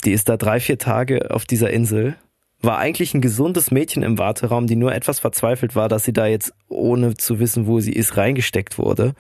Die 0.06 0.12
ist 0.12 0.30
da 0.30 0.38
drei, 0.38 0.60
vier 0.60 0.80
Tage 0.80 1.30
auf 1.30 1.46
dieser 1.46 1.70
Insel. 1.70 2.16
War 2.62 2.78
eigentlich 2.78 3.14
ein 3.14 3.22
gesundes 3.22 3.72
Mädchen 3.72 4.04
im 4.04 4.18
Warteraum, 4.18 4.68
die 4.68 4.76
nur 4.76 4.94
etwas 4.94 5.20
verzweifelt 5.20 5.76
war, 5.76 5.88
dass 5.88 6.04
sie 6.04 6.14
da 6.14 6.28
jetzt, 6.28 6.54
ohne 6.68 7.16
zu 7.16 7.40
wissen, 7.40 7.68
wo 7.68 7.80
sie 7.80 7.94
ist, 7.94 8.18
reingesteckt 8.18 8.78
wurde. 8.78 9.14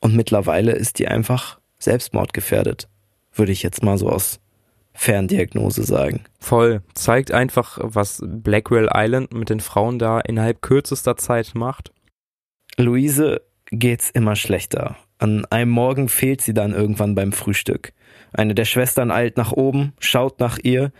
Und 0.00 0.16
mittlerweile 0.16 0.72
ist 0.72 0.98
die 0.98 1.08
einfach 1.08 1.60
selbstmordgefährdet. 1.78 2.88
Würde 3.34 3.52
ich 3.52 3.62
jetzt 3.62 3.82
mal 3.82 3.98
so 3.98 4.08
aus 4.08 4.40
Ferndiagnose 4.94 5.84
sagen. 5.84 6.24
Voll. 6.38 6.82
Zeigt 6.94 7.32
einfach, 7.32 7.78
was 7.82 8.22
Blackwell 8.24 8.90
Island 8.94 9.32
mit 9.32 9.50
den 9.50 9.60
Frauen 9.60 9.98
da 9.98 10.20
innerhalb 10.20 10.62
kürzester 10.62 11.16
Zeit 11.16 11.54
macht. 11.54 11.92
Luise 12.76 13.42
geht's 13.70 14.10
immer 14.10 14.36
schlechter. 14.36 14.96
An 15.18 15.44
einem 15.46 15.70
Morgen 15.70 16.08
fehlt 16.08 16.42
sie 16.42 16.54
dann 16.54 16.74
irgendwann 16.74 17.14
beim 17.14 17.32
Frühstück. 17.32 17.92
Eine 18.32 18.54
der 18.54 18.64
Schwestern 18.64 19.10
eilt 19.10 19.36
nach 19.36 19.52
oben, 19.52 19.92
schaut 19.98 20.40
nach 20.40 20.58
ihr 20.62 20.92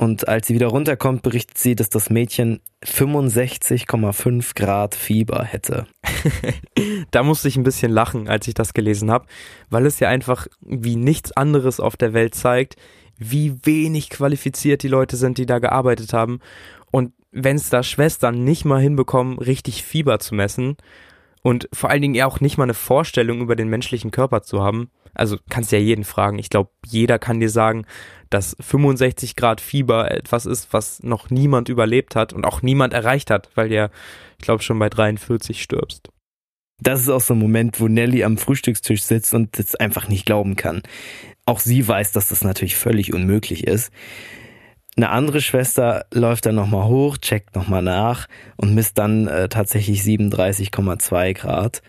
und 0.00 0.28
als 0.28 0.46
sie 0.46 0.54
wieder 0.54 0.68
runterkommt, 0.68 1.20
berichtet 1.20 1.58
sie, 1.58 1.76
dass 1.76 1.90
das 1.90 2.08
Mädchen 2.08 2.60
65,5 2.82 4.54
Grad 4.54 4.94
Fieber 4.94 5.44
hätte. 5.44 5.84
da 7.10 7.22
musste 7.22 7.48
ich 7.48 7.58
ein 7.58 7.64
bisschen 7.64 7.92
lachen, 7.92 8.26
als 8.26 8.48
ich 8.48 8.54
das 8.54 8.72
gelesen 8.72 9.10
habe, 9.10 9.26
weil 9.68 9.84
es 9.84 10.00
ja 10.00 10.08
einfach 10.08 10.46
wie 10.62 10.96
nichts 10.96 11.32
anderes 11.32 11.80
auf 11.80 11.98
der 11.98 12.14
Welt 12.14 12.34
zeigt, 12.34 12.76
wie 13.18 13.54
wenig 13.66 14.08
qualifiziert 14.08 14.82
die 14.82 14.88
Leute 14.88 15.18
sind, 15.18 15.36
die 15.36 15.44
da 15.44 15.58
gearbeitet 15.58 16.14
haben. 16.14 16.40
Und 16.90 17.12
wenn 17.30 17.56
es 17.56 17.68
da 17.68 17.82
Schwestern 17.82 18.42
nicht 18.42 18.64
mal 18.64 18.80
hinbekommen, 18.80 19.38
richtig 19.38 19.82
Fieber 19.82 20.18
zu 20.18 20.34
messen 20.34 20.78
und 21.42 21.68
vor 21.74 21.90
allen 21.90 22.00
Dingen 22.00 22.14
ja 22.14 22.24
auch 22.24 22.40
nicht 22.40 22.56
mal 22.56 22.64
eine 22.64 22.72
Vorstellung 22.72 23.42
über 23.42 23.54
den 23.54 23.68
menschlichen 23.68 24.12
Körper 24.12 24.40
zu 24.40 24.62
haben, 24.62 24.90
also 25.12 25.36
kannst 25.50 25.72
ja 25.72 25.78
jeden 25.78 26.04
fragen. 26.04 26.38
Ich 26.38 26.48
glaube, 26.48 26.70
jeder 26.86 27.18
kann 27.18 27.40
dir 27.40 27.50
sagen, 27.50 27.84
dass 28.30 28.56
65 28.60 29.36
Grad 29.36 29.60
Fieber 29.60 30.10
etwas 30.10 30.46
ist, 30.46 30.72
was 30.72 31.02
noch 31.02 31.30
niemand 31.30 31.68
überlebt 31.68 32.16
hat 32.16 32.32
und 32.32 32.44
auch 32.44 32.62
niemand 32.62 32.94
erreicht 32.94 33.30
hat, 33.30 33.50
weil 33.56 33.68
der, 33.68 33.90
ich 34.38 34.44
glaube, 34.44 34.62
schon 34.62 34.78
bei 34.78 34.88
43 34.88 35.62
stirbst. 35.62 36.08
Das 36.80 37.00
ist 37.00 37.10
auch 37.10 37.20
so 37.20 37.34
ein 37.34 37.40
Moment, 37.40 37.80
wo 37.80 37.88
Nelly 37.88 38.24
am 38.24 38.38
Frühstückstisch 38.38 39.02
sitzt 39.02 39.34
und 39.34 39.58
es 39.58 39.74
einfach 39.74 40.08
nicht 40.08 40.24
glauben 40.24 40.56
kann. 40.56 40.82
Auch 41.44 41.60
sie 41.60 41.86
weiß, 41.86 42.12
dass 42.12 42.28
das 42.28 42.42
natürlich 42.42 42.76
völlig 42.76 43.12
unmöglich 43.12 43.66
ist. 43.66 43.92
Eine 44.96 45.10
andere 45.10 45.40
Schwester 45.40 46.06
läuft 46.12 46.46
dann 46.46 46.54
nochmal 46.54 46.86
hoch, 46.86 47.18
checkt 47.18 47.54
nochmal 47.54 47.82
nach 47.82 48.28
und 48.56 48.74
misst 48.74 48.98
dann 48.98 49.26
äh, 49.28 49.48
tatsächlich 49.48 50.00
37,2 50.02 51.34
Grad. 51.34 51.82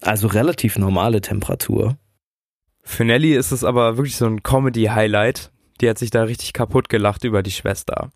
Also 0.00 0.28
relativ 0.28 0.78
normale 0.78 1.20
Temperatur. 1.20 1.96
Für 2.82 3.04
Nelly 3.04 3.34
ist 3.34 3.52
es 3.52 3.62
aber 3.62 3.96
wirklich 3.96 4.16
so 4.16 4.26
ein 4.26 4.42
Comedy-Highlight. 4.42 5.50
Die 5.80 5.88
hat 5.88 5.98
sich 5.98 6.10
da 6.10 6.24
richtig 6.24 6.52
kaputt 6.52 6.88
gelacht 6.88 7.24
über 7.24 7.42
die 7.42 7.50
Schwester. 7.50 8.10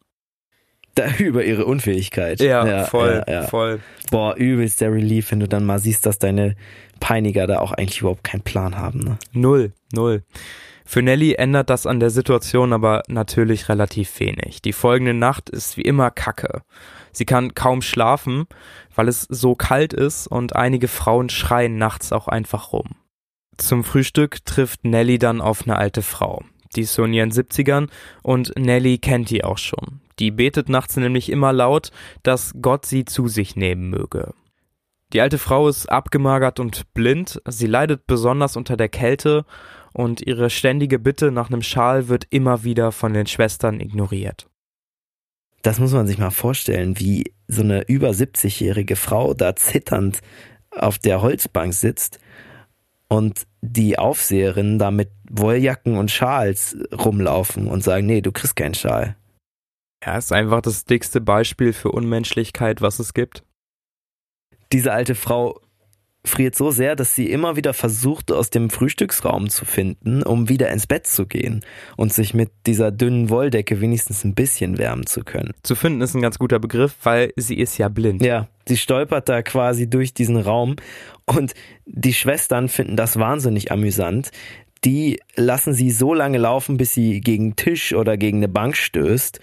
Da, 0.94 1.08
über 1.18 1.44
ihre 1.44 1.64
Unfähigkeit. 1.64 2.40
Ja, 2.40 2.66
ja 2.66 2.84
voll, 2.84 3.24
ja, 3.26 3.32
ja. 3.32 3.42
voll. 3.42 3.80
Boah, 4.10 4.36
übelst 4.36 4.80
der 4.80 4.92
Relief, 4.92 5.32
wenn 5.32 5.40
du 5.40 5.48
dann 5.48 5.64
mal 5.64 5.78
siehst, 5.78 6.06
dass 6.06 6.18
deine 6.18 6.54
Peiniger 7.00 7.46
da 7.46 7.58
auch 7.58 7.72
eigentlich 7.72 8.00
überhaupt 8.00 8.24
keinen 8.24 8.42
Plan 8.42 8.76
haben. 8.76 9.00
Ne? 9.00 9.18
Null, 9.32 9.72
null. 9.92 10.22
Für 10.84 11.02
Nelly 11.02 11.34
ändert 11.34 11.70
das 11.70 11.86
an 11.86 11.98
der 11.98 12.10
Situation 12.10 12.72
aber 12.72 13.02
natürlich 13.08 13.68
relativ 13.68 14.20
wenig. 14.20 14.60
Die 14.60 14.74
folgende 14.74 15.14
Nacht 15.14 15.48
ist 15.48 15.76
wie 15.76 15.82
immer 15.82 16.10
Kacke. 16.10 16.62
Sie 17.10 17.24
kann 17.24 17.54
kaum 17.54 17.80
schlafen, 17.80 18.46
weil 18.94 19.08
es 19.08 19.22
so 19.22 19.54
kalt 19.54 19.92
ist 19.94 20.26
und 20.26 20.54
einige 20.54 20.88
Frauen 20.88 21.30
schreien 21.30 21.78
nachts 21.78 22.12
auch 22.12 22.28
einfach 22.28 22.72
rum. 22.72 22.96
Zum 23.56 23.82
Frühstück 23.82 24.44
trifft 24.44 24.84
Nelly 24.84 25.18
dann 25.18 25.40
auf 25.40 25.62
eine 25.62 25.76
alte 25.76 26.02
Frau. 26.02 26.44
Die 26.76 26.82
ist 26.82 26.94
so 26.94 27.04
in 27.04 27.12
ihren 27.12 27.30
70ern 27.30 27.88
und 28.22 28.52
Nelly 28.58 28.98
kennt 28.98 29.30
die 29.30 29.44
auch 29.44 29.58
schon. 29.58 30.00
Die 30.18 30.30
betet 30.30 30.68
nachts 30.68 30.96
nämlich 30.96 31.30
immer 31.30 31.52
laut, 31.52 31.90
dass 32.22 32.54
Gott 32.60 32.86
sie 32.86 33.04
zu 33.04 33.28
sich 33.28 33.56
nehmen 33.56 33.90
möge. 33.90 34.32
Die 35.12 35.20
alte 35.20 35.38
Frau 35.38 35.68
ist 35.68 35.86
abgemagert 35.86 36.58
und 36.58 36.92
blind, 36.92 37.40
sie 37.48 37.66
leidet 37.66 38.06
besonders 38.06 38.56
unter 38.56 38.76
der 38.76 38.88
Kälte 38.88 39.44
und 39.92 40.20
ihre 40.20 40.50
ständige 40.50 40.98
Bitte 40.98 41.30
nach 41.30 41.50
einem 41.50 41.62
Schal 41.62 42.08
wird 42.08 42.26
immer 42.30 42.64
wieder 42.64 42.90
von 42.90 43.12
den 43.12 43.26
Schwestern 43.26 43.80
ignoriert. 43.80 44.48
Das 45.62 45.78
muss 45.78 45.92
man 45.92 46.06
sich 46.06 46.18
mal 46.18 46.30
vorstellen, 46.30 46.98
wie 46.98 47.32
so 47.46 47.62
eine 47.62 47.82
über 47.86 48.10
70-jährige 48.10 48.96
Frau 48.96 49.34
da 49.34 49.56
zitternd 49.56 50.20
auf 50.70 50.98
der 50.98 51.22
Holzbank 51.22 51.72
sitzt 51.72 52.18
und 53.08 53.46
die 53.66 53.98
Aufseherinnen 53.98 54.78
da 54.78 54.90
mit 54.90 55.10
Wolljacken 55.30 55.96
und 55.96 56.10
Schals 56.10 56.76
rumlaufen 56.92 57.66
und 57.66 57.82
sagen, 57.82 58.06
nee, 58.06 58.20
du 58.20 58.30
kriegst 58.30 58.56
keinen 58.56 58.74
Schal. 58.74 59.16
Ja, 60.04 60.18
ist 60.18 60.32
einfach 60.32 60.60
das 60.60 60.84
dickste 60.84 61.22
Beispiel 61.22 61.72
für 61.72 61.90
Unmenschlichkeit, 61.90 62.82
was 62.82 62.98
es 62.98 63.14
gibt. 63.14 63.42
Diese 64.70 64.92
alte 64.92 65.14
Frau 65.14 65.60
friert 66.26 66.54
so 66.54 66.70
sehr, 66.70 66.96
dass 66.96 67.14
sie 67.14 67.30
immer 67.30 67.56
wieder 67.56 67.74
versucht, 67.74 68.32
aus 68.32 68.50
dem 68.50 68.70
Frühstücksraum 68.70 69.48
zu 69.50 69.64
finden, 69.64 70.22
um 70.22 70.48
wieder 70.48 70.70
ins 70.70 70.86
Bett 70.86 71.06
zu 71.06 71.26
gehen 71.26 71.64
und 71.96 72.12
sich 72.12 72.34
mit 72.34 72.50
dieser 72.66 72.90
dünnen 72.90 73.28
Wolldecke 73.28 73.80
wenigstens 73.80 74.24
ein 74.24 74.34
bisschen 74.34 74.78
wärmen 74.78 75.06
zu 75.06 75.22
können. 75.22 75.52
Zu 75.62 75.74
finden 75.74 76.00
ist 76.00 76.14
ein 76.14 76.22
ganz 76.22 76.38
guter 76.38 76.58
Begriff, 76.58 76.96
weil 77.02 77.32
sie 77.36 77.56
ist 77.56 77.78
ja 77.78 77.88
blind. 77.88 78.22
Ja, 78.22 78.48
sie 78.66 78.76
stolpert 78.76 79.28
da 79.28 79.42
quasi 79.42 79.88
durch 79.88 80.14
diesen 80.14 80.38
Raum 80.38 80.76
und 81.26 81.54
die 81.86 82.14
Schwestern 82.14 82.68
finden 82.68 82.96
das 82.96 83.18
wahnsinnig 83.18 83.72
amüsant. 83.72 84.30
Die 84.84 85.20
lassen 85.34 85.72
sie 85.72 85.90
so 85.90 86.12
lange 86.12 86.38
laufen, 86.38 86.76
bis 86.76 86.92
sie 86.92 87.20
gegen 87.20 87.56
Tisch 87.56 87.94
oder 87.94 88.16
gegen 88.16 88.38
eine 88.38 88.48
Bank 88.48 88.76
stößt 88.76 89.40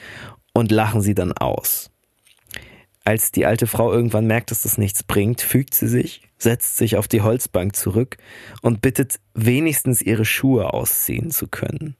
und 0.53 0.71
lachen 0.71 1.01
sie 1.01 1.15
dann 1.15 1.31
aus. 1.33 1.89
Als 3.03 3.31
die 3.31 3.47
alte 3.47 3.65
Frau 3.65 3.91
irgendwann 3.91 4.27
merkt, 4.27 4.51
dass 4.51 4.61
das 4.61 4.77
nichts 4.77 5.03
bringt, 5.03 5.41
fügt 5.41 5.73
sie 5.73 5.87
sich, 5.87 6.21
setzt 6.37 6.77
sich 6.77 6.97
auf 6.97 7.07
die 7.07 7.21
Holzbank 7.21 7.75
zurück 7.75 8.17
und 8.61 8.81
bittet 8.81 9.19
wenigstens 9.33 10.03
ihre 10.03 10.25
Schuhe 10.25 10.71
ausziehen 10.73 11.31
zu 11.31 11.47
können. 11.47 11.95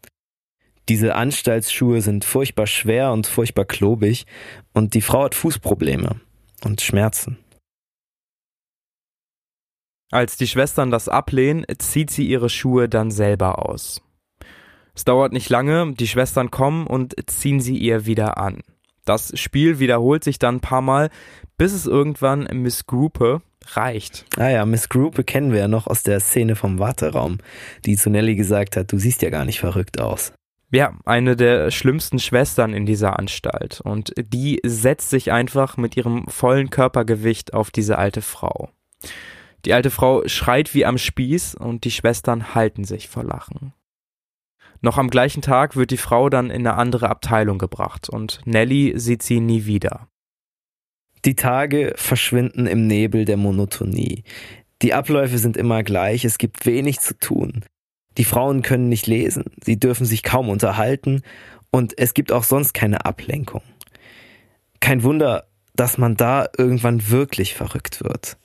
Diese 0.90 1.16
Anstaltsschuhe 1.16 2.02
sind 2.02 2.26
furchtbar 2.26 2.68
schwer 2.68 3.12
und 3.12 3.26
furchtbar 3.26 3.66
klobig 3.66 4.26
und 4.74 4.94
die 4.94 5.02
Frau 5.02 5.24
hat 5.24 5.36
Fußprobleme 5.36 6.22
und 6.64 6.82
Schmerzen. 6.82 7.38
Als 10.12 10.36
die 10.36 10.48
Schwestern 10.48 10.92
das 10.92 11.08
ablehnen, 11.08 11.66
zieht 11.80 12.12
sie 12.12 12.28
ihre 12.28 12.50
Schuhe 12.50 12.90
dann 12.90 13.12
selber 13.12 13.66
aus. 13.68 14.02
Es 14.94 15.06
dauert 15.06 15.32
nicht 15.32 15.50
lange, 15.50 15.94
die 15.94 16.08
Schwestern 16.08 16.52
kommen 16.52 16.86
und 16.86 17.16
ziehen 17.28 17.62
sie 17.62 17.78
ihr 17.78 18.06
wieder 18.06 18.38
an. 18.38 18.62
Das 19.06 19.32
Spiel 19.40 19.80
wiederholt 19.80 20.24
sich 20.24 20.38
dann 20.38 20.56
ein 20.56 20.62
paar 20.62 20.82
Mal, 20.82 21.10
bis 21.58 21.74
es 21.74 21.88
irgendwann 21.88 22.44
Miss 22.52 22.86
Gruppe 22.86 23.42
reicht. 23.68 24.26
Ah 24.38 24.50
ja, 24.50 24.66
Miss 24.66 24.90
Gruppe 24.90 25.24
kennen 25.24 25.54
wir 25.54 25.60
ja 25.60 25.68
noch 25.68 25.88
aus 25.88 26.04
der 26.04 26.20
Szene 26.20 26.56
vom 26.56 26.78
Warteraum, 26.78 27.38
die 27.86 27.96
zu 27.96 28.10
Nelly 28.10 28.36
gesagt 28.36 28.76
hat, 28.76 28.92
du 28.92 28.98
siehst 28.98 29.22
ja 29.22 29.30
gar 29.30 29.46
nicht 29.46 29.60
verrückt 29.60 30.00
aus. 30.00 30.34
Ja, 30.74 30.94
eine 31.06 31.36
der 31.36 31.72
schlimmsten 31.72 32.20
Schwestern 32.20 32.74
in 32.74 32.86
dieser 32.86 33.18
Anstalt. 33.20 33.82
Und 33.82 34.14
die 34.18 34.60
setzt 34.66 35.10
sich 35.10 35.32
einfach 35.32 35.78
mit 35.78 35.98
ihrem 35.98 36.28
vollen 36.28 36.70
Körpergewicht 36.70 37.54
auf 37.54 37.72
diese 37.72 37.98
alte 37.98 38.22
Frau. 38.22 38.70
Die 39.66 39.74
alte 39.74 39.92
Frau 39.92 40.28
schreit 40.28 40.74
wie 40.74 40.86
am 40.86 40.98
Spieß 40.98 41.56
und 41.56 41.84
die 41.84 41.92
Schwestern 41.92 42.56
halten 42.56 42.84
sich 42.84 43.08
vor 43.08 43.24
Lachen. 43.24 43.74
Noch 44.82 44.98
am 44.98 45.10
gleichen 45.10 45.44
Tag 45.44 45.76
wird 45.76 45.92
die 45.92 45.98
Frau 45.98 46.30
dann 46.30 46.50
in 46.50 46.66
eine 46.66 46.76
andere 46.76 47.10
Abteilung 47.10 47.60
gebracht 47.60 48.10
und 48.10 48.42
Nelly 48.46 48.94
sieht 48.96 49.22
sie 49.22 49.40
nie 49.40 49.66
wieder. 49.66 50.08
Die 51.24 51.36
Tage 51.36 51.94
verschwinden 51.96 52.66
im 52.66 52.88
Nebel 52.88 53.26
der 53.26 53.38
Monotonie. 53.38 54.24
Die 54.82 54.96
Abläufe 54.96 55.38
sind 55.38 55.56
immer 55.56 55.84
gleich, 55.84 56.26
es 56.26 56.40
gibt 56.40 56.66
wenig 56.66 57.00
zu 57.00 57.16
tun. 57.16 57.64
Die 58.18 58.24
Frauen 58.24 58.64
können 58.64 58.90
nicht 58.90 59.06
lesen, 59.06 59.46
sie 59.64 59.80
dürfen 59.80 60.06
sich 60.06 60.24
kaum 60.24 60.50
unterhalten 60.50 61.22
und 61.70 61.98
es 62.00 62.16
gibt 62.16 62.32
auch 62.32 62.44
sonst 62.44 62.74
keine 62.74 63.06
Ablenkung. 63.06 63.62
Kein 64.80 65.04
Wunder, 65.04 65.48
dass 65.76 66.00
man 66.00 66.16
da 66.16 66.48
irgendwann 66.58 67.10
wirklich 67.10 67.54
verrückt 67.54 68.04
wird. 68.04 68.38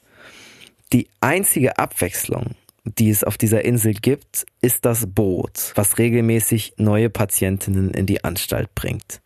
Die 0.93 1.09
einzige 1.21 1.79
Abwechslung 1.79 2.55
die 2.99 3.11
es 3.11 3.25
auf 3.25 3.37
dieser 3.37 3.65
Insel 3.65 3.95
gibt, 3.95 4.47
ist 4.61 4.85
das 4.85 5.07
Boot, 5.13 5.73
was 5.75 5.99
regelmäßig 5.99 6.75
neue 6.77 7.11
Patientinnen 7.11 7.91
in 7.91 8.07
die 8.07 8.23
Anstalt 8.23 8.75
bringt. 8.75 9.21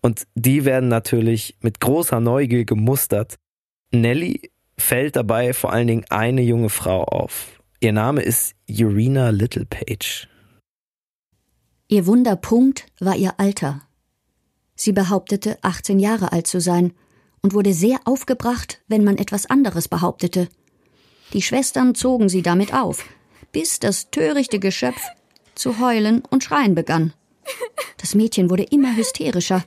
Und 0.00 0.26
die 0.34 0.64
werden 0.64 0.88
natürlich 0.88 1.56
mit 1.60 1.80
großer 1.80 2.20
Neugier 2.20 2.64
gemustert. 2.64 3.36
Nelly 3.92 4.50
fällt 4.76 5.16
dabei 5.16 5.54
vor 5.54 5.72
allen 5.72 5.86
Dingen 5.86 6.04
eine 6.10 6.42
junge 6.42 6.68
Frau 6.68 7.04
auf. 7.04 7.62
Ihr 7.80 7.92
Name 7.92 8.22
ist 8.22 8.54
Urina 8.68 9.30
Littlepage. 9.30 10.28
Ihr 11.88 12.06
Wunderpunkt 12.06 12.86
war 13.00 13.16
ihr 13.16 13.40
Alter. 13.40 13.82
Sie 14.74 14.92
behauptete, 14.92 15.58
18 15.62 15.98
Jahre 15.98 16.32
alt 16.32 16.46
zu 16.46 16.60
sein 16.60 16.92
und 17.40 17.54
wurde 17.54 17.72
sehr 17.72 18.00
aufgebracht, 18.04 18.82
wenn 18.86 19.02
man 19.02 19.16
etwas 19.16 19.46
anderes 19.46 19.88
behauptete. 19.88 20.48
Die 21.32 21.42
Schwestern 21.42 21.94
zogen 21.94 22.28
sie 22.28 22.42
damit 22.42 22.72
auf, 22.72 23.04
bis 23.52 23.80
das 23.80 24.10
törichte 24.10 24.58
Geschöpf 24.58 25.00
zu 25.54 25.78
heulen 25.78 26.22
und 26.30 26.44
schreien 26.44 26.74
begann. 26.74 27.12
Das 27.98 28.14
Mädchen 28.14 28.50
wurde 28.50 28.62
immer 28.62 28.96
hysterischer, 28.96 29.64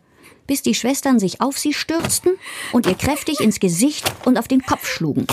bis 0.47 0.62
die 0.62 0.76
Schwestern 0.76 1.20
sich 1.20 1.41
auf 1.41 1.57
sie 1.57 1.74
stürzten 1.74 2.34
und 2.72 2.86
ihr 2.86 2.95
kräftig 2.95 3.39
ins 3.39 3.59
Gesicht 3.59 4.12
und 4.26 4.38
auf 4.38 4.47
den 4.47 4.64
Kopf 4.64 4.88
schlugen. 4.88 5.28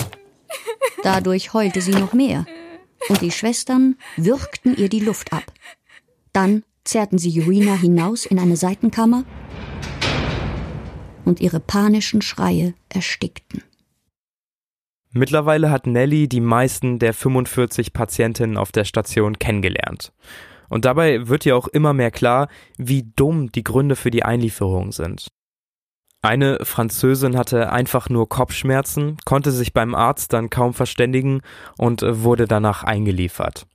Dadurch 1.03 1.53
heulte 1.53 1.81
sie 1.81 1.91
noch 1.91 2.13
mehr, 2.13 2.45
und 3.07 3.21
die 3.21 3.31
Schwestern 3.31 3.95
würgten 4.17 4.75
ihr 4.75 4.89
die 4.89 4.99
Luft 4.99 5.31
ab. 5.33 5.51
Dann 6.33 6.63
zerrten 6.83 7.17
sie 7.17 7.39
Urina 7.41 7.75
hinaus 7.75 8.25
in 8.25 8.39
eine 8.39 8.57
Seitenkammer 8.57 9.23
und 11.25 11.39
ihre 11.39 11.59
panischen 11.59 12.21
Schreie 12.21 12.73
erstickten. 12.89 13.63
Mittlerweile 15.11 15.71
hat 15.71 15.87
Nelly 15.87 16.27
die 16.27 16.41
meisten 16.41 16.99
der 16.99 17.13
45 17.13 17.93
Patientinnen 17.93 18.57
auf 18.57 18.71
der 18.71 18.83
Station 18.83 19.39
kennengelernt. 19.39 20.13
Und 20.69 20.85
dabei 20.85 21.27
wird 21.27 21.45
ihr 21.47 21.57
auch 21.57 21.67
immer 21.67 21.93
mehr 21.93 22.11
klar, 22.11 22.47
wie 22.77 23.11
dumm 23.15 23.51
die 23.51 23.63
Gründe 23.63 23.95
für 23.95 24.11
die 24.11 24.23
Einlieferung 24.23 24.91
sind. 24.91 25.29
Eine 26.21 26.59
Französin 26.63 27.37
hatte 27.37 27.71
einfach 27.71 28.09
nur 28.09 28.27
Kopfschmerzen, 28.27 29.17
konnte 29.25 29.51
sich 29.51 29.73
beim 29.73 29.95
Arzt 29.95 30.33
dann 30.33 30.49
kaum 30.49 30.73
verständigen 30.73 31.41
und 31.77 32.03
wurde 32.03 32.45
danach 32.45 32.83
eingeliefert. 32.83 33.65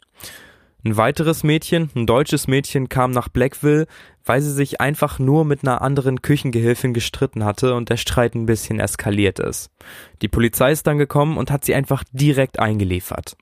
Ein 0.84 0.98
weiteres 0.98 1.44
Mädchen, 1.44 1.90
ein 1.94 2.06
deutsches 2.06 2.46
Mädchen, 2.46 2.90
kam 2.90 3.10
nach 3.10 3.28
Blackville, 3.30 3.86
weil 4.22 4.42
sie 4.42 4.52
sich 4.52 4.82
einfach 4.82 5.18
nur 5.18 5.46
mit 5.46 5.62
einer 5.62 5.80
anderen 5.80 6.20
Küchengehilfin 6.20 6.92
gestritten 6.92 7.42
hatte 7.42 7.74
und 7.74 7.88
der 7.88 7.96
Streit 7.96 8.34
ein 8.34 8.44
bisschen 8.44 8.80
eskaliert 8.80 9.38
ist. 9.38 9.70
Die 10.20 10.28
Polizei 10.28 10.72
ist 10.72 10.86
dann 10.86 10.98
gekommen 10.98 11.38
und 11.38 11.50
hat 11.50 11.64
sie 11.64 11.74
einfach 11.74 12.04
direkt 12.12 12.58
eingeliefert. 12.58 13.38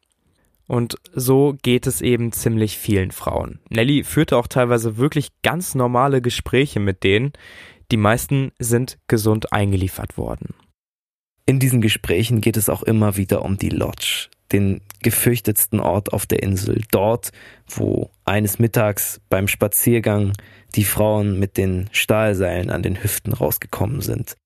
Und 0.69 0.97
so 1.13 1.57
geht 1.63 1.89
es 1.89 2.01
eben 2.01 2.31
ziemlich 2.31 2.79
vielen 2.79 3.11
Frauen. 3.11 3.59
Nelly 3.69 4.05
führte 4.05 4.37
auch 4.37 4.47
teilweise 4.47 4.97
wirklich 4.97 5.31
ganz 5.43 5.75
normale 5.75 6.23
Gespräche 6.23 6.79
mit 6.79 7.03
denen. 7.03 7.33
Die 7.91 7.97
meisten 7.97 8.53
sind 8.61 8.99
gesund 9.09 9.53
eingeliefert 9.53 10.17
worden. 10.17 10.55
In 11.45 11.59
diesen 11.59 11.81
Gesprächen 11.81 12.41
geht 12.41 12.57
es 12.57 12.69
auch 12.69 12.85
immer 12.85 13.17
wieder 13.17 13.45
um 13.45 13.57
die 13.59 13.69
Lodge, 13.69 14.29
den 14.53 14.81
gefürchtetsten 15.03 15.81
Ort 15.81 16.13
auf 16.13 16.27
der 16.27 16.43
Insel. 16.43 16.83
Dort, 16.91 17.33
wo 17.69 18.11
eines 18.25 18.59
Mittags 18.59 19.21
beim 19.29 19.49
Spaziergang 19.49 20.33
die 20.75 20.85
Frauen 20.85 21.39
mit 21.39 21.57
den 21.57 21.89
Stahlseilen 21.93 22.71
an 22.71 22.83
den 22.83 23.03
Hüften 23.03 23.33
rausgekommen 23.33 24.01
sind. 24.01 24.37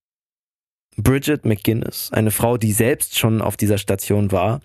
Bridget 0.98 1.44
McGuinness, 1.44 2.10
eine 2.12 2.30
Frau, 2.30 2.56
die 2.56 2.72
selbst 2.72 3.18
schon 3.18 3.42
auf 3.42 3.58
dieser 3.58 3.76
Station 3.76 4.32
war, 4.32 4.62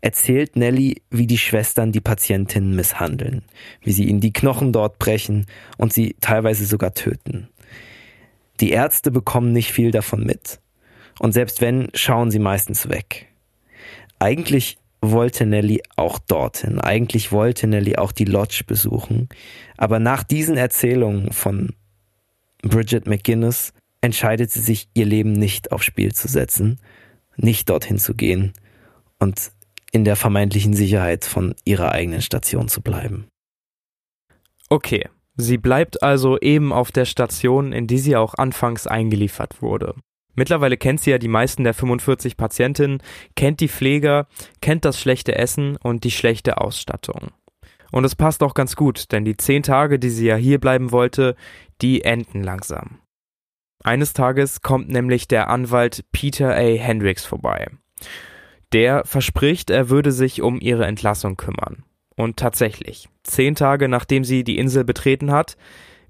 erzählt 0.00 0.56
Nelly, 0.56 1.02
wie 1.10 1.26
die 1.26 1.36
Schwestern 1.36 1.92
die 1.92 2.00
Patientinnen 2.00 2.74
misshandeln, 2.74 3.44
wie 3.82 3.92
sie 3.92 4.04
ihnen 4.04 4.20
die 4.20 4.32
Knochen 4.32 4.72
dort 4.72 4.98
brechen 4.98 5.44
und 5.76 5.92
sie 5.92 6.16
teilweise 6.22 6.64
sogar 6.64 6.94
töten. 6.94 7.50
Die 8.60 8.70
Ärzte 8.70 9.10
bekommen 9.10 9.52
nicht 9.52 9.72
viel 9.72 9.90
davon 9.90 10.24
mit. 10.24 10.58
Und 11.18 11.32
selbst 11.32 11.60
wenn, 11.60 11.90
schauen 11.92 12.30
sie 12.30 12.38
meistens 12.38 12.88
weg. 12.88 13.28
Eigentlich 14.18 14.78
wollte 15.10 15.46
Nelly 15.46 15.82
auch 15.96 16.18
dorthin. 16.18 16.80
Eigentlich 16.80 17.32
wollte 17.32 17.66
Nelly 17.66 17.96
auch 17.96 18.12
die 18.12 18.24
Lodge 18.24 18.62
besuchen. 18.66 19.28
Aber 19.76 19.98
nach 19.98 20.22
diesen 20.22 20.56
Erzählungen 20.56 21.32
von 21.32 21.74
Bridget 22.62 23.06
McGuinness 23.06 23.72
entscheidet 24.00 24.50
sie 24.50 24.60
sich, 24.60 24.88
ihr 24.94 25.06
Leben 25.06 25.32
nicht 25.32 25.72
aufs 25.72 25.86
Spiel 25.86 26.12
zu 26.12 26.28
setzen, 26.28 26.78
nicht 27.36 27.70
dorthin 27.70 27.98
zu 27.98 28.14
gehen 28.14 28.52
und 29.18 29.52
in 29.92 30.04
der 30.04 30.16
vermeintlichen 30.16 30.74
Sicherheit 30.74 31.24
von 31.24 31.54
ihrer 31.64 31.92
eigenen 31.92 32.20
Station 32.20 32.68
zu 32.68 32.82
bleiben. 32.82 33.28
Okay, 34.68 35.08
sie 35.36 35.56
bleibt 35.56 36.02
also 36.02 36.38
eben 36.38 36.72
auf 36.72 36.90
der 36.90 37.04
Station, 37.04 37.72
in 37.72 37.86
die 37.86 37.98
sie 37.98 38.16
auch 38.16 38.34
anfangs 38.34 38.86
eingeliefert 38.86 39.62
wurde. 39.62 39.94
Mittlerweile 40.34 40.76
kennt 40.76 41.00
sie 41.00 41.10
ja 41.10 41.18
die 41.18 41.28
meisten 41.28 41.64
der 41.64 41.74
45 41.74 42.36
Patientinnen, 42.36 43.02
kennt 43.36 43.60
die 43.60 43.68
Pfleger, 43.68 44.26
kennt 44.60 44.84
das 44.84 45.00
schlechte 45.00 45.36
Essen 45.36 45.76
und 45.76 46.04
die 46.04 46.10
schlechte 46.10 46.58
Ausstattung. 46.58 47.30
Und 47.92 48.04
es 48.04 48.16
passt 48.16 48.42
auch 48.42 48.54
ganz 48.54 48.74
gut, 48.74 49.12
denn 49.12 49.24
die 49.24 49.36
zehn 49.36 49.62
Tage, 49.62 49.98
die 49.98 50.10
sie 50.10 50.26
ja 50.26 50.36
hier 50.36 50.58
bleiben 50.58 50.90
wollte, 50.90 51.36
die 51.80 52.02
enden 52.02 52.42
langsam. 52.42 52.98
Eines 53.84 54.14
Tages 54.14 54.62
kommt 54.62 54.88
nämlich 54.88 55.28
der 55.28 55.48
Anwalt 55.50 56.04
Peter 56.10 56.56
A. 56.56 56.60
Hendricks 56.60 57.24
vorbei. 57.24 57.68
Der 58.72 59.04
verspricht, 59.04 59.70
er 59.70 59.90
würde 59.90 60.10
sich 60.10 60.42
um 60.42 60.58
ihre 60.58 60.86
Entlassung 60.86 61.36
kümmern. 61.36 61.84
Und 62.16 62.36
tatsächlich, 62.36 63.08
zehn 63.22 63.54
Tage 63.54 63.88
nachdem 63.88 64.24
sie 64.24 64.42
die 64.42 64.58
Insel 64.58 64.84
betreten 64.84 65.30
hat, 65.30 65.56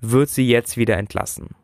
wird 0.01 0.29
sie 0.29 0.49
jetzt 0.49 0.77
wieder 0.77 0.97
entlassen. 0.97 1.55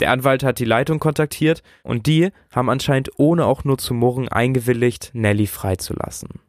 Der 0.00 0.12
Anwalt 0.12 0.42
hat 0.42 0.58
die 0.58 0.64
Leitung 0.64 0.98
kontaktiert 1.00 1.62
und 1.82 2.06
die 2.06 2.30
haben 2.52 2.70
anscheinend 2.70 3.10
ohne 3.16 3.46
auch 3.46 3.64
nur 3.64 3.78
zu 3.78 3.94
murren 3.94 4.28
eingewilligt, 4.28 5.10
Nelly 5.12 5.46
freizulassen. 5.46 6.40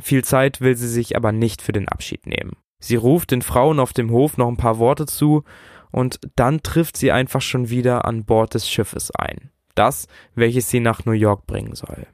Viel 0.00 0.24
Zeit 0.24 0.60
will 0.60 0.76
sie 0.76 0.88
sich 0.88 1.16
aber 1.16 1.32
nicht 1.32 1.62
für 1.62 1.72
den 1.72 1.88
Abschied 1.88 2.26
nehmen. 2.26 2.56
Sie 2.80 2.96
ruft 2.96 3.30
den 3.30 3.42
Frauen 3.42 3.78
auf 3.78 3.92
dem 3.92 4.10
Hof 4.10 4.36
noch 4.36 4.48
ein 4.48 4.56
paar 4.56 4.78
Worte 4.78 5.06
zu 5.06 5.44
und 5.92 6.18
dann 6.34 6.62
trifft 6.62 6.96
sie 6.96 7.12
einfach 7.12 7.40
schon 7.40 7.70
wieder 7.70 8.04
an 8.04 8.24
Bord 8.24 8.54
des 8.54 8.68
Schiffes 8.68 9.12
ein. 9.12 9.50
Das, 9.76 10.08
welches 10.34 10.68
sie 10.68 10.80
nach 10.80 11.04
New 11.04 11.12
York 11.12 11.46
bringen 11.46 11.76
soll. 11.76 12.06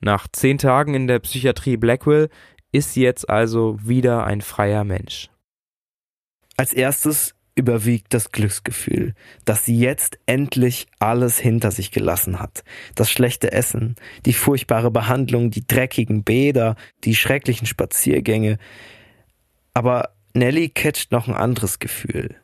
Nach 0.00 0.26
zehn 0.30 0.58
Tagen 0.58 0.94
in 0.94 1.06
der 1.06 1.20
Psychiatrie 1.20 1.76
Blackwell 1.76 2.28
ist 2.72 2.92
sie 2.92 3.02
jetzt 3.02 3.30
also 3.30 3.78
wieder 3.80 4.24
ein 4.24 4.40
freier 4.40 4.84
Mensch. 4.84 5.30
Als 6.56 6.72
erstes 6.72 7.35
überwiegt 7.56 8.14
das 8.14 8.30
Glücksgefühl, 8.30 9.14
dass 9.44 9.64
sie 9.64 9.76
jetzt 9.76 10.18
endlich 10.26 10.86
alles 11.00 11.38
hinter 11.38 11.72
sich 11.72 11.90
gelassen 11.90 12.38
hat. 12.38 12.62
Das 12.94 13.10
schlechte 13.10 13.50
Essen, 13.50 13.96
die 14.26 14.34
furchtbare 14.34 14.90
Behandlung, 14.90 15.50
die 15.50 15.66
dreckigen 15.66 16.22
Bäder, 16.22 16.76
die 17.02 17.16
schrecklichen 17.16 17.66
Spaziergänge. 17.66 18.58
Aber 19.74 20.10
Nelly 20.34 20.68
catcht 20.68 21.10
noch 21.12 21.26
ein 21.26 21.34
anderes 21.34 21.78
Gefühl. 21.78 22.36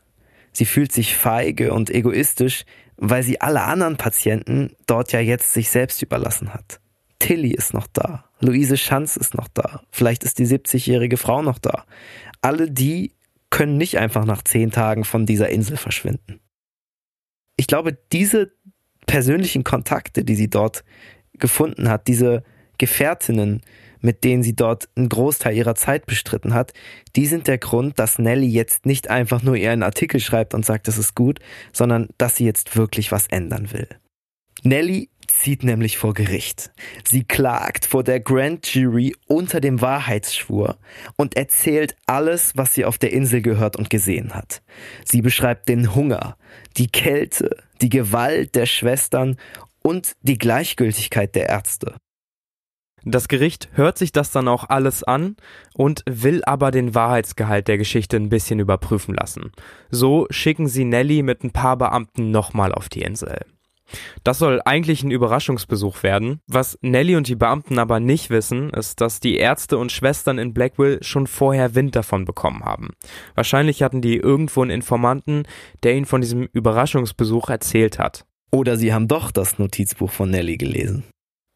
Sie 0.51 0.65
fühlt 0.65 0.93
sich 0.93 1.15
feige 1.15 1.73
und 1.73 1.91
egoistisch, 1.91 2.65
weil 2.97 3.23
sie 3.23 3.41
alle 3.41 3.63
anderen 3.63 3.97
Patienten 3.97 4.75
dort 4.87 5.13
ja 5.13 5.21
jetzt 5.21 5.53
sich 5.53 5.71
selbst 5.71 6.03
überlassen 6.03 6.55
hat. 6.55 6.81
Tilly 7.19 7.53
ist 7.53 7.75
noch 7.75 7.87
da, 7.87 8.25
Luise 8.41 8.77
Schanz 8.77 9.17
ist 9.17 9.35
noch 9.35 9.49
da, 9.49 9.83
vielleicht 9.91 10.25
ist 10.25 10.39
die 10.39 10.47
70-jährige 10.47 11.17
Frau 11.17 11.43
noch 11.43 11.59
da. 11.59 11.85
Alle 12.41 12.71
die 12.71 13.13
können 13.53 13.76
nicht 13.76 13.98
einfach 13.98 14.24
nach 14.24 14.42
zehn 14.42 14.72
Tagen 14.72 15.05
von 15.05 15.26
dieser 15.26 15.50
Insel 15.50 15.76
verschwinden. 15.76 16.40
Ich 17.57 17.68
glaube, 17.68 17.96
diese 18.12 18.53
persönlichen 19.07 19.62
Kontakte, 19.62 20.24
die 20.24 20.34
sie 20.34 20.50
dort 20.50 20.84
gefunden 21.34 21.88
hat, 21.88 22.09
diese 22.09 22.42
Gefährtinnen, 22.78 23.61
mit 24.00 24.24
denen 24.24 24.42
sie 24.42 24.57
dort 24.57 24.88
einen 24.96 25.11
Großteil 25.11 25.55
ihrer 25.55 25.74
Zeit 25.74 26.07
bestritten 26.07 26.55
hat, 26.55 26.72
die 27.14 27.26
sind 27.26 27.46
der 27.46 27.59
Grund, 27.59 27.98
dass 27.98 28.18
Nelly 28.18 28.48
jetzt 28.48 28.86
nicht 28.86 29.11
einfach 29.11 29.42
nur 29.42 29.55
ihren 29.55 29.82
Artikel 29.82 30.18
schreibt 30.18 30.55
und 30.55 30.64
sagt, 30.64 30.88
das 30.88 30.98
ist 30.98 31.14
gut, 31.14 31.38
sondern 31.72 32.09
dass 32.18 32.36
sie 32.36 32.46
jetzt 32.46 32.74
wirklich 32.74 33.12
was 33.12 33.26
ändern 33.28 33.70
will. 33.72 33.88
Nelly 34.64 35.11
zieht 35.41 35.64
nämlich 35.64 35.99
vor 35.99 36.14
Gericht. 36.14 36.70
Sie 37.05 37.24
klagt 37.24 37.87
vor 37.87 38.05
der 38.05 38.20
Grand 38.20 38.74
Jury 38.74 39.14
unter 39.26 39.61
dem 39.61 39.80
Wahrheitsschwur 39.80 40.78
und 41.16 41.37
erzählt 41.37 41.97
alles, 42.07 42.53
was 42.57 42.74
sie 42.74 42.85
auf 42.85 42.99
der 42.99 43.12
Insel 43.12 43.43
gehört 43.43 43.76
und 43.76 43.91
gesehen 43.91 44.35
hat. 44.35 44.62
Sie 45.05 45.22
beschreibt 45.22 45.68
den 45.68 45.95
Hunger, 45.95 46.37
die 46.76 46.89
Kälte, 46.89 47.57
die 47.80 47.89
Gewalt 47.89 48.55
der 48.55 48.66
Schwestern 48.66 49.37
und 49.83 50.12
die 50.22 50.39
Gleichgültigkeit 50.39 51.35
der 51.35 51.49
Ärzte. 51.49 51.97
Das 53.05 53.26
Gericht 53.26 53.68
hört 53.72 53.99
sich 53.99 54.12
das 54.12 54.30
dann 54.30 54.47
auch 54.47 54.68
alles 54.68 55.03
an 55.03 55.37
und 55.74 56.05
will 56.09 56.45
aber 56.45 56.70
den 56.70 56.95
Wahrheitsgehalt 56.95 57.66
der 57.66 57.78
Geschichte 57.78 58.16
ein 58.16 58.28
bisschen 58.28 58.61
überprüfen 58.61 59.14
lassen. 59.14 59.51
So 59.91 60.28
schicken 60.30 60.68
sie 60.68 60.85
Nelly 60.85 61.22
mit 61.22 61.43
ein 61.43 61.51
paar 61.51 61.76
Beamten 61.76 62.30
nochmal 62.30 62.72
auf 62.72 62.89
die 62.89 63.03
Insel. 63.03 63.45
Das 64.24 64.38
soll 64.38 64.61
eigentlich 64.64 65.03
ein 65.03 65.11
Überraschungsbesuch 65.11 66.03
werden. 66.03 66.40
Was 66.47 66.78
Nelly 66.82 67.16
und 67.16 67.28
die 67.28 67.36
Beamten 67.36 67.78
aber 67.78 68.01
nicht 68.01 68.30
wissen, 68.30 68.70
ist, 68.70 69.01
dass 69.01 69.20
die 69.20 69.36
Ärzte 69.36 69.78
und 69.78 69.93
Schwestern 69.93 70.38
in 70.38 70.55
Blackwell 70.55 71.03
schon 71.03 71.26
vorher 71.26 71.74
Wind 71.74 71.97
davon 71.97 72.24
bekommen 72.24 72.64
haben. 72.64 72.90
Wahrscheinlich 73.34 73.82
hatten 73.82 74.01
die 74.01 74.16
irgendwo 74.16 74.62
einen 74.62 74.70
Informanten, 74.70 75.45
der 75.82 75.95
ihnen 75.95 76.07
von 76.07 76.20
diesem 76.20 76.49
Überraschungsbesuch 76.53 77.49
erzählt 77.49 77.99
hat. 77.99 78.24
Oder 78.51 78.76
sie 78.76 78.93
haben 78.93 79.09
doch 79.09 79.30
das 79.30 79.59
Notizbuch 79.59 80.11
von 80.11 80.30
Nelly 80.30 80.59
gelesen. 80.59 81.05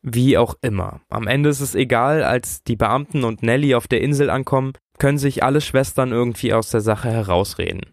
Wie 0.02 0.38
auch 0.38 0.54
immer. 0.62 1.00
Am 1.08 1.26
Ende 1.26 1.48
ist 1.48 1.60
es 1.60 1.74
egal, 1.74 2.22
als 2.22 2.62
die 2.62 2.76
Beamten 2.76 3.24
und 3.24 3.42
Nelly 3.42 3.74
auf 3.74 3.88
der 3.88 4.00
Insel 4.00 4.30
ankommen, 4.30 4.72
können 4.98 5.18
sich 5.18 5.42
alle 5.42 5.60
Schwestern 5.60 6.12
irgendwie 6.12 6.52
aus 6.52 6.70
der 6.70 6.80
Sache 6.80 7.10
herausreden. 7.10 7.92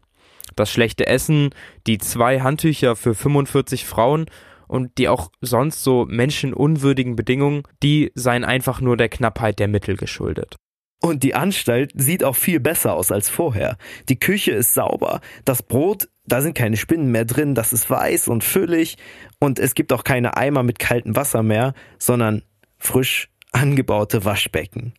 Das 0.56 0.72
schlechte 0.72 1.08
Essen, 1.08 1.50
die 1.88 1.98
zwei 1.98 2.42
Handtücher 2.42 2.96
für 2.96 3.16
45 3.16 3.86
Frauen 3.86 4.26
und 4.68 4.98
die 4.98 5.10
auch 5.10 5.32
sonst 5.42 5.84
so 5.84 6.06
menschenunwürdigen 6.06 7.16
Bedingungen, 7.16 7.64
die 7.82 8.12
seien 8.16 8.44
einfach 8.44 8.82
nur 8.82 8.98
der 8.98 9.10
Knappheit 9.10 9.60
der 9.60 9.68
Mittel 9.68 9.98
geschuldet. 9.98 10.56
Und 11.02 11.24
die 11.24 11.36
Anstalt 11.36 11.92
sieht 11.96 12.24
auch 12.24 12.36
viel 12.36 12.62
besser 12.62 12.94
aus 12.94 13.12
als 13.12 13.30
vorher. 13.30 13.78
Die 14.08 14.20
Küche 14.20 14.52
ist 14.52 14.74
sauber, 14.74 15.20
das 15.44 15.62
Brot, 15.62 16.08
da 16.26 16.42
sind 16.42 16.56
keine 16.56 16.78
Spinnen 16.78 17.12
mehr 17.12 17.26
drin, 17.26 17.56
das 17.56 17.74
ist 17.74 17.90
weiß 17.90 18.30
und 18.30 18.44
füllig 18.44 18.98
und 19.40 19.60
es 19.60 19.76
gibt 19.76 19.92
auch 19.92 20.06
keine 20.06 20.38
Eimer 20.38 20.64
mit 20.64 20.80
kaltem 20.80 21.16
Wasser 21.16 21.44
mehr, 21.44 21.74
sondern 22.00 22.44
frisch 22.78 23.30
angebaute 23.52 24.24
Waschbecken. 24.24 24.94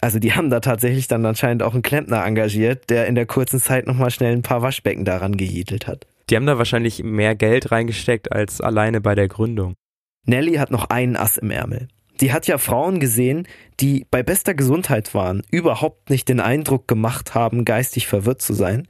Also 0.00 0.18
die 0.18 0.34
haben 0.34 0.50
da 0.50 0.60
tatsächlich 0.60 1.08
dann 1.08 1.26
anscheinend 1.26 1.62
auch 1.62 1.74
einen 1.74 1.82
Klempner 1.82 2.24
engagiert, 2.24 2.88
der 2.90 3.06
in 3.06 3.14
der 3.14 3.26
kurzen 3.26 3.60
Zeit 3.60 3.86
nochmal 3.86 4.10
schnell 4.10 4.32
ein 4.32 4.42
paar 4.42 4.62
Waschbecken 4.62 5.04
daran 5.04 5.36
gejiedelt 5.36 5.86
hat. 5.86 6.06
Die 6.30 6.36
haben 6.36 6.46
da 6.46 6.58
wahrscheinlich 6.58 7.02
mehr 7.02 7.34
Geld 7.34 7.72
reingesteckt 7.72 8.32
als 8.32 8.60
alleine 8.60 9.00
bei 9.00 9.14
der 9.14 9.28
Gründung. 9.28 9.74
Nelly 10.26 10.54
hat 10.54 10.70
noch 10.70 10.90
einen 10.90 11.16
Ass 11.16 11.38
im 11.38 11.50
Ärmel. 11.50 11.88
Die 12.20 12.32
hat 12.32 12.46
ja 12.46 12.58
Frauen 12.58 12.98
gesehen, 12.98 13.46
die 13.80 14.04
bei 14.10 14.22
bester 14.22 14.54
Gesundheit 14.54 15.14
waren, 15.14 15.42
überhaupt 15.50 16.10
nicht 16.10 16.28
den 16.28 16.40
Eindruck 16.40 16.88
gemacht 16.88 17.34
haben, 17.34 17.64
geistig 17.64 18.08
verwirrt 18.08 18.42
zu 18.42 18.54
sein 18.54 18.88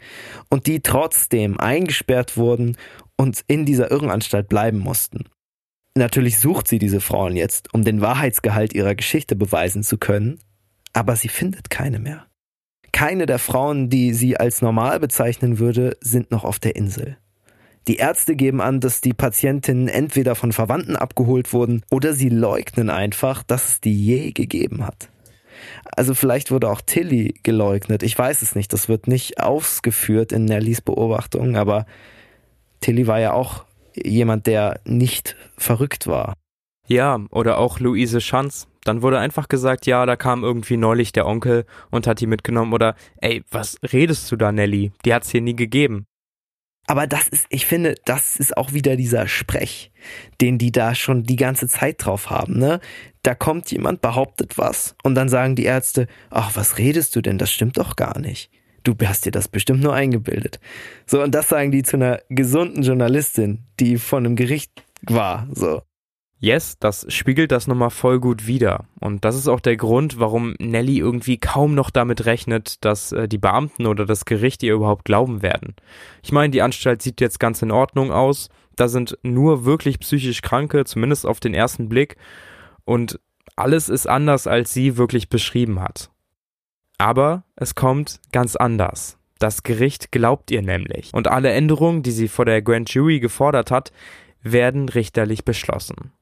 und 0.49 0.67
die 0.67 0.81
trotzdem 0.81 1.61
eingesperrt 1.61 2.37
wurden 2.37 2.77
und 3.17 3.45
in 3.47 3.67
dieser 3.67 3.91
Irrenanstalt 3.91 4.49
bleiben 4.49 4.79
mussten. 4.79 5.25
Natürlich 5.95 6.39
sucht 6.39 6.69
sie 6.69 6.79
diese 6.79 7.01
Frauen 7.01 7.37
jetzt, 7.37 7.75
um 7.75 7.85
den 7.85 8.01
Wahrheitsgehalt 8.01 8.73
ihrer 8.73 8.95
Geschichte 8.95 9.37
beweisen 9.37 9.83
zu 9.83 9.99
können, 9.99 10.39
aber 10.93 11.17
sie 11.17 11.29
findet 11.29 11.71
keine 11.71 11.99
mehr. 11.99 12.27
Keine 12.93 13.27
der 13.27 13.39
Frauen, 13.39 13.91
die 13.91 14.13
sie 14.15 14.37
als 14.37 14.63
normal 14.63 14.99
bezeichnen 15.01 15.59
würde, 15.59 15.97
sind 16.01 16.31
noch 16.31 16.45
auf 16.45 16.59
der 16.59 16.77
Insel. 16.77 17.17
Die 17.87 17.97
Ärzte 17.97 18.37
geben 18.37 18.61
an, 18.61 18.81
dass 18.81 19.01
die 19.01 19.15
Patientinnen 19.15 19.89
entweder 19.89 20.35
von 20.35 20.53
Verwandten 20.53 20.97
abgeholt 20.97 21.53
wurden 21.53 21.83
oder 21.91 22.13
sie 22.13 22.29
leugnen 22.29 22.91
einfach, 22.91 23.43
dass 23.43 23.69
es 23.69 23.81
die 23.81 23.95
je 23.95 24.33
gegeben 24.33 24.87
hat. 24.87 25.09
Also 25.97 26.15
vielleicht 26.15 26.51
wurde 26.51 26.69
auch 26.69 26.83
Tilly 26.83 27.35
geleugnet. 27.43 28.03
Ich 28.03 28.19
weiß 28.19 28.43
es 28.43 28.55
nicht. 28.55 28.73
Das 28.73 28.89
wird 28.89 29.07
nicht 29.09 29.41
ausgeführt 29.41 30.33
in 30.33 30.45
Nellys 30.45 30.81
Beobachtung, 30.81 31.57
aber 31.57 31.87
Tilly 32.81 33.07
war 33.07 33.21
ja 33.21 33.33
auch 33.33 33.65
jemand, 33.95 34.47
der 34.47 34.81
nicht 34.85 35.37
verrückt 35.57 36.07
war. 36.07 36.35
Ja, 36.87 37.21
oder 37.31 37.59
auch 37.59 37.81
Luise 37.81 38.21
Schanz. 38.21 38.69
Dann 38.89 39.03
wurde 39.03 39.19
einfach 39.19 39.49
gesagt, 39.49 39.85
ja, 39.85 40.07
da 40.07 40.17
kam 40.17 40.43
irgendwie 40.43 40.79
neulich 40.79 41.13
der 41.13 41.27
Onkel 41.27 41.67
und 41.91 42.07
hat 42.07 42.21
die 42.21 42.27
mitgenommen 42.27 42.73
oder 42.73 42.95
ey, 43.19 43.43
was 43.51 43.77
redest 43.93 44.33
du 44.33 44.37
da, 44.37 44.51
Nelly? 44.51 44.93
Die 45.05 45.13
hat's 45.13 45.31
hier 45.31 45.43
nie 45.43 45.55
gegeben. 45.55 46.07
Aber 46.87 47.07
das 47.07 47.29
ist, 47.29 47.45
ich 47.51 47.67
finde, 47.67 47.97
das 48.07 48.37
ist 48.37 48.57
auch 48.57 48.73
wieder 48.73 48.97
dieser 48.97 49.29
Sprech, 49.29 49.93
den 50.41 50.57
die 50.57 50.73
da 50.73 50.95
schon 50.95 51.25
die 51.25 51.37
ganze 51.37 51.69
Zeit 51.69 51.97
drauf 51.99 52.31
haben, 52.31 52.59
ne? 52.59 52.81
Da 53.23 53.35
kommt 53.35 53.71
jemand, 53.71 54.01
behauptet 54.01 54.57
was 54.57 54.97
und 55.03 55.15
dann 55.15 55.29
sagen 55.29 55.55
die 55.55 55.65
Ärzte, 55.65 56.07
ach, 56.31 56.57
was 56.57 56.79
redest 56.79 57.15
du 57.15 57.21
denn? 57.21 57.37
Das 57.37 57.53
stimmt 57.53 57.77
doch 57.77 57.95
gar 57.95 58.19
nicht. 58.19 58.51
Du 58.85 58.95
hast 59.05 59.27
dir 59.27 59.33
das 59.33 59.49
bestimmt 59.49 59.83
nur 59.83 59.93
eingebildet. 59.93 60.61
So, 61.05 61.23
und 61.23 61.35
das 61.35 61.51
sagen 61.51 61.73
die 61.73 61.83
zu 61.83 61.97
einer 61.97 62.21
gesunden 62.31 62.83
Journalistin, 62.83 63.67
die 63.81 63.99
von 63.99 64.25
einem 64.25 64.35
Gericht 64.35 64.73
war, 65.03 65.47
so. 65.53 65.83
Yes, 66.41 66.79
das 66.79 67.05
spiegelt 67.13 67.51
das 67.51 67.67
nochmal 67.67 67.91
voll 67.91 68.21
gut 68.21 68.47
wider. 68.47 68.85
Und 69.01 69.25
das 69.25 69.35
ist 69.35 69.49
auch 69.49 69.59
der 69.59 69.77
Grund, 69.77 70.21
warum 70.21 70.55
Nelly 70.61 70.99
irgendwie 70.99 71.39
kaum 71.39 71.75
noch 71.75 71.91
damit 71.91 72.27
rechnet, 72.27 72.85
dass 72.85 73.11
äh, 73.11 73.27
die 73.27 73.39
Beamten 73.39 73.87
oder 73.87 74.07
das 74.07 74.25
Gericht 74.25 74.63
ihr 74.63 74.75
überhaupt 74.75 75.05
glauben 75.05 75.43
werden. 75.43 75.75
Ich 76.23 76.31
meine, 76.31 76.53
die 76.53 76.63
Anstalt 76.63 77.03
sieht 77.03 77.21
jetzt 77.21 77.41
ganz 77.41 77.61
in 77.63 77.73
Ordnung 77.73 78.13
aus. 78.13 78.51
Da 78.77 78.87
sind 78.87 79.19
nur 79.23 79.65
wirklich 79.65 79.99
psychisch 79.99 80.41
Kranke, 80.41 80.85
zumindest 80.85 81.27
auf 81.27 81.41
den 81.41 81.55
ersten 81.55 81.89
Blick. 81.89 82.17
Und 82.85 83.19
alles 83.57 83.89
ist 83.89 84.09
anders, 84.09 84.47
als 84.47 84.73
sie 84.73 84.97
wirklich 84.97 85.29
beschrieben 85.29 85.81
hat. 85.81 86.11
Aber 86.99 87.43
es 87.57 87.75
kommt 87.75 88.21
ganz 88.31 88.55
anders. 88.55 89.19
Das 89.41 89.65
Gericht 89.65 90.13
glaubt 90.13 90.53
ihr 90.53 90.63
nämlich. 90.63 91.11
Und 91.13 91.27
alle 91.27 91.51
Änderungen, 91.51 92.05
die 92.05 92.13
sie 92.13 92.29
vor 92.29 92.45
der 92.45 92.63
Grand 92.63 92.93
Jury 92.95 93.19
gefordert 93.19 93.73
hat, 93.73 93.93
werden 94.43 94.89
richterlich 94.89 95.45
beschlossen. 95.45 96.13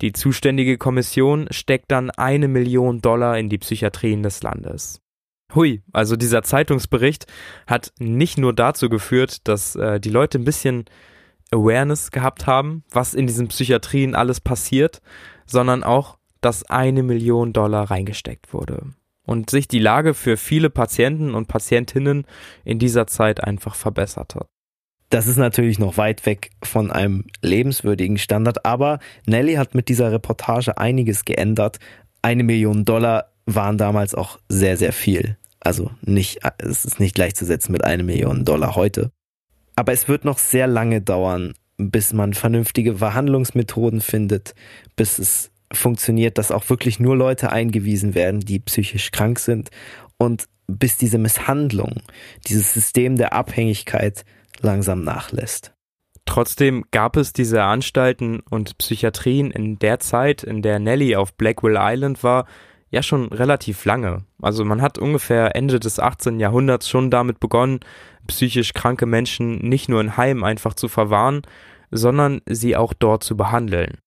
Die 0.00 0.12
zuständige 0.12 0.78
Kommission 0.78 1.46
steckt 1.50 1.90
dann 1.90 2.10
eine 2.10 2.48
Million 2.48 3.00
Dollar 3.00 3.38
in 3.38 3.48
die 3.48 3.58
Psychiatrien 3.58 4.22
des 4.22 4.42
Landes. 4.42 5.00
Hui, 5.54 5.82
also 5.92 6.16
dieser 6.16 6.42
Zeitungsbericht 6.42 7.26
hat 7.66 7.92
nicht 7.98 8.38
nur 8.38 8.52
dazu 8.52 8.88
geführt, 8.88 9.46
dass 9.46 9.76
äh, 9.76 10.00
die 10.00 10.10
Leute 10.10 10.38
ein 10.38 10.44
bisschen 10.44 10.84
Awareness 11.52 12.10
gehabt 12.10 12.46
haben, 12.46 12.82
was 12.90 13.14
in 13.14 13.26
diesen 13.26 13.48
Psychiatrien 13.48 14.14
alles 14.14 14.40
passiert, 14.40 15.00
sondern 15.46 15.84
auch, 15.84 16.18
dass 16.40 16.68
eine 16.68 17.02
Million 17.02 17.52
Dollar 17.52 17.90
reingesteckt 17.90 18.52
wurde. 18.52 18.92
Und 19.26 19.48
sich 19.48 19.68
die 19.68 19.78
Lage 19.78 20.12
für 20.12 20.36
viele 20.36 20.68
Patienten 20.68 21.34
und 21.34 21.48
Patientinnen 21.48 22.26
in 22.64 22.78
dieser 22.78 23.06
Zeit 23.06 23.42
einfach 23.42 23.74
verbesserte. 23.74 24.46
Das 25.14 25.28
ist 25.28 25.36
natürlich 25.36 25.78
noch 25.78 25.96
weit 25.96 26.26
weg 26.26 26.50
von 26.64 26.90
einem 26.90 27.22
lebenswürdigen 27.40 28.18
Standard, 28.18 28.66
aber 28.66 28.98
Nelly 29.26 29.54
hat 29.54 29.72
mit 29.72 29.88
dieser 29.88 30.10
Reportage 30.10 30.76
einiges 30.76 31.24
geändert. 31.24 31.78
Eine 32.20 32.42
Million 32.42 32.84
Dollar 32.84 33.30
waren 33.46 33.78
damals 33.78 34.16
auch 34.16 34.40
sehr, 34.48 34.76
sehr 34.76 34.92
viel. 34.92 35.36
Also 35.60 35.92
nicht, 36.02 36.40
es 36.58 36.84
ist 36.84 36.98
nicht 36.98 37.14
gleichzusetzen 37.14 37.70
mit 37.70 37.84
einer 37.84 38.02
Million 38.02 38.44
Dollar 38.44 38.74
heute. 38.74 39.12
Aber 39.76 39.92
es 39.92 40.08
wird 40.08 40.24
noch 40.24 40.38
sehr 40.38 40.66
lange 40.66 41.00
dauern, 41.00 41.54
bis 41.76 42.12
man 42.12 42.34
vernünftige 42.34 42.96
Verhandlungsmethoden 42.96 44.00
findet, 44.00 44.56
bis 44.96 45.20
es 45.20 45.52
funktioniert, 45.72 46.38
dass 46.38 46.50
auch 46.50 46.68
wirklich 46.68 46.98
nur 46.98 47.16
Leute 47.16 47.52
eingewiesen 47.52 48.16
werden, 48.16 48.40
die 48.40 48.58
psychisch 48.58 49.12
krank 49.12 49.38
sind 49.38 49.70
und 50.18 50.46
bis 50.66 50.96
diese 50.96 51.18
Misshandlung, 51.18 52.02
dieses 52.48 52.74
System 52.74 53.14
der 53.14 53.32
Abhängigkeit 53.32 54.24
langsam 54.64 55.04
nachlässt. 55.04 55.74
Trotzdem 56.26 56.84
gab 56.90 57.16
es 57.16 57.32
diese 57.32 57.62
Anstalten 57.62 58.40
und 58.40 58.78
Psychiatrien 58.78 59.50
in 59.50 59.78
der 59.78 60.00
Zeit, 60.00 60.42
in 60.42 60.62
der 60.62 60.78
Nelly 60.78 61.16
auf 61.16 61.34
Blackwell 61.34 61.76
Island 61.78 62.24
war, 62.24 62.46
ja 62.90 63.02
schon 63.02 63.28
relativ 63.28 63.84
lange. 63.84 64.24
Also 64.40 64.64
man 64.64 64.80
hat 64.80 64.98
ungefähr 64.98 65.54
Ende 65.54 65.80
des 65.80 66.00
18. 66.00 66.40
Jahrhunderts 66.40 66.88
schon 66.88 67.10
damit 67.10 67.40
begonnen, 67.40 67.80
psychisch 68.26 68.72
kranke 68.72 69.04
Menschen 69.04 69.58
nicht 69.58 69.88
nur 69.88 70.00
in 70.00 70.16
Heimen 70.16 70.44
einfach 70.44 70.74
zu 70.74 70.88
verwahren, 70.88 71.42
sondern 71.90 72.40
sie 72.46 72.76
auch 72.76 72.94
dort 72.94 73.22
zu 73.22 73.36
behandeln. 73.36 73.98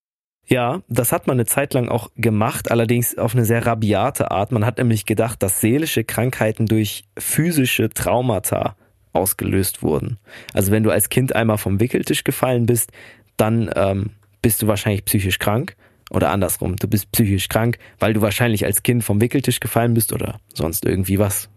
Ja, 0.49 0.81
das 0.87 1.11
hat 1.11 1.27
man 1.27 1.35
eine 1.35 1.45
Zeit 1.45 1.73
lang 1.73 1.89
auch 1.89 2.09
gemacht, 2.15 2.71
allerdings 2.71 3.17
auf 3.17 3.35
eine 3.35 3.43
sehr 3.43 3.65
rabiate 3.65 4.31
Art. 4.31 4.53
Man 4.53 4.65
hat 4.65 4.77
nämlich 4.77 5.05
gedacht, 5.05 5.43
dass 5.43 5.59
seelische 5.59 6.05
Krankheiten 6.05 6.67
durch 6.67 7.03
physische 7.19 7.89
Traumata 7.89 8.77
ausgelöst 9.17 9.83
wurden. 9.83 10.17
Also 10.53 10.71
wenn 10.71 10.83
du 10.83 10.91
als 10.91 11.09
Kind 11.09 11.35
einmal 11.35 11.57
vom 11.57 11.79
Wickeltisch 11.79 12.23
gefallen 12.23 12.65
bist, 12.65 12.91
dann 13.35 13.69
ähm, 13.75 14.11
bist 14.41 14.61
du 14.61 14.67
wahrscheinlich 14.67 15.05
psychisch 15.05 15.39
krank. 15.39 15.75
Oder 16.09 16.29
andersrum, 16.29 16.77
du 16.77 16.87
bist 16.87 17.11
psychisch 17.11 17.49
krank, 17.49 17.79
weil 17.99 18.13
du 18.13 18.21
wahrscheinlich 18.21 18.65
als 18.65 18.83
Kind 18.83 19.03
vom 19.03 19.19
Wickeltisch 19.19 19.59
gefallen 19.59 19.93
bist 19.93 20.13
oder 20.13 20.39
sonst 20.53 20.85
irgendwie 20.85 21.19
was. 21.19 21.49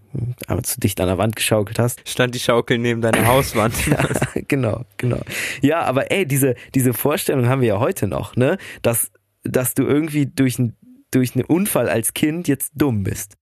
Aber 0.49 0.63
zu 0.65 0.81
dicht 0.81 1.01
an 1.01 1.07
der 1.07 1.19
Wand 1.19 1.37
geschaukelt 1.37 1.79
hast. 1.79 2.01
Stand 2.09 2.35
die 2.35 2.41
Schaukel 2.41 2.79
neben 2.79 3.01
deiner 3.01 3.27
Hauswand. 3.27 3.75
ja, 3.87 4.09
genau, 4.49 4.85
genau. 4.97 5.21
Ja, 5.63 5.83
aber 5.83 6.11
ey, 6.11 6.27
diese, 6.27 6.57
diese 6.75 6.93
Vorstellung 6.93 7.47
haben 7.47 7.61
wir 7.61 7.69
ja 7.69 7.79
heute 7.79 8.09
noch, 8.09 8.35
ne? 8.35 8.59
Dass, 8.83 9.13
dass 9.45 9.75
du 9.75 9.85
irgendwie 9.85 10.27
durch, 10.27 10.59
ein, 10.59 10.77
durch 11.13 11.37
einen 11.37 11.45
Unfall 11.45 11.89
als 11.89 12.13
Kind 12.13 12.49
jetzt 12.49 12.73
dumm 12.75 13.05
bist. 13.05 13.37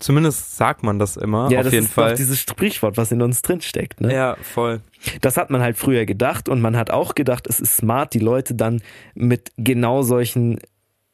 Zumindest 0.00 0.56
sagt 0.56 0.82
man 0.82 0.98
das 0.98 1.16
immer, 1.16 1.50
ja, 1.50 1.58
auf 1.60 1.64
das 1.64 1.72
jeden 1.72 1.86
ist 1.86 1.92
Fall. 1.92 2.14
Dieses 2.16 2.40
Sprichwort, 2.40 2.96
was 2.96 3.12
in 3.12 3.22
uns 3.22 3.42
drinsteckt. 3.42 4.00
Ne? 4.00 4.12
Ja, 4.12 4.36
voll. 4.42 4.80
Das 5.20 5.36
hat 5.36 5.50
man 5.50 5.62
halt 5.62 5.76
früher 5.76 6.04
gedacht 6.04 6.48
und 6.48 6.60
man 6.60 6.76
hat 6.76 6.90
auch 6.90 7.14
gedacht, 7.14 7.46
es 7.46 7.60
ist 7.60 7.76
smart, 7.76 8.12
die 8.12 8.18
Leute 8.18 8.54
dann 8.54 8.82
mit 9.14 9.52
genau 9.56 10.02
solchen 10.02 10.58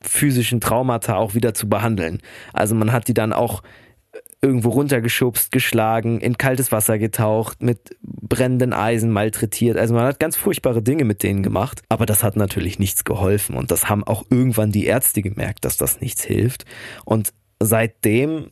physischen 0.02 0.60
Traumata 0.60 1.16
auch 1.16 1.34
wieder 1.34 1.52
zu 1.52 1.68
behandeln. 1.68 2.20
Also 2.52 2.74
man 2.74 2.90
hat 2.90 3.08
die 3.08 3.14
dann 3.14 3.32
auch 3.34 3.62
irgendwo 4.42 4.70
runtergeschubst, 4.70 5.52
geschlagen, 5.52 6.20
in 6.20 6.38
kaltes 6.38 6.72
Wasser 6.72 6.98
getaucht, 6.98 7.62
mit 7.62 7.96
brennenden 8.02 8.72
Eisen 8.72 9.10
malträtiert. 9.10 9.76
Also 9.76 9.94
man 9.94 10.04
hat 10.04 10.18
ganz 10.18 10.36
furchtbare 10.36 10.82
Dinge 10.82 11.04
mit 11.04 11.22
denen 11.22 11.42
gemacht. 11.42 11.82
Aber 11.90 12.06
das 12.06 12.22
hat 12.22 12.36
natürlich 12.36 12.78
nichts 12.78 13.04
geholfen. 13.04 13.54
Und 13.56 13.70
das 13.70 13.90
haben 13.90 14.02
auch 14.04 14.24
irgendwann 14.30 14.72
die 14.72 14.86
Ärzte 14.86 15.20
gemerkt, 15.20 15.66
dass 15.66 15.76
das 15.76 16.00
nichts 16.00 16.24
hilft. 16.24 16.64
Und 17.04 17.34
seitdem 17.60 18.48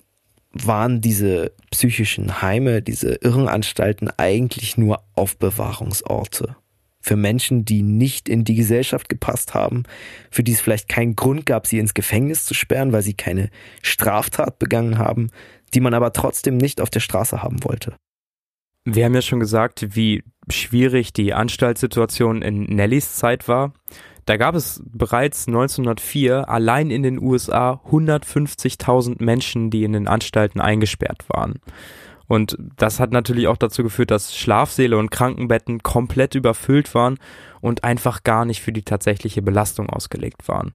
waren 0.52 1.00
diese 1.00 1.52
psychischen 1.70 2.42
Heime, 2.42 2.82
diese 2.82 3.14
Irrenanstalten 3.16 4.10
eigentlich 4.16 4.76
nur 4.76 5.02
Aufbewahrungsorte. 5.14 6.56
Für 7.00 7.16
Menschen, 7.16 7.64
die 7.64 7.82
nicht 7.82 8.28
in 8.28 8.44
die 8.44 8.54
Gesellschaft 8.54 9.08
gepasst 9.08 9.54
haben, 9.54 9.84
für 10.30 10.42
die 10.42 10.52
es 10.52 10.60
vielleicht 10.60 10.88
keinen 10.88 11.16
Grund 11.16 11.46
gab, 11.46 11.66
sie 11.66 11.78
ins 11.78 11.94
Gefängnis 11.94 12.44
zu 12.44 12.54
sperren, 12.54 12.92
weil 12.92 13.02
sie 13.02 13.14
keine 13.14 13.50
Straftat 13.82 14.58
begangen 14.58 14.98
haben, 14.98 15.30
die 15.74 15.80
man 15.80 15.94
aber 15.94 16.12
trotzdem 16.12 16.56
nicht 16.56 16.80
auf 16.80 16.90
der 16.90 17.00
Straße 17.00 17.42
haben 17.42 17.62
wollte. 17.64 17.94
Wir 18.84 19.04
haben 19.04 19.14
ja 19.14 19.22
schon 19.22 19.40
gesagt, 19.40 19.94
wie 19.94 20.22
schwierig 20.50 21.12
die 21.12 21.34
Anstaltssituation 21.34 22.42
in 22.42 22.64
Nellys 22.64 23.16
Zeit 23.16 23.46
war. 23.46 23.74
Da 24.28 24.36
gab 24.36 24.54
es 24.54 24.82
bereits 24.84 25.48
1904 25.48 26.50
allein 26.50 26.90
in 26.90 27.02
den 27.02 27.18
USA 27.18 27.80
150.000 27.90 29.24
Menschen, 29.24 29.70
die 29.70 29.84
in 29.84 29.94
den 29.94 30.06
Anstalten 30.06 30.60
eingesperrt 30.60 31.24
waren. 31.30 31.60
Und 32.26 32.58
das 32.76 33.00
hat 33.00 33.10
natürlich 33.10 33.48
auch 33.48 33.56
dazu 33.56 33.82
geführt, 33.82 34.10
dass 34.10 34.36
Schlafsäle 34.36 34.98
und 34.98 35.10
Krankenbetten 35.10 35.82
komplett 35.82 36.34
überfüllt 36.34 36.94
waren 36.94 37.16
und 37.62 37.84
einfach 37.84 38.22
gar 38.22 38.44
nicht 38.44 38.60
für 38.60 38.70
die 38.70 38.82
tatsächliche 38.82 39.40
Belastung 39.40 39.88
ausgelegt 39.88 40.46
waren. 40.46 40.72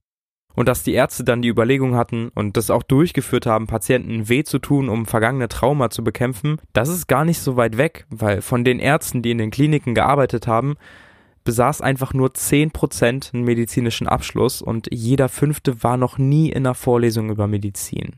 Und 0.56 0.68
dass 0.68 0.82
die 0.82 0.94
Ärzte 0.94 1.22
dann 1.22 1.40
die 1.40 1.48
Überlegung 1.48 1.94
hatten 1.94 2.30
und 2.34 2.56
das 2.56 2.70
auch 2.70 2.82
durchgeführt 2.82 3.46
haben, 3.46 3.68
Patienten 3.68 4.28
weh 4.28 4.42
zu 4.42 4.58
tun, 4.58 4.88
um 4.88 5.06
vergangene 5.06 5.46
Trauma 5.46 5.90
zu 5.90 6.02
bekämpfen, 6.02 6.56
das 6.72 6.88
ist 6.88 7.06
gar 7.06 7.24
nicht 7.24 7.38
so 7.38 7.56
weit 7.56 7.76
weg, 7.76 8.06
weil 8.10 8.42
von 8.42 8.64
den 8.64 8.80
Ärzten, 8.80 9.22
die 9.22 9.30
in 9.30 9.38
den 9.38 9.52
Kliniken 9.52 9.94
gearbeitet 9.94 10.48
haben, 10.48 10.74
besaß 11.44 11.80
einfach 11.80 12.14
nur 12.14 12.30
10% 12.30 13.32
einen 13.32 13.44
medizinischen 13.44 14.08
Abschluss 14.08 14.62
und 14.62 14.88
jeder 14.90 15.28
fünfte 15.28 15.82
war 15.82 15.96
noch 15.96 16.18
nie 16.18 16.48
in 16.48 16.66
einer 16.66 16.74
Vorlesung 16.74 17.30
über 17.30 17.46
Medizin. 17.46 18.16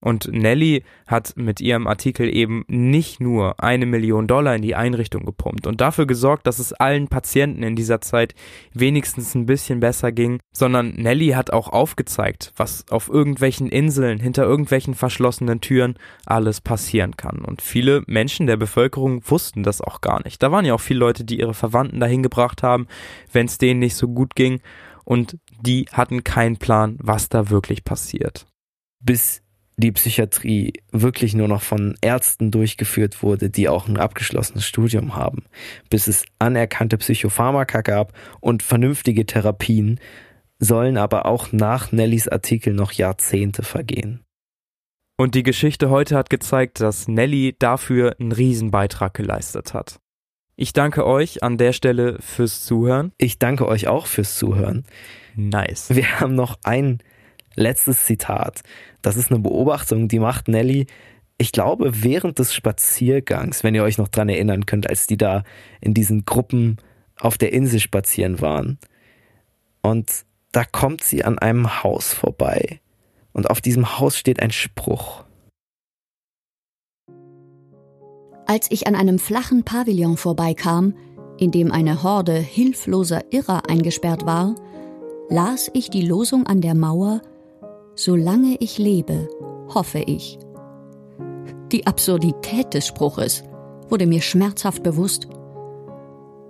Und 0.00 0.28
Nelly 0.30 0.84
hat 1.06 1.32
mit 1.36 1.60
ihrem 1.60 1.86
Artikel 1.86 2.28
eben 2.28 2.64
nicht 2.68 3.18
nur 3.18 3.62
eine 3.62 3.86
Million 3.86 4.26
Dollar 4.26 4.54
in 4.54 4.62
die 4.62 4.74
Einrichtung 4.74 5.24
gepumpt 5.24 5.66
und 5.66 5.80
dafür 5.80 6.06
gesorgt, 6.06 6.46
dass 6.46 6.58
es 6.58 6.74
allen 6.74 7.08
Patienten 7.08 7.62
in 7.62 7.76
dieser 7.76 8.02
Zeit 8.02 8.34
wenigstens 8.74 9.34
ein 9.34 9.46
bisschen 9.46 9.80
besser 9.80 10.12
ging, 10.12 10.38
sondern 10.52 10.90
Nelly 10.90 11.28
hat 11.28 11.50
auch 11.50 11.70
aufgezeigt, 11.70 12.52
was 12.56 12.84
auf 12.90 13.08
irgendwelchen 13.08 13.68
Inseln 13.68 14.20
hinter 14.20 14.44
irgendwelchen 14.44 14.94
verschlossenen 14.94 15.62
Türen 15.62 15.94
alles 16.26 16.60
passieren 16.60 17.16
kann. 17.16 17.38
Und 17.38 17.62
viele 17.62 18.02
Menschen 18.06 18.46
der 18.46 18.58
Bevölkerung 18.58 19.22
wussten 19.24 19.62
das 19.62 19.80
auch 19.80 20.02
gar 20.02 20.22
nicht. 20.24 20.42
Da 20.42 20.52
waren 20.52 20.66
ja 20.66 20.74
auch 20.74 20.80
viele 20.80 21.00
Leute, 21.00 21.24
die 21.24 21.40
ihre 21.40 21.54
Verwandten 21.54 22.00
dahin 22.00 22.22
gebracht 22.22 22.62
haben, 22.62 22.86
wenn 23.32 23.46
es 23.46 23.56
denen 23.56 23.80
nicht 23.80 23.96
so 23.96 24.08
gut 24.08 24.34
ging 24.34 24.60
und 25.04 25.38
die 25.60 25.86
hatten 25.92 26.22
keinen 26.22 26.58
Plan, 26.58 26.96
was 27.00 27.28
da 27.28 27.48
wirklich 27.48 27.84
passiert. 27.84 28.46
Bis 29.00 29.42
die 29.76 29.92
Psychiatrie 29.92 30.72
wirklich 30.90 31.34
nur 31.34 31.48
noch 31.48 31.62
von 31.62 31.94
Ärzten 32.00 32.50
durchgeführt 32.50 33.22
wurde, 33.22 33.50
die 33.50 33.68
auch 33.68 33.88
ein 33.88 33.98
abgeschlossenes 33.98 34.64
Studium 34.64 35.14
haben, 35.14 35.44
bis 35.90 36.06
es 36.06 36.24
anerkannte 36.38 36.96
Psychopharmaka 36.96 37.82
gab 37.82 38.12
und 38.40 38.62
vernünftige 38.62 39.26
Therapien, 39.26 40.00
sollen 40.58 40.96
aber 40.96 41.26
auch 41.26 41.52
nach 41.52 41.92
Nellys 41.92 42.28
Artikel 42.28 42.72
noch 42.72 42.92
Jahrzehnte 42.92 43.62
vergehen. 43.62 44.22
Und 45.18 45.34
die 45.34 45.42
Geschichte 45.42 45.90
heute 45.90 46.16
hat 46.16 46.30
gezeigt, 46.30 46.80
dass 46.80 47.08
Nelly 47.08 47.56
dafür 47.58 48.16
einen 48.18 48.32
Riesenbeitrag 48.32 49.14
geleistet 49.14 49.74
hat. 49.74 49.98
Ich 50.56 50.72
danke 50.72 51.06
euch 51.06 51.42
an 51.42 51.58
der 51.58 51.72
Stelle 51.72 52.16
fürs 52.20 52.64
Zuhören. 52.64 53.12
Ich 53.18 53.38
danke 53.38 53.66
euch 53.66 53.88
auch 53.88 54.06
fürs 54.06 54.36
Zuhören. 54.36 54.84
Nice. 55.34 55.94
Wir 55.94 56.20
haben 56.20 56.34
noch 56.34 56.58
ein 56.64 57.00
letztes 57.56 58.04
Zitat. 58.04 58.62
Das 59.02 59.16
ist 59.16 59.30
eine 59.30 59.40
Beobachtung, 59.40 60.08
die 60.08 60.18
macht 60.18 60.48
Nelly, 60.48 60.86
ich 61.38 61.52
glaube, 61.52 62.02
während 62.02 62.38
des 62.38 62.54
Spaziergangs, 62.54 63.62
wenn 63.62 63.74
ihr 63.74 63.82
euch 63.82 63.98
noch 63.98 64.08
dran 64.08 64.28
erinnern 64.28 64.64
könnt, 64.64 64.88
als 64.88 65.06
die 65.06 65.18
da 65.18 65.42
in 65.80 65.92
diesen 65.92 66.24
Gruppen 66.24 66.78
auf 67.18 67.36
der 67.36 67.52
Insel 67.52 67.80
spazieren 67.80 68.40
waren. 68.40 68.78
Und 69.82 70.24
da 70.52 70.64
kommt 70.64 71.02
sie 71.04 71.24
an 71.24 71.38
einem 71.38 71.82
Haus 71.82 72.14
vorbei. 72.14 72.80
Und 73.32 73.50
auf 73.50 73.60
diesem 73.60 73.98
Haus 73.98 74.16
steht 74.16 74.40
ein 74.40 74.50
Spruch. 74.50 75.24
Als 78.46 78.70
ich 78.70 78.86
an 78.86 78.94
einem 78.94 79.18
flachen 79.18 79.64
Pavillon 79.64 80.16
vorbeikam, 80.16 80.94
in 81.38 81.50
dem 81.50 81.70
eine 81.70 82.02
Horde 82.02 82.38
hilfloser 82.38 83.30
Irrer 83.30 83.68
eingesperrt 83.68 84.24
war, 84.24 84.54
las 85.28 85.70
ich 85.74 85.90
die 85.90 86.06
Losung 86.06 86.46
an 86.46 86.62
der 86.62 86.74
Mauer 86.74 87.20
Solange 87.98 88.56
ich 88.60 88.76
lebe, 88.76 89.26
hoffe 89.74 90.00
ich. 90.00 90.38
Die 91.72 91.86
Absurdität 91.86 92.74
des 92.74 92.86
Spruches 92.86 93.42
wurde 93.88 94.06
mir 94.06 94.20
schmerzhaft 94.20 94.82
bewusst. 94.82 95.26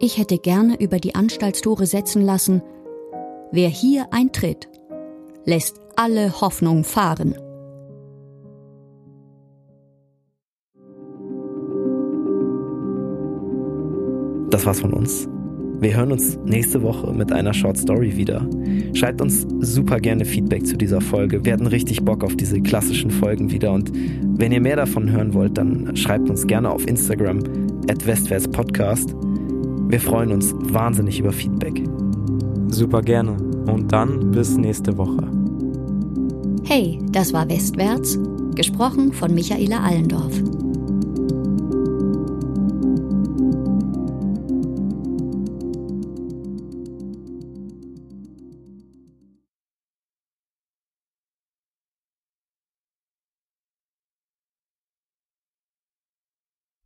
Ich 0.01 0.19
hätte 0.19 0.39
gerne 0.39 0.75
über 0.81 0.99
die 0.99 1.15
Anstaltstore 1.15 1.87
setzen 1.87 2.23
lassen, 2.23 2.63
wer 3.53 3.69
hier 3.69 4.09
eintritt, 4.11 4.69
lässt 5.45 5.81
alle 5.95 6.41
Hoffnung 6.41 6.83
fahren. 6.83 7.37
Das 14.51 14.67
war's 14.67 14.81
von 14.81 14.93
uns. 14.93 15.29
Wir 15.79 15.95
hören 15.95 16.11
uns 16.13 16.39
nächste 16.45 16.83
Woche 16.83 17.13
mit 17.13 17.31
einer 17.33 17.53
Short 17.53 17.77
Story 17.77 18.17
wieder. 18.17 18.49
Schreibt 18.95 19.21
uns 19.21 19.47
super 19.61 20.01
gerne 20.01 20.25
Feedback 20.25 20.67
zu 20.67 20.77
dieser 20.77 21.03
Folge. 21.03 21.45
Wir 21.45 21.53
hatten 21.53 21.67
richtig 21.67 22.03
Bock 22.03 22.25
auf 22.25 22.35
diese 22.35 22.61
klassischen 22.63 23.11
Folgen 23.11 23.51
wieder. 23.51 23.73
Und 23.73 23.93
wenn 24.39 24.53
ihr 24.53 24.61
mehr 24.61 24.77
davon 24.77 25.11
hören 25.11 25.35
wollt, 25.35 25.59
dann 25.59 25.95
schreibt 25.95 26.31
uns 26.31 26.47
gerne 26.47 26.71
auf 26.71 26.87
Instagram 26.87 27.41
at 27.91 28.07
westwärtspodcast. 28.07 29.15
Wir 29.89 30.01
freuen 30.01 30.33
uns 30.33 30.55
wahnsinnig 30.59 31.21
über 31.21 31.33
Feedback. 31.33 31.83
Super 32.69 33.03
gerne. 33.03 33.33
Und 33.67 33.93
dann 33.93 34.31
bis 34.31 34.57
nächste 34.57 34.97
Woche. 34.97 35.29
Hey, 36.65 36.99
das 37.13 37.33
war 37.33 37.49
Westwärts, 37.51 38.19
gesprochen 38.55 39.13
von 39.13 39.35
Michaela 39.35 39.81
Allendorf. 39.81 40.41